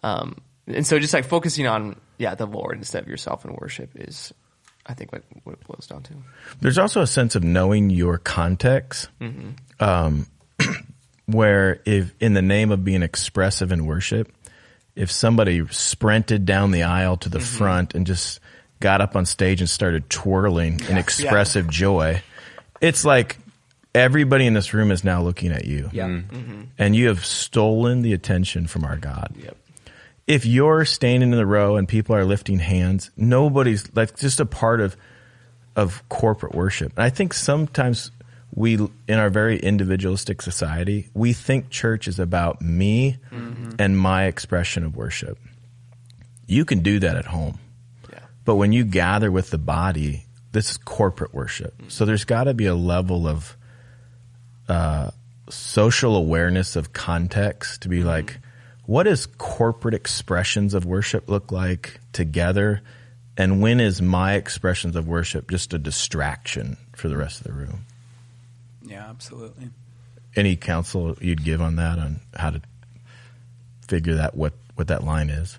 um, 0.02 0.38
and 0.66 0.88
so 0.88 0.98
just 0.98 1.14
like 1.14 1.26
focusing 1.26 1.68
on 1.68 1.98
yeah 2.22 2.36
the 2.36 2.46
Lord 2.46 2.78
instead 2.78 3.02
of 3.04 3.10
yourself 3.10 3.44
in 3.46 3.54
worship 3.54 3.90
is, 3.96 4.32
I 4.86 4.94
think 4.94 5.12
like 5.12 5.24
what 5.44 5.54
it 5.54 5.68
boils 5.68 5.88
down 5.88 6.04
to. 6.04 6.14
There's 6.62 6.78
also 6.78 7.02
a 7.02 7.08
sense 7.08 7.36
of 7.36 7.44
knowing 7.44 7.90
your 7.90 8.20
context, 8.20 9.10
mm-hmm. 9.20 9.50
um, 9.84 10.28
where 11.26 11.82
if 11.86 12.14
in 12.20 12.34
the 12.34 12.42
name 12.44 12.72
of 12.72 12.86
being 12.86 13.02
expressive 13.02 13.72
in 13.72 13.88
worship, 13.88 14.32
if 14.96 15.12
somebody 15.12 15.66
sprinted 15.72 16.46
down 16.46 16.72
the 16.72 16.84
aisle 16.84 17.18
to 17.18 17.30
the 17.30 17.40
mm-hmm. 17.40 17.58
front 17.58 17.96
and 17.96 18.06
just 18.06 18.40
got 18.80 19.02
up 19.02 19.16
on 19.16 19.26
stage 19.26 19.60
and 19.60 19.70
started 19.70 20.10
twirling 20.10 20.80
in 20.90 20.98
expressive 20.98 21.68
joy, 21.70 22.22
it's 22.82 23.04
like 23.04 23.38
everybody 23.96 24.46
in 24.46 24.54
this 24.54 24.74
room 24.76 24.92
is 24.92 25.04
now 25.04 25.24
looking 25.24 25.52
at 25.52 25.66
you. 25.66 25.90
Yeah. 25.92 26.08
Mm-hmm. 26.08 26.62
And 26.78 26.96
you 26.96 27.08
have 27.08 27.26
stolen 27.26 28.04
the 28.04 28.14
attention 28.14 28.68
from 28.68 28.84
our 28.84 28.98
God. 28.98 29.34
If 30.32 30.46
you're 30.46 30.86
standing 30.86 31.32
in 31.32 31.38
the 31.38 31.46
row 31.46 31.76
and 31.76 31.88
people 31.88 32.16
are 32.16 32.24
lifting 32.24 32.60
hands, 32.60 33.12
nobody's 33.18 33.84
that's 33.84 34.20
just 34.20 34.40
a 34.40 34.46
part 34.46 34.80
of 34.80 34.96
of 35.76 36.08
corporate 36.08 36.56
worship. 36.56 36.94
And 36.96 37.04
I 37.04 37.10
think 37.10 37.34
sometimes 37.34 38.12
we 38.54 38.76
in 38.76 39.20
our 39.20 39.30
very 39.30 39.60
individualistic 39.60 40.42
society, 40.42 41.10
we 41.14 41.34
think 41.34 41.70
church 41.70 42.08
is 42.08 42.20
about 42.20 42.62
me 42.62 43.18
mm-hmm. 43.30 43.72
and 43.78 43.98
my 43.98 44.26
expression 44.26 44.86
of 44.86 44.96
worship. 44.96 45.38
You 46.48 46.66
can 46.66 46.80
do 46.80 47.00
that 47.00 47.16
at 47.16 47.26
home. 47.26 47.60
Yeah. 48.12 48.20
But 48.46 48.56
when 48.56 48.72
you 48.72 48.86
gather 48.86 49.32
with 49.32 49.50
the 49.50 49.58
body, 49.58 50.26
this 50.52 50.72
is 50.72 50.78
corporate 50.78 51.34
worship. 51.34 51.78
Mm-hmm. 51.78 51.90
So 51.90 52.06
there's 52.06 52.26
got 52.26 52.46
to 52.46 52.54
be 52.54 52.68
a 52.68 52.76
level 52.76 53.28
of 53.28 53.58
uh, 54.68 55.12
social 55.50 56.16
awareness 56.16 56.76
of 56.76 56.94
context 56.94 57.82
to 57.82 57.90
be 57.90 58.00
mm-hmm. 58.00 58.08
like, 58.08 58.40
what 58.92 59.04
does 59.04 59.26
corporate 59.26 59.94
expressions 59.94 60.74
of 60.74 60.84
worship 60.86 61.30
look 61.30 61.50
like 61.52 62.02
together? 62.12 62.82
And 63.38 63.62
when 63.62 63.80
is 63.80 64.02
my 64.02 64.34
expressions 64.34 64.98
of 64.98 65.08
worship 65.08 65.50
just 65.50 65.74
a 65.74 65.80
distraction 65.80 66.76
for 66.94 67.08
the 67.08 67.16
rest 67.16 67.40
of 67.40 67.48
the 67.48 67.54
room? 67.54 67.86
Yeah, 68.86 69.10
absolutely. 69.10 69.70
Any 70.36 70.58
counsel 70.58 71.18
you'd 71.22 71.44
give 71.46 71.62
on 71.62 71.78
that, 71.78 72.00
on 72.00 72.20
how 72.36 72.50
to 72.50 72.62
figure 73.88 74.16
that 74.16 74.36
what 74.36 74.54
what 74.76 74.88
that 74.90 75.04
line 75.06 75.30
is? 75.30 75.58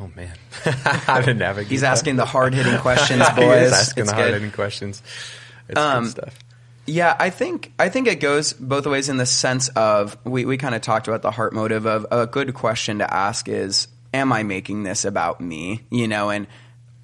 Oh 0.00 0.08
man, 0.14 0.36
how 0.62 1.20
to 1.22 1.34
navigate? 1.34 1.70
He's 1.70 1.80
that. 1.80 1.92
asking 1.92 2.14
the 2.14 2.26
hard 2.26 2.54
hitting 2.54 2.78
questions, 2.78 3.26
He 3.28 3.34
boys. 3.34 3.66
is 3.68 3.72
asking 3.72 4.02
It's 4.02 4.10
the 4.12 4.16
hard 4.16 4.32
hitting 4.34 4.52
questions. 4.52 5.02
It's 5.68 5.78
Um, 5.80 6.04
good 6.04 6.10
stuff. 6.12 6.38
Yeah, 6.86 7.16
I 7.18 7.30
think 7.30 7.72
I 7.78 7.88
think 7.88 8.06
it 8.06 8.20
goes 8.20 8.52
both 8.52 8.86
ways 8.86 9.08
in 9.08 9.16
the 9.16 9.26
sense 9.26 9.68
of 9.70 10.16
we, 10.24 10.44
we 10.44 10.56
kind 10.56 10.74
of 10.74 10.82
talked 10.82 11.08
about 11.08 11.22
the 11.22 11.30
heart 11.30 11.52
motive 11.52 11.86
of 11.86 12.06
a 12.10 12.26
good 12.26 12.54
question 12.54 12.98
to 12.98 13.12
ask 13.12 13.48
is 13.48 13.88
am 14.14 14.32
I 14.32 14.44
making 14.44 14.84
this 14.84 15.04
about 15.04 15.40
me? 15.40 15.82
You 15.90 16.06
know, 16.06 16.30
and 16.30 16.46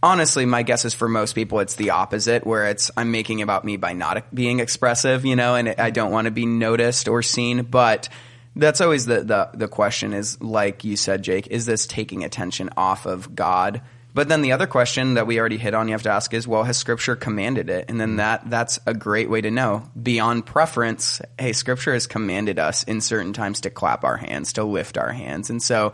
honestly 0.02 0.46
my 0.46 0.62
guess 0.62 0.84
is 0.84 0.94
for 0.94 1.08
most 1.08 1.34
people 1.34 1.60
it's 1.60 1.74
the 1.74 1.90
opposite 1.90 2.46
where 2.46 2.66
it's 2.66 2.90
I'm 2.96 3.10
making 3.10 3.42
about 3.42 3.64
me 3.64 3.76
by 3.76 3.92
not 3.92 4.32
being 4.34 4.60
expressive, 4.60 5.24
you 5.24 5.36
know, 5.36 5.56
and 5.56 5.68
I 5.70 5.90
don't 5.90 6.12
want 6.12 6.26
to 6.26 6.30
be 6.30 6.46
noticed 6.46 7.08
or 7.08 7.22
seen, 7.22 7.62
but 7.62 8.08
that's 8.54 8.80
always 8.80 9.06
the, 9.06 9.22
the 9.24 9.50
the 9.54 9.68
question 9.68 10.12
is 10.12 10.40
like 10.40 10.84
you 10.84 10.96
said 10.96 11.22
Jake, 11.22 11.48
is 11.48 11.66
this 11.66 11.86
taking 11.86 12.22
attention 12.22 12.70
off 12.76 13.06
of 13.06 13.34
God? 13.34 13.82
But 14.14 14.28
then 14.28 14.42
the 14.42 14.52
other 14.52 14.66
question 14.66 15.14
that 15.14 15.26
we 15.26 15.40
already 15.40 15.56
hit 15.56 15.74
on, 15.74 15.88
you 15.88 15.94
have 15.94 16.02
to 16.02 16.10
ask 16.10 16.34
is, 16.34 16.46
well, 16.46 16.64
has 16.64 16.76
Scripture 16.76 17.16
commanded 17.16 17.70
it? 17.70 17.86
And 17.88 18.00
then 18.00 18.10
mm-hmm. 18.10 18.16
that 18.18 18.50
that's 18.50 18.78
a 18.86 18.94
great 18.94 19.30
way 19.30 19.40
to 19.40 19.50
know. 19.50 19.88
Beyond 20.00 20.46
preference, 20.46 21.20
hey, 21.38 21.52
Scripture 21.52 21.94
has 21.94 22.06
commanded 22.06 22.58
us 22.58 22.82
in 22.82 23.00
certain 23.00 23.32
times 23.32 23.62
to 23.62 23.70
clap 23.70 24.04
our 24.04 24.16
hands, 24.16 24.54
to 24.54 24.64
lift 24.64 24.98
our 24.98 25.12
hands, 25.12 25.50
and 25.50 25.62
so 25.62 25.92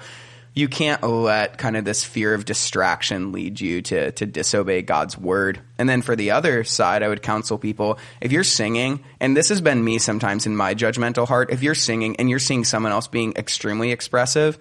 you 0.55 0.67
can't 0.67 1.05
let 1.05 1.57
kind 1.57 1.77
of 1.77 1.85
this 1.85 2.03
fear 2.03 2.35
of 2.35 2.45
distraction 2.45 3.31
lead 3.31 3.61
you 3.61 3.81
to 3.83 4.11
to 4.13 4.27
disobey 4.27 4.83
God's 4.83 5.17
word. 5.17 5.61
And 5.79 5.89
then 5.89 6.03
for 6.03 6.17
the 6.17 6.33
other 6.33 6.65
side, 6.65 7.05
I 7.05 7.09
would 7.09 7.23
counsel 7.23 7.59
people 7.59 7.99
if 8.21 8.33
you're 8.33 8.43
singing, 8.43 9.05
and 9.21 9.37
this 9.37 9.51
has 9.51 9.61
been 9.61 9.85
me 9.85 9.99
sometimes 9.99 10.47
in 10.47 10.57
my 10.57 10.75
judgmental 10.75 11.29
heart, 11.29 11.51
if 11.53 11.63
you're 11.63 11.77
singing 11.77 12.17
and 12.17 12.29
you're 12.29 12.41
seeing 12.41 12.65
someone 12.65 12.91
else 12.91 13.07
being 13.07 13.35
extremely 13.37 13.93
expressive, 13.93 14.59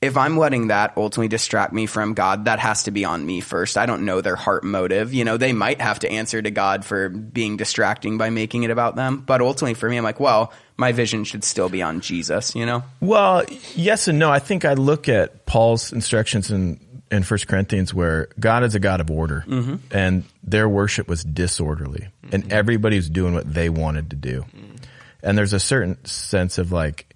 if 0.00 0.16
I'm 0.16 0.36
letting 0.36 0.68
that 0.68 0.92
ultimately 0.96 1.28
distract 1.28 1.72
me 1.72 1.86
from 1.86 2.14
God, 2.14 2.44
that 2.44 2.60
has 2.60 2.84
to 2.84 2.90
be 2.90 3.04
on 3.04 3.24
me 3.26 3.40
first. 3.40 3.76
I 3.76 3.86
don't 3.86 4.04
know 4.04 4.20
their 4.20 4.36
heart 4.36 4.62
motive. 4.62 5.12
You 5.12 5.24
know, 5.24 5.36
they 5.36 5.52
might 5.52 5.80
have 5.80 5.98
to 6.00 6.10
answer 6.10 6.40
to 6.40 6.50
God 6.50 6.84
for 6.84 7.08
being 7.08 7.56
distracting 7.56 8.16
by 8.16 8.30
making 8.30 8.62
it 8.62 8.70
about 8.70 8.94
them. 8.94 9.18
But 9.26 9.40
ultimately 9.40 9.74
for 9.74 9.88
me, 9.88 9.96
I'm 9.96 10.04
like, 10.04 10.20
well, 10.20 10.52
my 10.76 10.92
vision 10.92 11.24
should 11.24 11.42
still 11.42 11.68
be 11.68 11.82
on 11.82 12.00
Jesus, 12.00 12.54
you 12.54 12.64
know? 12.64 12.84
Well, 13.00 13.44
yes 13.74 14.06
and 14.06 14.20
no. 14.20 14.30
I 14.30 14.38
think 14.38 14.64
I 14.64 14.74
look 14.74 15.08
at 15.08 15.46
Paul's 15.46 15.92
instructions 15.92 16.50
in 16.50 16.80
in 17.10 17.22
First 17.22 17.48
Corinthians 17.48 17.94
where 17.94 18.28
God 18.38 18.64
is 18.64 18.74
a 18.74 18.80
God 18.80 19.00
of 19.00 19.10
order, 19.10 19.44
mm-hmm. 19.46 19.76
and 19.90 20.24
their 20.44 20.68
worship 20.68 21.08
was 21.08 21.24
disorderly, 21.24 22.08
and 22.30 22.44
mm-hmm. 22.44 22.52
everybody 22.52 22.96
was 22.96 23.08
doing 23.08 23.34
what 23.34 23.52
they 23.52 23.70
wanted 23.70 24.10
to 24.10 24.16
do. 24.16 24.42
Mm-hmm. 24.42 24.76
And 25.22 25.36
there's 25.36 25.52
a 25.54 25.60
certain 25.60 26.04
sense 26.04 26.58
of 26.58 26.70
like, 26.70 27.07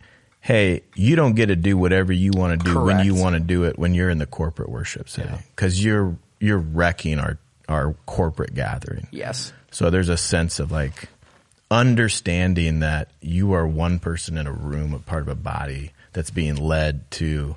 hey, 0.42 0.82
you 0.94 1.16
don't 1.16 1.34
get 1.34 1.46
to 1.46 1.56
do 1.56 1.78
whatever 1.78 2.12
you 2.12 2.32
want 2.34 2.60
to 2.60 2.70
do 2.70 2.78
when 2.80 3.06
you 3.06 3.14
want 3.14 3.34
to 3.34 3.40
do 3.40 3.64
it 3.64 3.78
when 3.78 3.94
you're 3.94 4.10
in 4.10 4.18
the 4.18 4.26
corporate 4.26 4.68
worship 4.68 5.08
setting 5.08 5.38
because 5.56 5.82
you're 5.82 6.16
you're 6.38 6.58
wrecking 6.58 7.18
our 7.18 7.38
our 7.68 7.94
corporate 8.04 8.54
gathering. 8.54 9.06
Yes. 9.10 9.52
So 9.70 9.88
there's 9.88 10.10
a 10.10 10.18
sense 10.18 10.58
of 10.58 10.70
like 10.70 11.08
understanding 11.70 12.80
that 12.80 13.08
you 13.22 13.54
are 13.54 13.66
one 13.66 13.98
person 13.98 14.36
in 14.36 14.46
a 14.46 14.52
room, 14.52 14.92
a 14.92 14.98
part 14.98 15.22
of 15.22 15.28
a 15.28 15.34
body 15.34 15.92
that's 16.12 16.30
being 16.30 16.56
led 16.56 17.10
to 17.12 17.56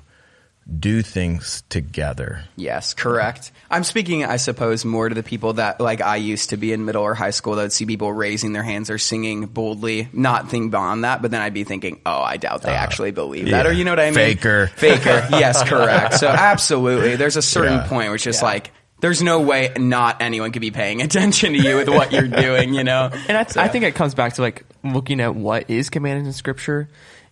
do 0.68 1.00
things 1.02 1.62
together. 1.68 2.42
Yes, 2.56 2.92
correct. 2.92 3.52
I'm 3.70 3.84
speaking, 3.84 4.24
I 4.24 4.36
suppose, 4.36 4.84
more 4.84 5.08
to 5.08 5.14
the 5.14 5.22
people 5.22 5.54
that, 5.54 5.80
like 5.80 6.00
I 6.00 6.16
used 6.16 6.50
to 6.50 6.56
be 6.56 6.72
in 6.72 6.84
middle 6.84 7.02
or 7.04 7.14
high 7.14 7.30
school, 7.30 7.54
that 7.54 7.62
would 7.62 7.72
see 7.72 7.86
people 7.86 8.12
raising 8.12 8.52
their 8.52 8.64
hands 8.64 8.90
or 8.90 8.98
singing 8.98 9.46
boldly, 9.46 10.08
not 10.12 10.50
think 10.50 10.72
beyond 10.72 11.04
that, 11.04 11.22
but 11.22 11.30
then 11.30 11.40
I'd 11.40 11.54
be 11.54 11.62
thinking, 11.64 12.00
oh, 12.04 12.20
I 12.20 12.36
doubt 12.36 12.62
they 12.62 12.72
ah, 12.72 12.76
actually 12.78 13.12
believe 13.12 13.50
that. 13.50 13.64
Or 13.66 13.72
you 13.72 13.84
know 13.84 13.92
what 13.92 14.00
I 14.00 14.06
mean? 14.06 14.14
Faker. 14.14 14.66
Faker. 14.76 15.28
Yes, 15.30 15.62
correct. 15.62 16.14
So 16.14 16.26
absolutely, 16.60 17.14
there's 17.16 17.36
a 17.36 17.42
certain 17.42 17.74
Yeah. 17.78 17.88
point 17.88 18.08
where 18.08 18.16
it's 18.16 18.24
just 18.24 18.42
like, 18.42 18.72
there's 19.00 19.22
no 19.22 19.42
way 19.42 19.72
not 19.76 20.20
anyone 20.20 20.50
could 20.52 20.62
be 20.62 20.70
paying 20.72 21.00
attention 21.02 21.52
to 21.52 21.58
you 21.60 21.76
with 21.76 21.88
what 21.88 22.10
you're 22.12 22.26
doing, 22.26 22.74
you 22.74 22.82
know? 22.82 23.10
And 23.28 23.36
I, 23.36 23.46
I 23.56 23.68
think 23.68 23.84
it 23.84 23.94
comes 23.94 24.14
back 24.14 24.32
to 24.34 24.42
like 24.42 24.64
looking 24.82 25.20
at 25.20 25.34
what 25.34 25.70
is 25.70 25.90
commanded 25.90 26.26
in 26.26 26.32
Scripture, 26.32 26.88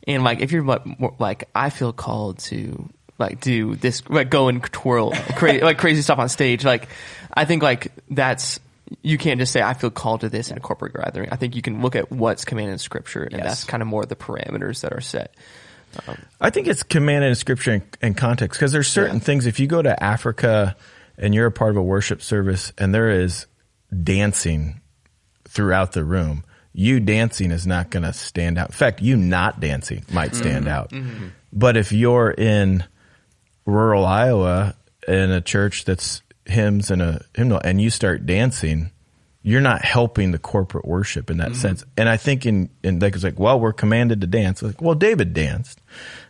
and 0.07 0.23
like 0.23 0.41
if 0.41 0.53
you're 0.53 0.63
like, 0.63 0.83
like 1.19 1.49
I 1.55 1.71
feel 1.71 1.93
called 1.93 2.39
to 2.41 2.89
like 3.19 3.41
do 3.41 3.77
this, 3.77 4.09
like 4.09 4.31
go 4.31 4.49
and 4.49 4.63
twirl 4.63 5.13
cra- 5.37 5.65
like 5.65 5.79
crazy 5.79 6.03
stuff 6.03 6.19
on 6.19 6.29
stage. 6.29 6.65
Like 6.65 6.89
I 7.33 7.45
think 7.45 7.63
like 7.63 7.93
that's 8.11 8.61
you 9.03 9.19
can't 9.19 9.41
just 9.41 9.53
say 9.53 9.63
I 9.63 9.75
feel 9.75 9.91
called 9.91 10.21
to 10.21 10.29
this 10.29 10.51
in 10.51 10.57
a 10.57 10.61
corporate 10.61 10.95
gathering. 10.95 11.29
I 11.31 11.37
think 11.37 11.57
you 11.57 11.63
can 11.63 11.81
look 11.81 11.97
at 11.97 12.11
what's 12.11 12.45
commanded 12.45 12.73
in 12.73 12.79
Scripture, 12.79 13.23
and 13.23 13.33
Yes. 13.33 13.45
that's 13.45 13.65
kind 13.65 13.83
of 13.83 13.87
more 13.87 14.05
the 14.05 14.17
parameters 14.17 14.83
that 14.83 14.93
are 14.93 15.01
set. 15.01 15.35
Um, 16.07 16.19
I 16.41 16.51
think 16.51 16.67
it's 16.67 16.83
commanded 16.83 17.29
in 17.29 17.35
scripture 17.37 17.73
and, 17.73 17.83
and 18.03 18.17
context 18.17 18.59
because 18.59 18.73
there's 18.73 18.89
certain 18.89 19.21
things. 19.21 19.47
If 19.47 19.61
you 19.61 19.67
go 19.67 19.81
to 19.81 20.03
Africa 20.03 20.77
and 21.17 21.35
you're 21.35 21.47
a 21.47 21.53
part 21.53 21.71
of 21.71 21.77
a 21.77 21.83
worship 21.83 22.21
service 22.21 22.73
and 22.79 22.93
there 22.93 23.11
is 23.11 23.47
dancing 24.03 24.81
throughout 25.49 25.93
the 25.93 26.05
room, 26.05 26.45
you 26.73 26.99
dancing 26.99 27.53
is 27.53 27.67
not 27.67 27.91
going 27.91 28.03
to 28.03 28.13
stand 28.13 28.59
out. 28.59 28.71
In 28.71 28.75
fact, 28.75 29.01
you 29.01 29.17
not 29.17 29.61
dancing 29.61 30.05
might 30.13 30.35
stand 30.35 30.65
mm-hmm. 30.65 30.75
out. 30.75 30.91
Mm-hmm. 30.91 31.29
But 31.53 31.77
if 31.77 31.93
you're 31.93 32.33
in 32.33 32.83
rural 33.67 34.05
Iowa 34.05 34.75
in 35.07 35.31
a 35.31 35.41
church 35.41 35.85
that's 35.85 36.23
hymns 36.47 36.91
and 36.91 37.01
a 37.03 37.25
hymnal 37.35 37.61
and 37.65 37.81
you 37.81 37.91
start 37.91 38.27
dancing, 38.27 38.91
you're 39.43 39.61
not 39.61 39.85
helping 39.85 40.31
the 40.31 40.39
corporate 40.39 40.87
worship 40.87 41.31
in 41.31 41.37
that 41.39 41.55
sense. 41.55 41.85
And 41.97 42.09
I 42.09 42.17
think 42.17 42.47
in, 42.47 42.71
in 42.83 42.99
like, 42.99 43.15
it's 43.15 43.25
like, 43.25 43.39
well, 43.39 43.61
we're 43.61 43.73
commanded 43.75 44.23
to 44.23 44.27
dance. 44.27 44.63
Like, 44.63 44.81
well, 44.81 44.95
David 44.95 45.35
danced. 45.35 45.81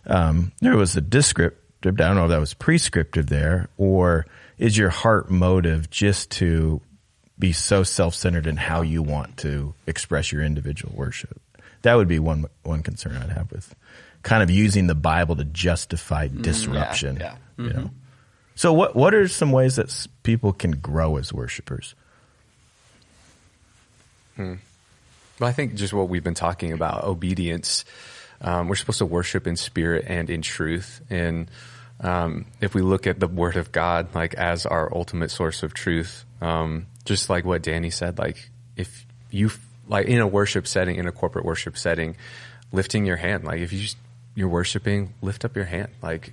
Um, 0.06 0.52
there 0.60 0.76
was 0.76 0.96
a 0.96 1.00
descriptive, 1.00 1.60
I 1.84 1.90
don't 1.90 2.16
know 2.16 2.24
if 2.24 2.30
that 2.30 2.40
was 2.40 2.54
prescriptive 2.54 3.28
there, 3.28 3.68
or 3.76 4.26
is 4.58 4.76
your 4.76 4.90
heart 4.90 5.30
motive 5.30 5.90
just 5.90 6.30
to 6.32 6.80
be 7.38 7.52
so 7.52 7.82
self-centered 7.82 8.46
in 8.46 8.56
how 8.56 8.82
you 8.82 9.02
want 9.02 9.36
to 9.38 9.74
express 9.86 10.32
your 10.32 10.42
individual 10.42 10.92
worship? 10.96 11.40
That 11.82 11.94
would 11.94 12.08
be 12.08 12.18
one, 12.18 12.46
one 12.62 12.82
concern 12.82 13.16
I'd 13.16 13.30
have 13.30 13.52
with 13.52 13.74
kind 14.24 14.42
of 14.42 14.50
using 14.50 14.88
the 14.88 14.94
Bible 14.96 15.36
to 15.36 15.44
justify 15.44 16.28
disruption. 16.28 17.18
yeah. 17.20 17.36
You 17.56 17.70
know? 17.72 17.90
So 18.56 18.72
what, 18.72 18.96
what 18.96 19.14
are 19.14 19.28
some 19.28 19.52
ways 19.52 19.76
that 19.76 20.06
people 20.24 20.52
can 20.52 20.72
grow 20.72 21.18
as 21.18 21.32
worshipers? 21.32 21.94
Well, 24.36 24.58
I 25.40 25.52
think 25.52 25.74
just 25.74 25.92
what 25.92 26.08
we've 26.08 26.24
been 26.24 26.34
talking 26.34 26.72
about, 26.72 27.04
obedience. 27.04 27.84
Um, 28.40 28.68
we're 28.68 28.74
supposed 28.74 28.98
to 28.98 29.06
worship 29.06 29.46
in 29.46 29.56
spirit 29.56 30.06
and 30.08 30.28
in 30.28 30.42
truth. 30.42 31.00
And 31.10 31.48
um, 32.00 32.46
if 32.60 32.74
we 32.74 32.82
look 32.82 33.06
at 33.06 33.20
the 33.20 33.28
Word 33.28 33.56
of 33.56 33.72
God 33.72 34.14
like 34.14 34.34
as 34.34 34.66
our 34.66 34.92
ultimate 34.94 35.30
source 35.30 35.62
of 35.62 35.74
truth, 35.74 36.24
um, 36.40 36.86
just 37.04 37.30
like 37.30 37.44
what 37.44 37.62
Danny 37.62 37.90
said, 37.90 38.18
like 38.18 38.50
if 38.76 39.06
you 39.30 39.50
like 39.86 40.06
in 40.06 40.20
a 40.20 40.26
worship 40.26 40.66
setting, 40.66 40.96
in 40.96 41.06
a 41.06 41.12
corporate 41.12 41.44
worship 41.44 41.76
setting, 41.76 42.16
lifting 42.72 43.06
your 43.06 43.16
hand, 43.16 43.44
like 43.44 43.60
if 43.60 43.72
you 43.72 43.80
just 43.80 43.96
you're 44.34 44.48
worshiping, 44.48 45.14
lift 45.22 45.44
up 45.44 45.56
your 45.56 45.64
hand, 45.64 45.88
like 46.02 46.32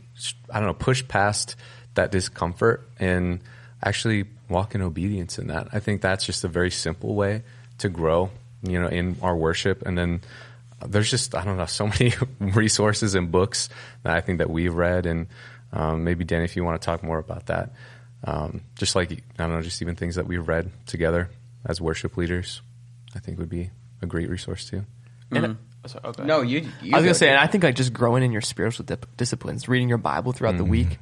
I 0.50 0.60
don't 0.60 0.68
know, 0.68 0.74
push 0.74 1.08
past 1.08 1.56
that 1.94 2.12
discomfort 2.12 2.90
and 3.00 3.42
actually 3.84 4.26
walk 4.50 4.76
in 4.76 4.82
obedience 4.82 5.40
in 5.40 5.48
that. 5.48 5.70
I 5.72 5.80
think 5.80 6.02
that's 6.02 6.26
just 6.26 6.44
a 6.44 6.48
very 6.48 6.72
simple 6.72 7.16
way 7.16 7.44
to 7.80 7.90
grow, 7.90 8.32
you 8.64 8.80
know, 8.80 8.88
in 8.88 9.18
our 9.22 9.36
worship. 9.36 9.84
And 9.86 9.98
then 9.98 10.22
there's 10.86 11.10
just, 11.10 11.36
I 11.36 11.44
don't 11.44 11.58
know, 11.58 11.66
so 11.66 11.88
many 12.00 12.14
resources 12.40 13.16
and 13.16 13.32
books 13.32 13.70
that 14.04 14.16
I 14.16 14.22
think 14.22 14.40
that 14.40 14.50
we've 14.50 14.74
read. 14.74 15.06
And 15.06 15.28
um, 15.74 16.04
maybe, 16.04 16.24
Danny, 16.24 16.46
if 16.46 16.56
you 16.56 16.64
want 16.64 16.82
to 16.82 16.86
talk 16.86 17.04
more 17.04 17.18
about 17.18 17.48
that, 17.48 17.72
um, 18.24 18.62
just 18.76 18.96
like, 18.96 19.12
I 19.12 19.18
don't 19.38 19.52
know, 19.52 19.62
just 19.62 19.82
even 19.82 19.96
things 19.96 20.16
that 20.16 20.28
we've 20.28 20.48
read 20.48 20.72
together 20.86 21.30
as 21.66 21.82
worship 21.82 22.18
leaders, 22.18 22.62
I 23.16 23.20
think 23.20 23.40
would 23.40 23.50
be 23.50 23.72
a 24.02 24.06
great 24.06 24.30
resource 24.30 24.70
too. 24.70 24.86
And, 25.32 25.46
oh, 25.46 25.58
sorry, 25.88 26.02
go 26.04 26.10
ahead. 26.10 26.28
No, 26.28 26.42
you. 26.42 26.70
you 26.82 26.94
I 26.94 26.98
was 26.98 27.06
gonna 27.06 27.14
say, 27.14 27.30
and 27.30 27.40
I 27.40 27.48
think 27.48 27.64
like 27.64 27.76
just 27.76 27.94
growing 27.94 28.24
in 28.24 28.32
your 28.32 28.42
spiritual 28.42 28.86
dip- 28.86 29.18
disciplines, 29.18 29.68
reading 29.68 29.90
your 29.90 29.98
Bible 29.98 30.32
throughout 30.32 30.58
the 30.58 30.64
mm-hmm. 30.64 30.72
week, 30.72 31.00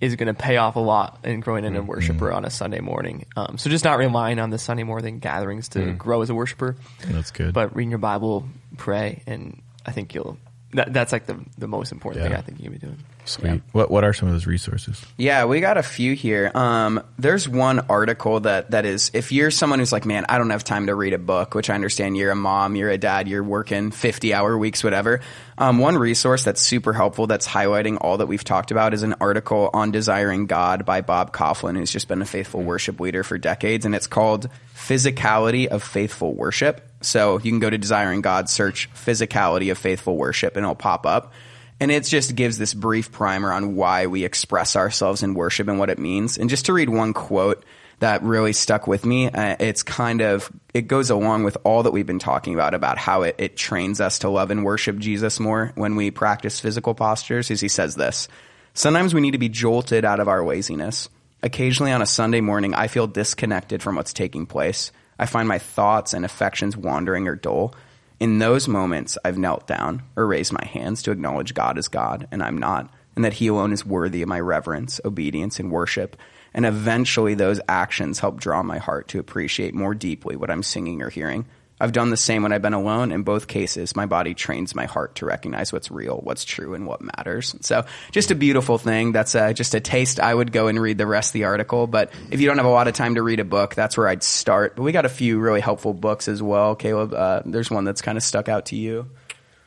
is 0.00 0.16
going 0.16 0.28
to 0.28 0.34
pay 0.34 0.56
off 0.56 0.76
a 0.76 0.80
lot 0.80 1.18
in 1.24 1.40
growing 1.40 1.64
in 1.64 1.74
a 1.74 1.80
mm-hmm. 1.80 1.88
worshiper 1.88 2.32
on 2.32 2.44
a 2.44 2.50
Sunday 2.50 2.80
morning. 2.80 3.26
Um, 3.36 3.58
so 3.58 3.68
just 3.68 3.84
not 3.84 3.98
relying 3.98 4.38
on 4.38 4.50
the 4.50 4.58
Sunday 4.58 4.84
morning 4.84 5.18
gatherings 5.18 5.68
to 5.70 5.80
mm. 5.80 5.98
grow 5.98 6.22
as 6.22 6.30
a 6.30 6.34
worshiper, 6.34 6.76
That's 7.06 7.30
good. 7.30 7.52
but 7.52 7.74
reading 7.74 7.90
your 7.90 7.98
Bible, 7.98 8.48
pray, 8.76 9.22
and 9.26 9.60
I 9.84 9.92
think 9.92 10.14
you'll. 10.14 10.38
That, 10.74 10.92
that's 10.92 11.12
like 11.12 11.26
the 11.26 11.42
the 11.56 11.66
most 11.66 11.92
important 11.92 12.24
thing 12.24 12.34
I 12.34 12.42
think 12.42 12.58
you 12.58 12.64
can 12.64 12.72
be 12.72 12.78
doing. 12.78 12.98
Sweet. 13.28 13.62
What, 13.72 13.90
what 13.90 14.04
are 14.04 14.12
some 14.12 14.28
of 14.28 14.34
those 14.34 14.46
resources? 14.46 15.04
Yeah, 15.16 15.44
we 15.44 15.60
got 15.60 15.76
a 15.76 15.82
few 15.82 16.14
here. 16.14 16.50
Um, 16.54 17.02
there's 17.18 17.48
one 17.48 17.80
article 17.88 18.40
that 18.40 18.70
that 18.70 18.86
is 18.86 19.10
if 19.14 19.32
you're 19.32 19.50
someone 19.50 19.78
who's 19.78 19.92
like, 19.92 20.06
man, 20.06 20.24
I 20.28 20.38
don't 20.38 20.50
have 20.50 20.64
time 20.64 20.86
to 20.86 20.94
read 20.94 21.12
a 21.12 21.18
book, 21.18 21.54
which 21.54 21.70
I 21.70 21.74
understand. 21.74 22.16
You're 22.16 22.30
a 22.30 22.36
mom, 22.36 22.76
you're 22.76 22.90
a 22.90 22.98
dad, 22.98 23.28
you're 23.28 23.44
working 23.44 23.90
50 23.90 24.34
hour 24.34 24.56
weeks, 24.56 24.82
whatever. 24.82 25.20
Um, 25.58 25.78
one 25.78 25.98
resource 25.98 26.44
that's 26.44 26.60
super 26.60 26.92
helpful 26.92 27.26
that's 27.26 27.46
highlighting 27.46 27.98
all 28.00 28.18
that 28.18 28.26
we've 28.26 28.44
talked 28.44 28.70
about 28.70 28.94
is 28.94 29.02
an 29.02 29.14
article 29.20 29.70
on 29.74 29.90
desiring 29.90 30.46
God 30.46 30.84
by 30.84 31.00
Bob 31.00 31.32
Kauflin, 31.32 31.76
who's 31.76 31.90
just 31.90 32.08
been 32.08 32.22
a 32.22 32.26
faithful 32.26 32.62
worship 32.62 33.00
leader 33.00 33.24
for 33.24 33.38
decades, 33.38 33.84
and 33.84 33.94
it's 33.94 34.06
called 34.06 34.48
Physicality 34.74 35.66
of 35.66 35.82
Faithful 35.82 36.32
Worship. 36.32 36.80
So 37.00 37.38
you 37.38 37.50
can 37.50 37.58
go 37.58 37.70
to 37.70 37.78
Desiring 37.78 38.20
God, 38.20 38.48
search 38.48 38.88
Physicality 38.94 39.70
of 39.70 39.78
Faithful 39.78 40.16
Worship, 40.16 40.56
and 40.56 40.64
it'll 40.64 40.74
pop 40.74 41.06
up. 41.06 41.32
And 41.80 41.90
it 41.90 42.04
just 42.04 42.34
gives 42.34 42.58
this 42.58 42.74
brief 42.74 43.12
primer 43.12 43.52
on 43.52 43.76
why 43.76 44.06
we 44.06 44.24
express 44.24 44.74
ourselves 44.74 45.22
in 45.22 45.34
worship 45.34 45.68
and 45.68 45.78
what 45.78 45.90
it 45.90 45.98
means. 45.98 46.36
And 46.36 46.50
just 46.50 46.66
to 46.66 46.72
read 46.72 46.88
one 46.88 47.12
quote 47.12 47.64
that 48.00 48.22
really 48.22 48.52
stuck 48.52 48.86
with 48.86 49.04
me, 49.04 49.28
uh, 49.28 49.56
it's 49.60 49.82
kind 49.82 50.20
of, 50.20 50.50
it 50.74 50.82
goes 50.88 51.10
along 51.10 51.44
with 51.44 51.56
all 51.64 51.84
that 51.84 51.92
we've 51.92 52.06
been 52.06 52.18
talking 52.18 52.54
about, 52.54 52.74
about 52.74 52.98
how 52.98 53.22
it, 53.22 53.36
it 53.38 53.56
trains 53.56 54.00
us 54.00 54.20
to 54.20 54.28
love 54.28 54.50
and 54.50 54.64
worship 54.64 54.98
Jesus 54.98 55.38
more 55.40 55.72
when 55.74 55.96
we 55.96 56.10
practice 56.10 56.60
physical 56.60 56.94
postures, 56.94 57.50
is 57.50 57.60
he 57.60 57.68
says 57.68 57.94
this. 57.94 58.28
Sometimes 58.74 59.14
we 59.14 59.20
need 59.20 59.32
to 59.32 59.38
be 59.38 59.48
jolted 59.48 60.04
out 60.04 60.20
of 60.20 60.28
our 60.28 60.44
laziness. 60.44 61.08
Occasionally 61.42 61.92
on 61.92 62.02
a 62.02 62.06
Sunday 62.06 62.40
morning, 62.40 62.74
I 62.74 62.88
feel 62.88 63.06
disconnected 63.06 63.82
from 63.82 63.96
what's 63.96 64.12
taking 64.12 64.46
place. 64.46 64.92
I 65.18 65.26
find 65.26 65.48
my 65.48 65.58
thoughts 65.58 66.12
and 66.12 66.24
affections 66.24 66.76
wandering 66.76 67.26
or 67.26 67.34
dull. 67.34 67.74
In 68.20 68.40
those 68.40 68.66
moments, 68.66 69.16
I've 69.24 69.38
knelt 69.38 69.68
down 69.68 70.02
or 70.16 70.26
raised 70.26 70.52
my 70.52 70.64
hands 70.64 71.02
to 71.02 71.12
acknowledge 71.12 71.54
God 71.54 71.78
as 71.78 71.86
God 71.86 72.26
and 72.32 72.42
I'm 72.42 72.58
not, 72.58 72.92
and 73.14 73.24
that 73.24 73.34
He 73.34 73.46
alone 73.46 73.72
is 73.72 73.86
worthy 73.86 74.22
of 74.22 74.28
my 74.28 74.40
reverence, 74.40 75.00
obedience, 75.04 75.60
and 75.60 75.70
worship. 75.70 76.16
And 76.52 76.66
eventually, 76.66 77.34
those 77.34 77.60
actions 77.68 78.18
help 78.18 78.40
draw 78.40 78.64
my 78.64 78.78
heart 78.78 79.06
to 79.08 79.20
appreciate 79.20 79.72
more 79.72 79.94
deeply 79.94 80.34
what 80.34 80.50
I'm 80.50 80.64
singing 80.64 81.00
or 81.00 81.10
hearing. 81.10 81.46
I've 81.80 81.92
done 81.92 82.10
the 82.10 82.16
same 82.16 82.42
when 82.42 82.52
I've 82.52 82.62
been 82.62 82.74
alone. 82.74 83.12
In 83.12 83.22
both 83.22 83.46
cases, 83.46 83.94
my 83.94 84.06
body 84.06 84.34
trains 84.34 84.74
my 84.74 84.86
heart 84.86 85.16
to 85.16 85.26
recognize 85.26 85.72
what's 85.72 85.90
real, 85.90 86.18
what's 86.22 86.44
true, 86.44 86.74
and 86.74 86.86
what 86.86 87.00
matters. 87.00 87.54
So, 87.60 87.84
just 88.10 88.30
a 88.30 88.34
beautiful 88.34 88.78
thing. 88.78 89.12
That's 89.12 89.34
uh, 89.34 89.52
just 89.52 89.74
a 89.74 89.80
taste. 89.80 90.20
I 90.20 90.34
would 90.34 90.52
go 90.52 90.68
and 90.68 90.80
read 90.80 90.98
the 90.98 91.06
rest 91.06 91.30
of 91.30 91.32
the 91.34 91.44
article, 91.44 91.86
but 91.86 92.12
if 92.30 92.40
you 92.40 92.46
don't 92.46 92.56
have 92.56 92.66
a 92.66 92.70
lot 92.70 92.88
of 92.88 92.94
time 92.94 93.14
to 93.14 93.22
read 93.22 93.40
a 93.40 93.44
book, 93.44 93.74
that's 93.74 93.96
where 93.96 94.08
I'd 94.08 94.22
start. 94.22 94.76
But 94.76 94.82
we 94.82 94.92
got 94.92 95.04
a 95.04 95.10
few 95.10 95.38
really 95.38 95.60
helpful 95.60 95.94
books 95.94 96.28
as 96.28 96.42
well. 96.42 96.74
Caleb, 96.74 97.14
uh, 97.14 97.42
there's 97.44 97.70
one 97.70 97.84
that's 97.84 98.02
kind 98.02 98.18
of 98.18 98.24
stuck 98.24 98.48
out 98.48 98.66
to 98.66 98.76
you. 98.76 99.08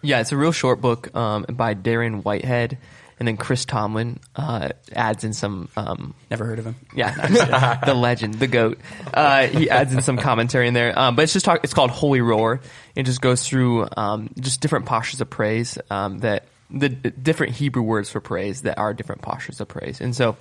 Yeah, 0.01 0.19
it's 0.19 0.31
a 0.31 0.37
real 0.37 0.51
short 0.51 0.81
book 0.81 1.15
um, 1.15 1.45
by 1.47 1.75
Darren 1.75 2.23
Whitehead, 2.23 2.79
and 3.21 3.27
then 3.27 3.37
Chris 3.37 3.65
Tomlin 3.65 4.19
uh, 4.35 4.69
adds 4.95 5.23
in 5.23 5.33
some. 5.33 5.69
Um, 5.77 6.15
Never 6.31 6.43
heard 6.43 6.57
of 6.57 6.65
him. 6.65 6.75
yeah, 6.95 7.77
the 7.85 7.93
legend, 7.93 8.33
the 8.33 8.47
goat. 8.47 8.79
Uh, 9.13 9.45
he 9.45 9.69
adds 9.69 9.93
in 9.93 10.01
some 10.01 10.17
commentary 10.17 10.67
in 10.67 10.73
there, 10.73 10.97
um, 10.97 11.15
but 11.15 11.21
it's 11.21 11.33
just 11.33 11.45
talk. 11.45 11.59
It's 11.63 11.75
called 11.75 11.91
Holy 11.91 12.19
Roar. 12.19 12.61
It 12.95 13.03
just 13.03 13.21
goes 13.21 13.47
through 13.47 13.87
um, 13.95 14.31
just 14.39 14.59
different 14.59 14.87
postures 14.87 15.21
of 15.21 15.29
praise 15.29 15.77
um, 15.91 16.17
that 16.21 16.45
the 16.71 16.89
different 16.89 17.53
Hebrew 17.53 17.83
words 17.83 18.09
for 18.09 18.21
praise 18.21 18.63
that 18.63 18.79
are 18.79 18.91
different 18.91 19.21
postures 19.21 19.61
of 19.61 19.67
praise, 19.67 20.01
and 20.01 20.15
so 20.15 20.35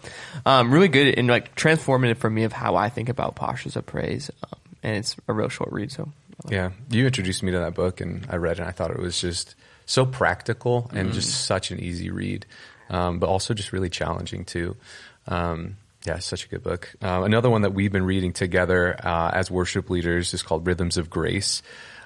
um, 0.46 0.72
really 0.72 0.88
good 0.88 1.18
and 1.18 1.28
like 1.28 1.54
transformative 1.56 2.16
for 2.16 2.30
me 2.30 2.44
of 2.44 2.52
how 2.54 2.76
I 2.76 2.88
think 2.88 3.10
about 3.10 3.34
postures 3.36 3.76
of 3.76 3.84
praise. 3.84 4.30
Um, 4.42 4.58
and 4.82 4.96
it's 4.96 5.16
a 5.28 5.34
real 5.34 5.50
short 5.50 5.70
read, 5.70 5.92
so 5.92 6.10
Yeah, 6.48 6.70
you 6.88 7.04
introduced 7.04 7.42
me 7.42 7.52
to 7.52 7.58
that 7.58 7.74
book, 7.74 8.00
and 8.00 8.26
I 8.30 8.36
read 8.36 8.52
it. 8.52 8.60
and 8.60 8.68
I 8.70 8.72
thought 8.72 8.90
it 8.90 8.98
was 8.98 9.20
just 9.20 9.54
so 9.84 10.06
practical 10.06 10.88
and 10.94 11.12
just 11.12 11.46
such 11.46 11.72
an 11.72 11.80
easy 11.80 12.10
read, 12.10 12.46
um, 12.90 13.18
but 13.18 13.28
also 13.28 13.54
just 13.54 13.72
really 13.72 13.88
challenging 13.88 14.44
too. 14.44 14.76
Um, 15.26 15.76
yeah, 16.04 16.18
such 16.18 16.46
a 16.46 16.48
good 16.48 16.62
book. 16.62 16.94
Uh, 17.02 17.22
another 17.24 17.50
one 17.50 17.62
that 17.62 17.74
we've 17.74 17.92
been 17.92 18.04
reading 18.04 18.32
together 18.32 18.96
uh, 19.02 19.30
as 19.32 19.50
worship 19.50 19.90
leaders 19.90 20.34
is 20.34 20.42
called 20.42 20.66
Rhythms 20.66 20.96
of 20.96 21.10
Grace, 21.10 21.62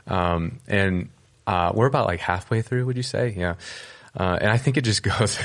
um, 0.07 0.61
and 0.66 1.09
uh, 1.47 1.72
we're 1.74 1.87
about 1.87 2.07
like 2.07 2.20
halfway 2.20 2.62
through. 2.62 2.87
Would 2.87 2.97
you 2.97 3.03
say? 3.03 3.35
Yeah. 3.37 3.55
Uh, 4.16 4.39
and 4.41 4.51
I 4.51 4.59
think 4.59 4.76
it 4.76 4.82
just 4.82 5.03
goes. 5.18 5.37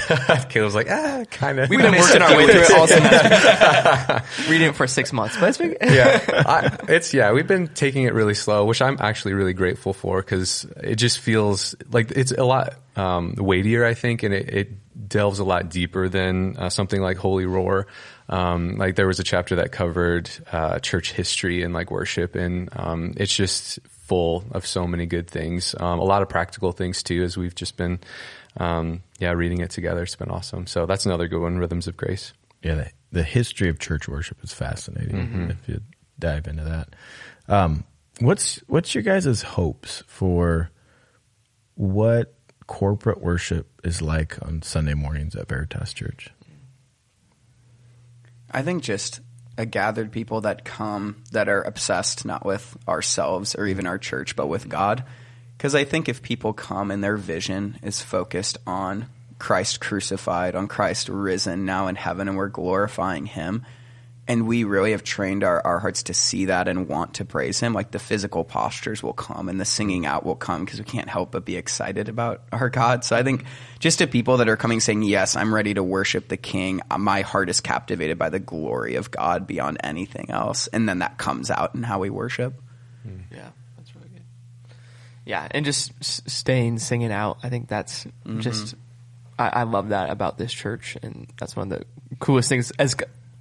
Caleb's 0.50 0.76
like, 0.76 0.90
ah, 0.90 1.24
kind 1.32 1.60
of. 1.60 1.70
we've 1.70 1.80
been 1.80 1.96
working 1.96 2.22
our 2.22 2.38
way 2.38 2.48
through 2.48 2.62
it 2.62 2.72
all 2.72 2.88
semester, 2.88 4.24
reading 4.52 4.70
it 4.70 4.76
for 4.76 4.86
six 4.86 5.12
months, 5.12 5.38
but 5.40 5.50
it's 5.50 5.58
been 5.58 5.76
yeah, 5.82 6.24
I, 6.28 6.78
it's 6.88 7.14
yeah. 7.14 7.32
We've 7.32 7.48
been 7.48 7.68
taking 7.68 8.04
it 8.04 8.14
really 8.14 8.36
slow, 8.36 8.66
which 8.66 8.82
I'm 8.82 8.98
actually 9.00 9.34
really 9.34 9.54
grateful 9.54 9.94
for 9.94 10.22
because 10.22 10.66
it 10.84 10.96
just 10.98 11.20
feels 11.20 11.76
like 11.92 12.12
it's 12.12 12.32
a 12.32 12.44
lot 12.44 12.76
um, 12.96 13.36
weightier, 13.38 13.86
I 13.86 13.94
think, 13.94 14.24
and 14.24 14.34
it, 14.34 14.50
it 14.50 15.08
delves 15.08 15.40
a 15.40 15.44
lot 15.44 15.70
deeper 15.70 16.10
than 16.10 16.58
uh, 16.58 16.70
something 16.70 17.02
like 17.02 17.18
Holy 17.18 17.46
Roar. 17.46 17.88
Um, 18.28 18.78
like 18.78 18.96
there 18.96 19.08
was 19.08 19.20
a 19.20 19.24
chapter 19.24 19.56
that 19.56 19.72
covered 19.72 20.30
uh, 20.52 20.80
church 20.80 21.14
history 21.14 21.64
and 21.64 21.74
like 21.74 21.90
worship, 21.92 22.36
and 22.36 22.70
um, 22.74 23.14
it's 23.18 23.36
just 23.36 23.80
full 23.88 24.44
of 24.52 24.66
so 24.66 24.88
many 24.88 25.06
good 25.06 25.30
things. 25.30 25.76
Um, 25.80 26.00
a 26.00 26.04
lot 26.04 26.22
of 26.22 26.30
practical 26.30 26.72
things 26.72 27.04
too, 27.04 27.24
as 27.24 27.38
we've 27.38 27.56
just 27.56 27.78
been, 27.78 28.00
um, 28.58 29.04
yeah, 29.20 29.32
reading 29.32 29.62
it 29.62 29.70
together. 29.70 30.04
It's 30.04 30.16
been 30.16 30.32
awesome. 30.32 30.68
So 30.68 30.86
that's 30.86 31.06
another 31.06 31.28
good 31.28 31.42
one, 31.42 31.58
Rhythms 31.58 31.88
of 31.88 31.96
Grace. 31.96 32.34
Yeah, 32.62 32.76
the, 32.76 32.92
the 33.12 33.24
history 33.24 33.70
of 33.70 33.80
church 33.80 34.08
worship 34.08 34.44
is 34.44 34.54
fascinating. 34.54 35.50
If 35.52 35.70
you 35.70 35.82
dive 36.20 36.48
into 36.48 36.64
that, 36.66 36.96
um, 37.48 37.84
what's 38.20 38.58
what's 38.68 38.94
your 38.94 39.04
guys' 39.04 39.42
hopes 39.42 40.04
for 40.08 40.70
what 41.76 42.36
corporate 42.70 43.20
worship 43.20 43.68
is 43.84 44.00
like 44.00 44.38
on 44.46 44.62
Sunday 44.62 44.94
mornings 44.94 45.36
at 45.36 45.50
Veritas 45.50 45.92
Church? 45.92 46.30
I 48.52 48.62
think 48.62 48.84
just 48.84 49.22
a 49.58 49.66
gathered 49.66 50.12
people 50.12 50.42
that 50.42 50.66
come 50.66 51.24
that 51.32 51.50
are 51.50 51.64
obsessed 51.64 52.26
not 52.26 52.46
with 52.46 52.78
ourselves 52.88 53.56
or 53.56 53.66
even 53.66 53.88
our 53.88 53.98
church, 53.98 54.36
but 54.36 54.48
with 54.48 54.70
God. 54.70 55.04
Because 55.58 55.74
I 55.74 55.84
think 55.84 56.08
if 56.08 56.22
people 56.22 56.54
come 56.54 56.92
and 56.92 57.04
their 57.04 57.18
vision 57.18 57.80
is 57.82 58.04
focused 58.04 58.60
on 58.68 59.08
Christ 59.40 59.82
crucified, 59.82 60.54
on 60.54 60.68
Christ 60.68 61.10
risen 61.10 61.66
now 61.66 61.88
in 61.88 61.96
heaven, 61.96 62.28
and 62.28 62.38
we're 62.38 62.50
glorifying 62.50 63.26
Him, 63.26 63.66
and 64.30 64.48
we 64.48 64.64
really 64.64 64.92
have 64.92 65.04
trained 65.04 65.44
our, 65.44 65.60
our 65.66 65.80
hearts 65.80 66.04
to 66.04 66.14
see 66.14 66.46
that 66.46 66.68
and 66.68 66.88
want 66.88 67.16
to 67.16 67.26
praise 67.26 67.60
Him, 67.60 67.74
like 67.74 67.90
the 67.90 67.98
physical 67.98 68.44
postures 68.46 69.02
will 69.02 69.12
come 69.14 69.50
and 69.50 69.60
the 69.60 69.66
singing 69.66 70.06
out 70.06 70.24
will 70.24 70.36
come 70.36 70.64
because 70.64 70.78
we 70.80 70.86
can't 70.86 71.10
help 71.10 71.32
but 71.32 71.44
be 71.46 71.58
excited 71.58 72.08
about 72.08 72.44
our 72.52 72.70
God. 72.70 73.04
So 73.04 73.16
I 73.16 73.24
think 73.24 73.44
just 73.80 73.98
to 74.00 74.08
people 74.08 74.38
that 74.38 74.48
are 74.48 74.56
coming 74.56 74.80
saying, 74.80 75.02
Yes, 75.02 75.36
I'm 75.36 75.54
ready 75.54 75.74
to 75.74 75.82
worship 75.84 76.28
the 76.28 76.38
King, 76.38 76.82
uh, 76.92 77.00
my 77.00 77.22
heart 77.22 77.50
is 77.50 77.60
captivated 77.60 78.20
by 78.20 78.30
the 78.30 78.40
glory 78.40 78.96
of 78.96 79.10
God 79.10 79.48
beyond 79.48 79.80
anything 79.84 80.30
else. 80.30 80.68
And 80.68 80.88
then 80.88 81.00
that 81.00 81.18
comes 81.18 81.50
out 81.50 81.74
in 81.74 81.82
how 81.82 81.98
we 82.00 82.12
worship. 82.12 82.54
Yeah, 83.32 83.50
that's 83.78 83.96
really 83.96 84.10
good. 84.10 84.24
Yeah, 85.26 85.48
and 85.50 85.66
just 85.66 85.92
s- 86.02 86.22
staying 86.28 86.78
singing 86.78 87.12
out. 87.12 87.40
I 87.42 87.50
think 87.50 87.68
that's 87.68 88.06
just. 88.38 88.76
I, 89.40 89.48
I 89.48 89.64
love 89.64 89.90
that 89.90 90.10
about 90.10 90.38
this 90.38 90.52
church, 90.54 90.98
and 91.02 91.32
that's 91.40 91.56
one 91.56 91.72
of 91.72 91.80
the 91.80 92.16
coolest 92.18 92.50
things. 92.50 92.72
As, 92.78 92.96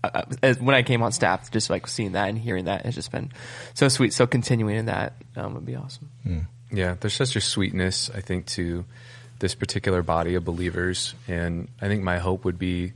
uh, 0.04 0.22
as 0.42 0.60
when 0.60 0.74
I 0.74 0.82
came 0.82 1.02
on 1.02 1.12
staff, 1.12 1.50
just 1.50 1.70
like 1.70 1.86
seeing 1.86 2.12
that 2.12 2.28
and 2.28 2.38
hearing 2.38 2.66
that 2.66 2.84
has 2.84 2.94
just 2.94 3.10
been 3.10 3.32
so 3.74 3.88
sweet. 3.88 4.12
So 4.12 4.26
continuing 4.26 4.76
in 4.76 4.86
that 4.86 5.14
um, 5.36 5.54
would 5.54 5.66
be 5.66 5.76
awesome. 5.76 6.08
Yeah, 6.70 6.96
there's 7.00 7.14
such 7.14 7.34
a 7.36 7.40
sweetness, 7.40 8.10
I 8.14 8.20
think, 8.20 8.46
to 8.46 8.84
this 9.38 9.54
particular 9.54 10.02
body 10.02 10.34
of 10.34 10.44
believers. 10.44 11.14
And 11.26 11.68
I 11.80 11.88
think 11.88 12.02
my 12.02 12.18
hope 12.18 12.44
would 12.44 12.58
be 12.58 12.92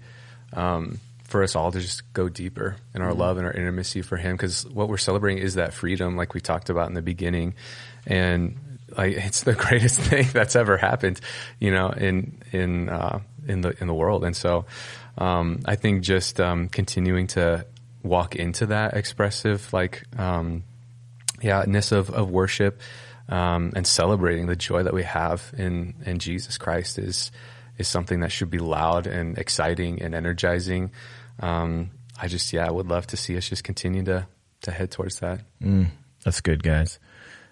um, 0.53 1.01
for 1.25 1.43
us 1.43 1.57
all 1.57 1.73
to 1.73 1.81
just 1.81 2.13
go 2.13 2.29
deeper 2.29 2.77
in 2.95 3.03
our 3.03 3.15
love 3.15 3.39
and 3.39 3.47
our 3.47 3.53
intimacy 3.53 4.03
for 4.03 4.17
Him. 4.17 4.37
Because 4.37 4.67
what 4.67 4.89
we're 4.89 4.99
celebrating 4.99 5.43
is 5.43 5.55
that 5.55 5.73
freedom, 5.73 6.17
like 6.17 6.35
we 6.35 6.41
talked 6.41 6.71
about 6.71 6.89
in 6.89 6.95
the 6.95 7.03
beginning. 7.03 7.55
And 8.07 8.57
like, 8.97 9.13
it's 9.17 9.43
the 9.43 9.55
greatest 9.55 9.99
thing 10.01 10.29
that's 10.33 10.57
ever 10.57 10.77
happened, 10.77 11.21
you 11.59 11.73
know, 11.73 11.89
in, 11.89 12.43
in, 12.53 12.89
uh, 12.89 13.21
in 13.49 13.63
the, 13.63 13.75
in 13.81 13.87
the 13.87 13.95
world. 13.95 14.25
And 14.25 14.37
so, 14.37 14.67
um, 15.19 15.61
I 15.65 15.77
think 15.77 16.03
just, 16.03 16.41
um, 16.41 16.69
continuing 16.69 17.27
to 17.29 17.67
walk 18.03 18.37
into 18.37 18.67
that 18.67 18.95
expressive, 18.95 19.73
like, 19.73 20.05
um, 20.19 20.65
of, 21.45 22.11
of 22.11 22.31
worship 22.31 22.81
um, 23.29 23.73
and 23.75 23.87
celebrating 23.87 24.47
the 24.47 24.57
joy 24.57 24.83
that 24.83 24.93
we 24.93 25.03
have 25.05 25.53
in 25.57 25.95
in 26.05 26.19
Jesus 26.19 26.59
Christ 26.59 26.99
is 26.99 27.31
is 27.79 27.89
something 27.89 28.21
that 28.21 28.31
should 28.31 28.51
be 28.51 28.59
loud 28.59 29.07
and 29.07 29.39
exciting 29.39 30.03
and 30.03 30.15
energizing. 30.15 30.91
Um, 31.41 31.91
I 32.21 32.29
just 32.29 32.53
yeah, 32.53 32.67
I 32.67 32.71
would 32.71 32.89
love 32.89 33.07
to 33.09 33.17
see 33.17 33.37
us 33.37 33.49
just 33.49 33.65
continue 33.65 34.03
to 34.05 34.27
to 34.63 34.71
head 34.71 34.91
towards 34.91 35.21
that. 35.21 35.41
That's 36.25 36.41
good, 36.41 36.63
guys. 36.63 36.99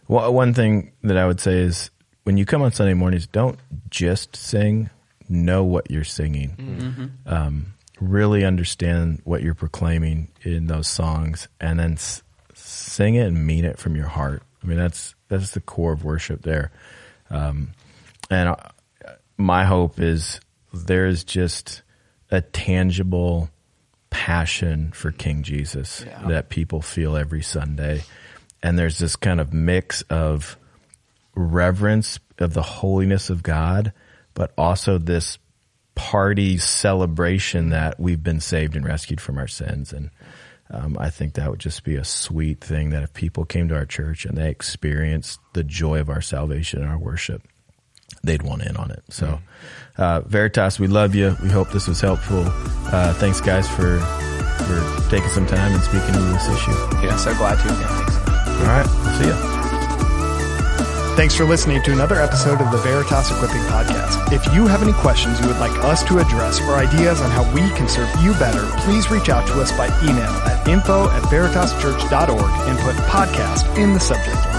Well, 0.06 0.32
one 0.32 0.54
thing 0.54 0.92
that 1.02 1.16
I 1.16 1.26
would 1.26 1.40
say 1.40 1.58
is 1.58 1.90
when 2.24 2.36
you 2.36 2.44
come 2.44 2.62
on 2.62 2.72
Sunday 2.72 2.94
mornings, 2.94 3.26
don't 3.26 3.58
just 3.88 4.36
sing. 4.36 4.90
Know 5.32 5.64
what 5.64 5.90
you're 5.90 6.02
singing. 6.04 7.12
Um, 7.24 7.66
really 8.00 8.44
understand 8.44 9.20
what 9.24 9.42
you're 9.42 9.54
proclaiming 9.54 10.28
in 10.42 10.66
those 10.66 10.88
songs, 10.88 11.46
and 11.60 11.78
then 11.78 11.92
s- 11.92 12.22
sing 12.54 13.14
it 13.14 13.26
and 13.28 13.46
mean 13.46 13.64
it 13.64 13.78
from 13.78 13.94
your 13.94 14.08
heart. 14.08 14.42
I 14.62 14.66
mean, 14.66 14.76
that's 14.78 15.14
that's 15.28 15.52
the 15.52 15.60
core 15.60 15.92
of 15.92 16.04
worship 16.04 16.42
there. 16.42 16.72
Um, 17.30 17.70
and 18.28 18.48
uh, 18.48 18.56
my 19.36 19.64
hope 19.64 20.00
is 20.00 20.40
there's 20.74 21.22
just 21.24 21.82
a 22.30 22.40
tangible 22.40 23.50
passion 24.10 24.90
for 24.92 25.12
King 25.12 25.44
Jesus 25.44 26.02
Yeah. 26.04 26.26
that 26.28 26.48
people 26.48 26.82
feel 26.82 27.16
every 27.16 27.42
Sunday. 27.42 28.02
And 28.62 28.76
there's 28.78 28.98
this 28.98 29.14
kind 29.16 29.40
of 29.40 29.52
mix 29.52 30.02
of 30.10 30.56
reverence 31.34 32.18
of 32.38 32.54
the 32.54 32.62
holiness 32.62 33.30
of 33.30 33.42
God, 33.42 33.92
but 34.40 34.54
also 34.56 34.96
this 34.96 35.38
party 35.94 36.56
celebration 36.56 37.68
that 37.68 38.00
we've 38.00 38.22
been 38.22 38.40
saved 38.40 38.74
and 38.74 38.86
rescued 38.86 39.20
from 39.20 39.36
our 39.36 39.46
sins. 39.46 39.92
And 39.92 40.08
um, 40.70 40.96
I 40.98 41.10
think 41.10 41.34
that 41.34 41.50
would 41.50 41.58
just 41.58 41.84
be 41.84 41.96
a 41.96 42.04
sweet 42.04 42.58
thing 42.58 42.88
that 42.88 43.02
if 43.02 43.12
people 43.12 43.44
came 43.44 43.68
to 43.68 43.74
our 43.74 43.84
church 43.84 44.24
and 44.24 44.38
they 44.38 44.48
experienced 44.48 45.40
the 45.52 45.62
joy 45.62 46.00
of 46.00 46.08
our 46.08 46.22
salvation 46.22 46.80
and 46.80 46.90
our 46.90 46.96
worship, 46.96 47.42
they'd 48.24 48.40
want 48.40 48.62
in 48.62 48.78
on 48.78 48.90
it. 48.90 49.02
So, 49.10 49.40
uh, 49.98 50.22
Veritas, 50.22 50.80
we 50.80 50.86
love 50.86 51.14
you. 51.14 51.36
We 51.42 51.50
hope 51.50 51.70
this 51.70 51.86
was 51.86 52.00
helpful. 52.00 52.44
Uh, 52.46 53.12
thanks, 53.12 53.42
guys, 53.42 53.68
for 53.68 53.98
for 53.98 55.10
taking 55.10 55.28
some 55.28 55.46
time 55.46 55.74
and 55.74 55.82
speaking 55.82 56.14
on 56.14 56.32
this 56.32 56.48
issue. 56.48 56.70
Yeah, 57.04 57.16
so 57.16 57.34
glad 57.34 57.56
to. 57.56 57.68
Yeah, 57.74 58.06
thanks. 58.06 58.60
All 58.60 58.66
right, 58.68 59.18
see 59.18 59.26
you. 59.26 59.59
Thanks 61.16 61.34
for 61.34 61.44
listening 61.44 61.82
to 61.82 61.92
another 61.92 62.16
episode 62.16 62.60
of 62.62 62.70
the 62.70 62.78
Veritas 62.78 63.30
Equipping 63.30 63.60
Podcast. 63.64 64.32
If 64.32 64.54
you 64.54 64.66
have 64.66 64.82
any 64.82 64.94
questions 64.94 65.38
you 65.40 65.48
would 65.48 65.58
like 65.58 65.76
us 65.84 66.02
to 66.04 66.18
address 66.18 66.60
or 66.62 66.76
ideas 66.76 67.20
on 67.20 67.30
how 67.30 67.42
we 67.52 67.60
can 67.76 67.88
serve 67.88 68.08
you 68.22 68.32
better, 68.34 68.66
please 68.82 69.10
reach 69.10 69.28
out 69.28 69.46
to 69.48 69.60
us 69.60 69.70
by 69.72 69.86
email 70.02 70.30
at 70.48 70.66
info 70.66 71.10
at 71.10 71.22
veritaschurch.org 71.24 72.68
and 72.68 72.78
put 72.78 72.96
podcast 73.04 73.76
in 73.76 73.92
the 73.92 74.00
subject. 74.00 74.49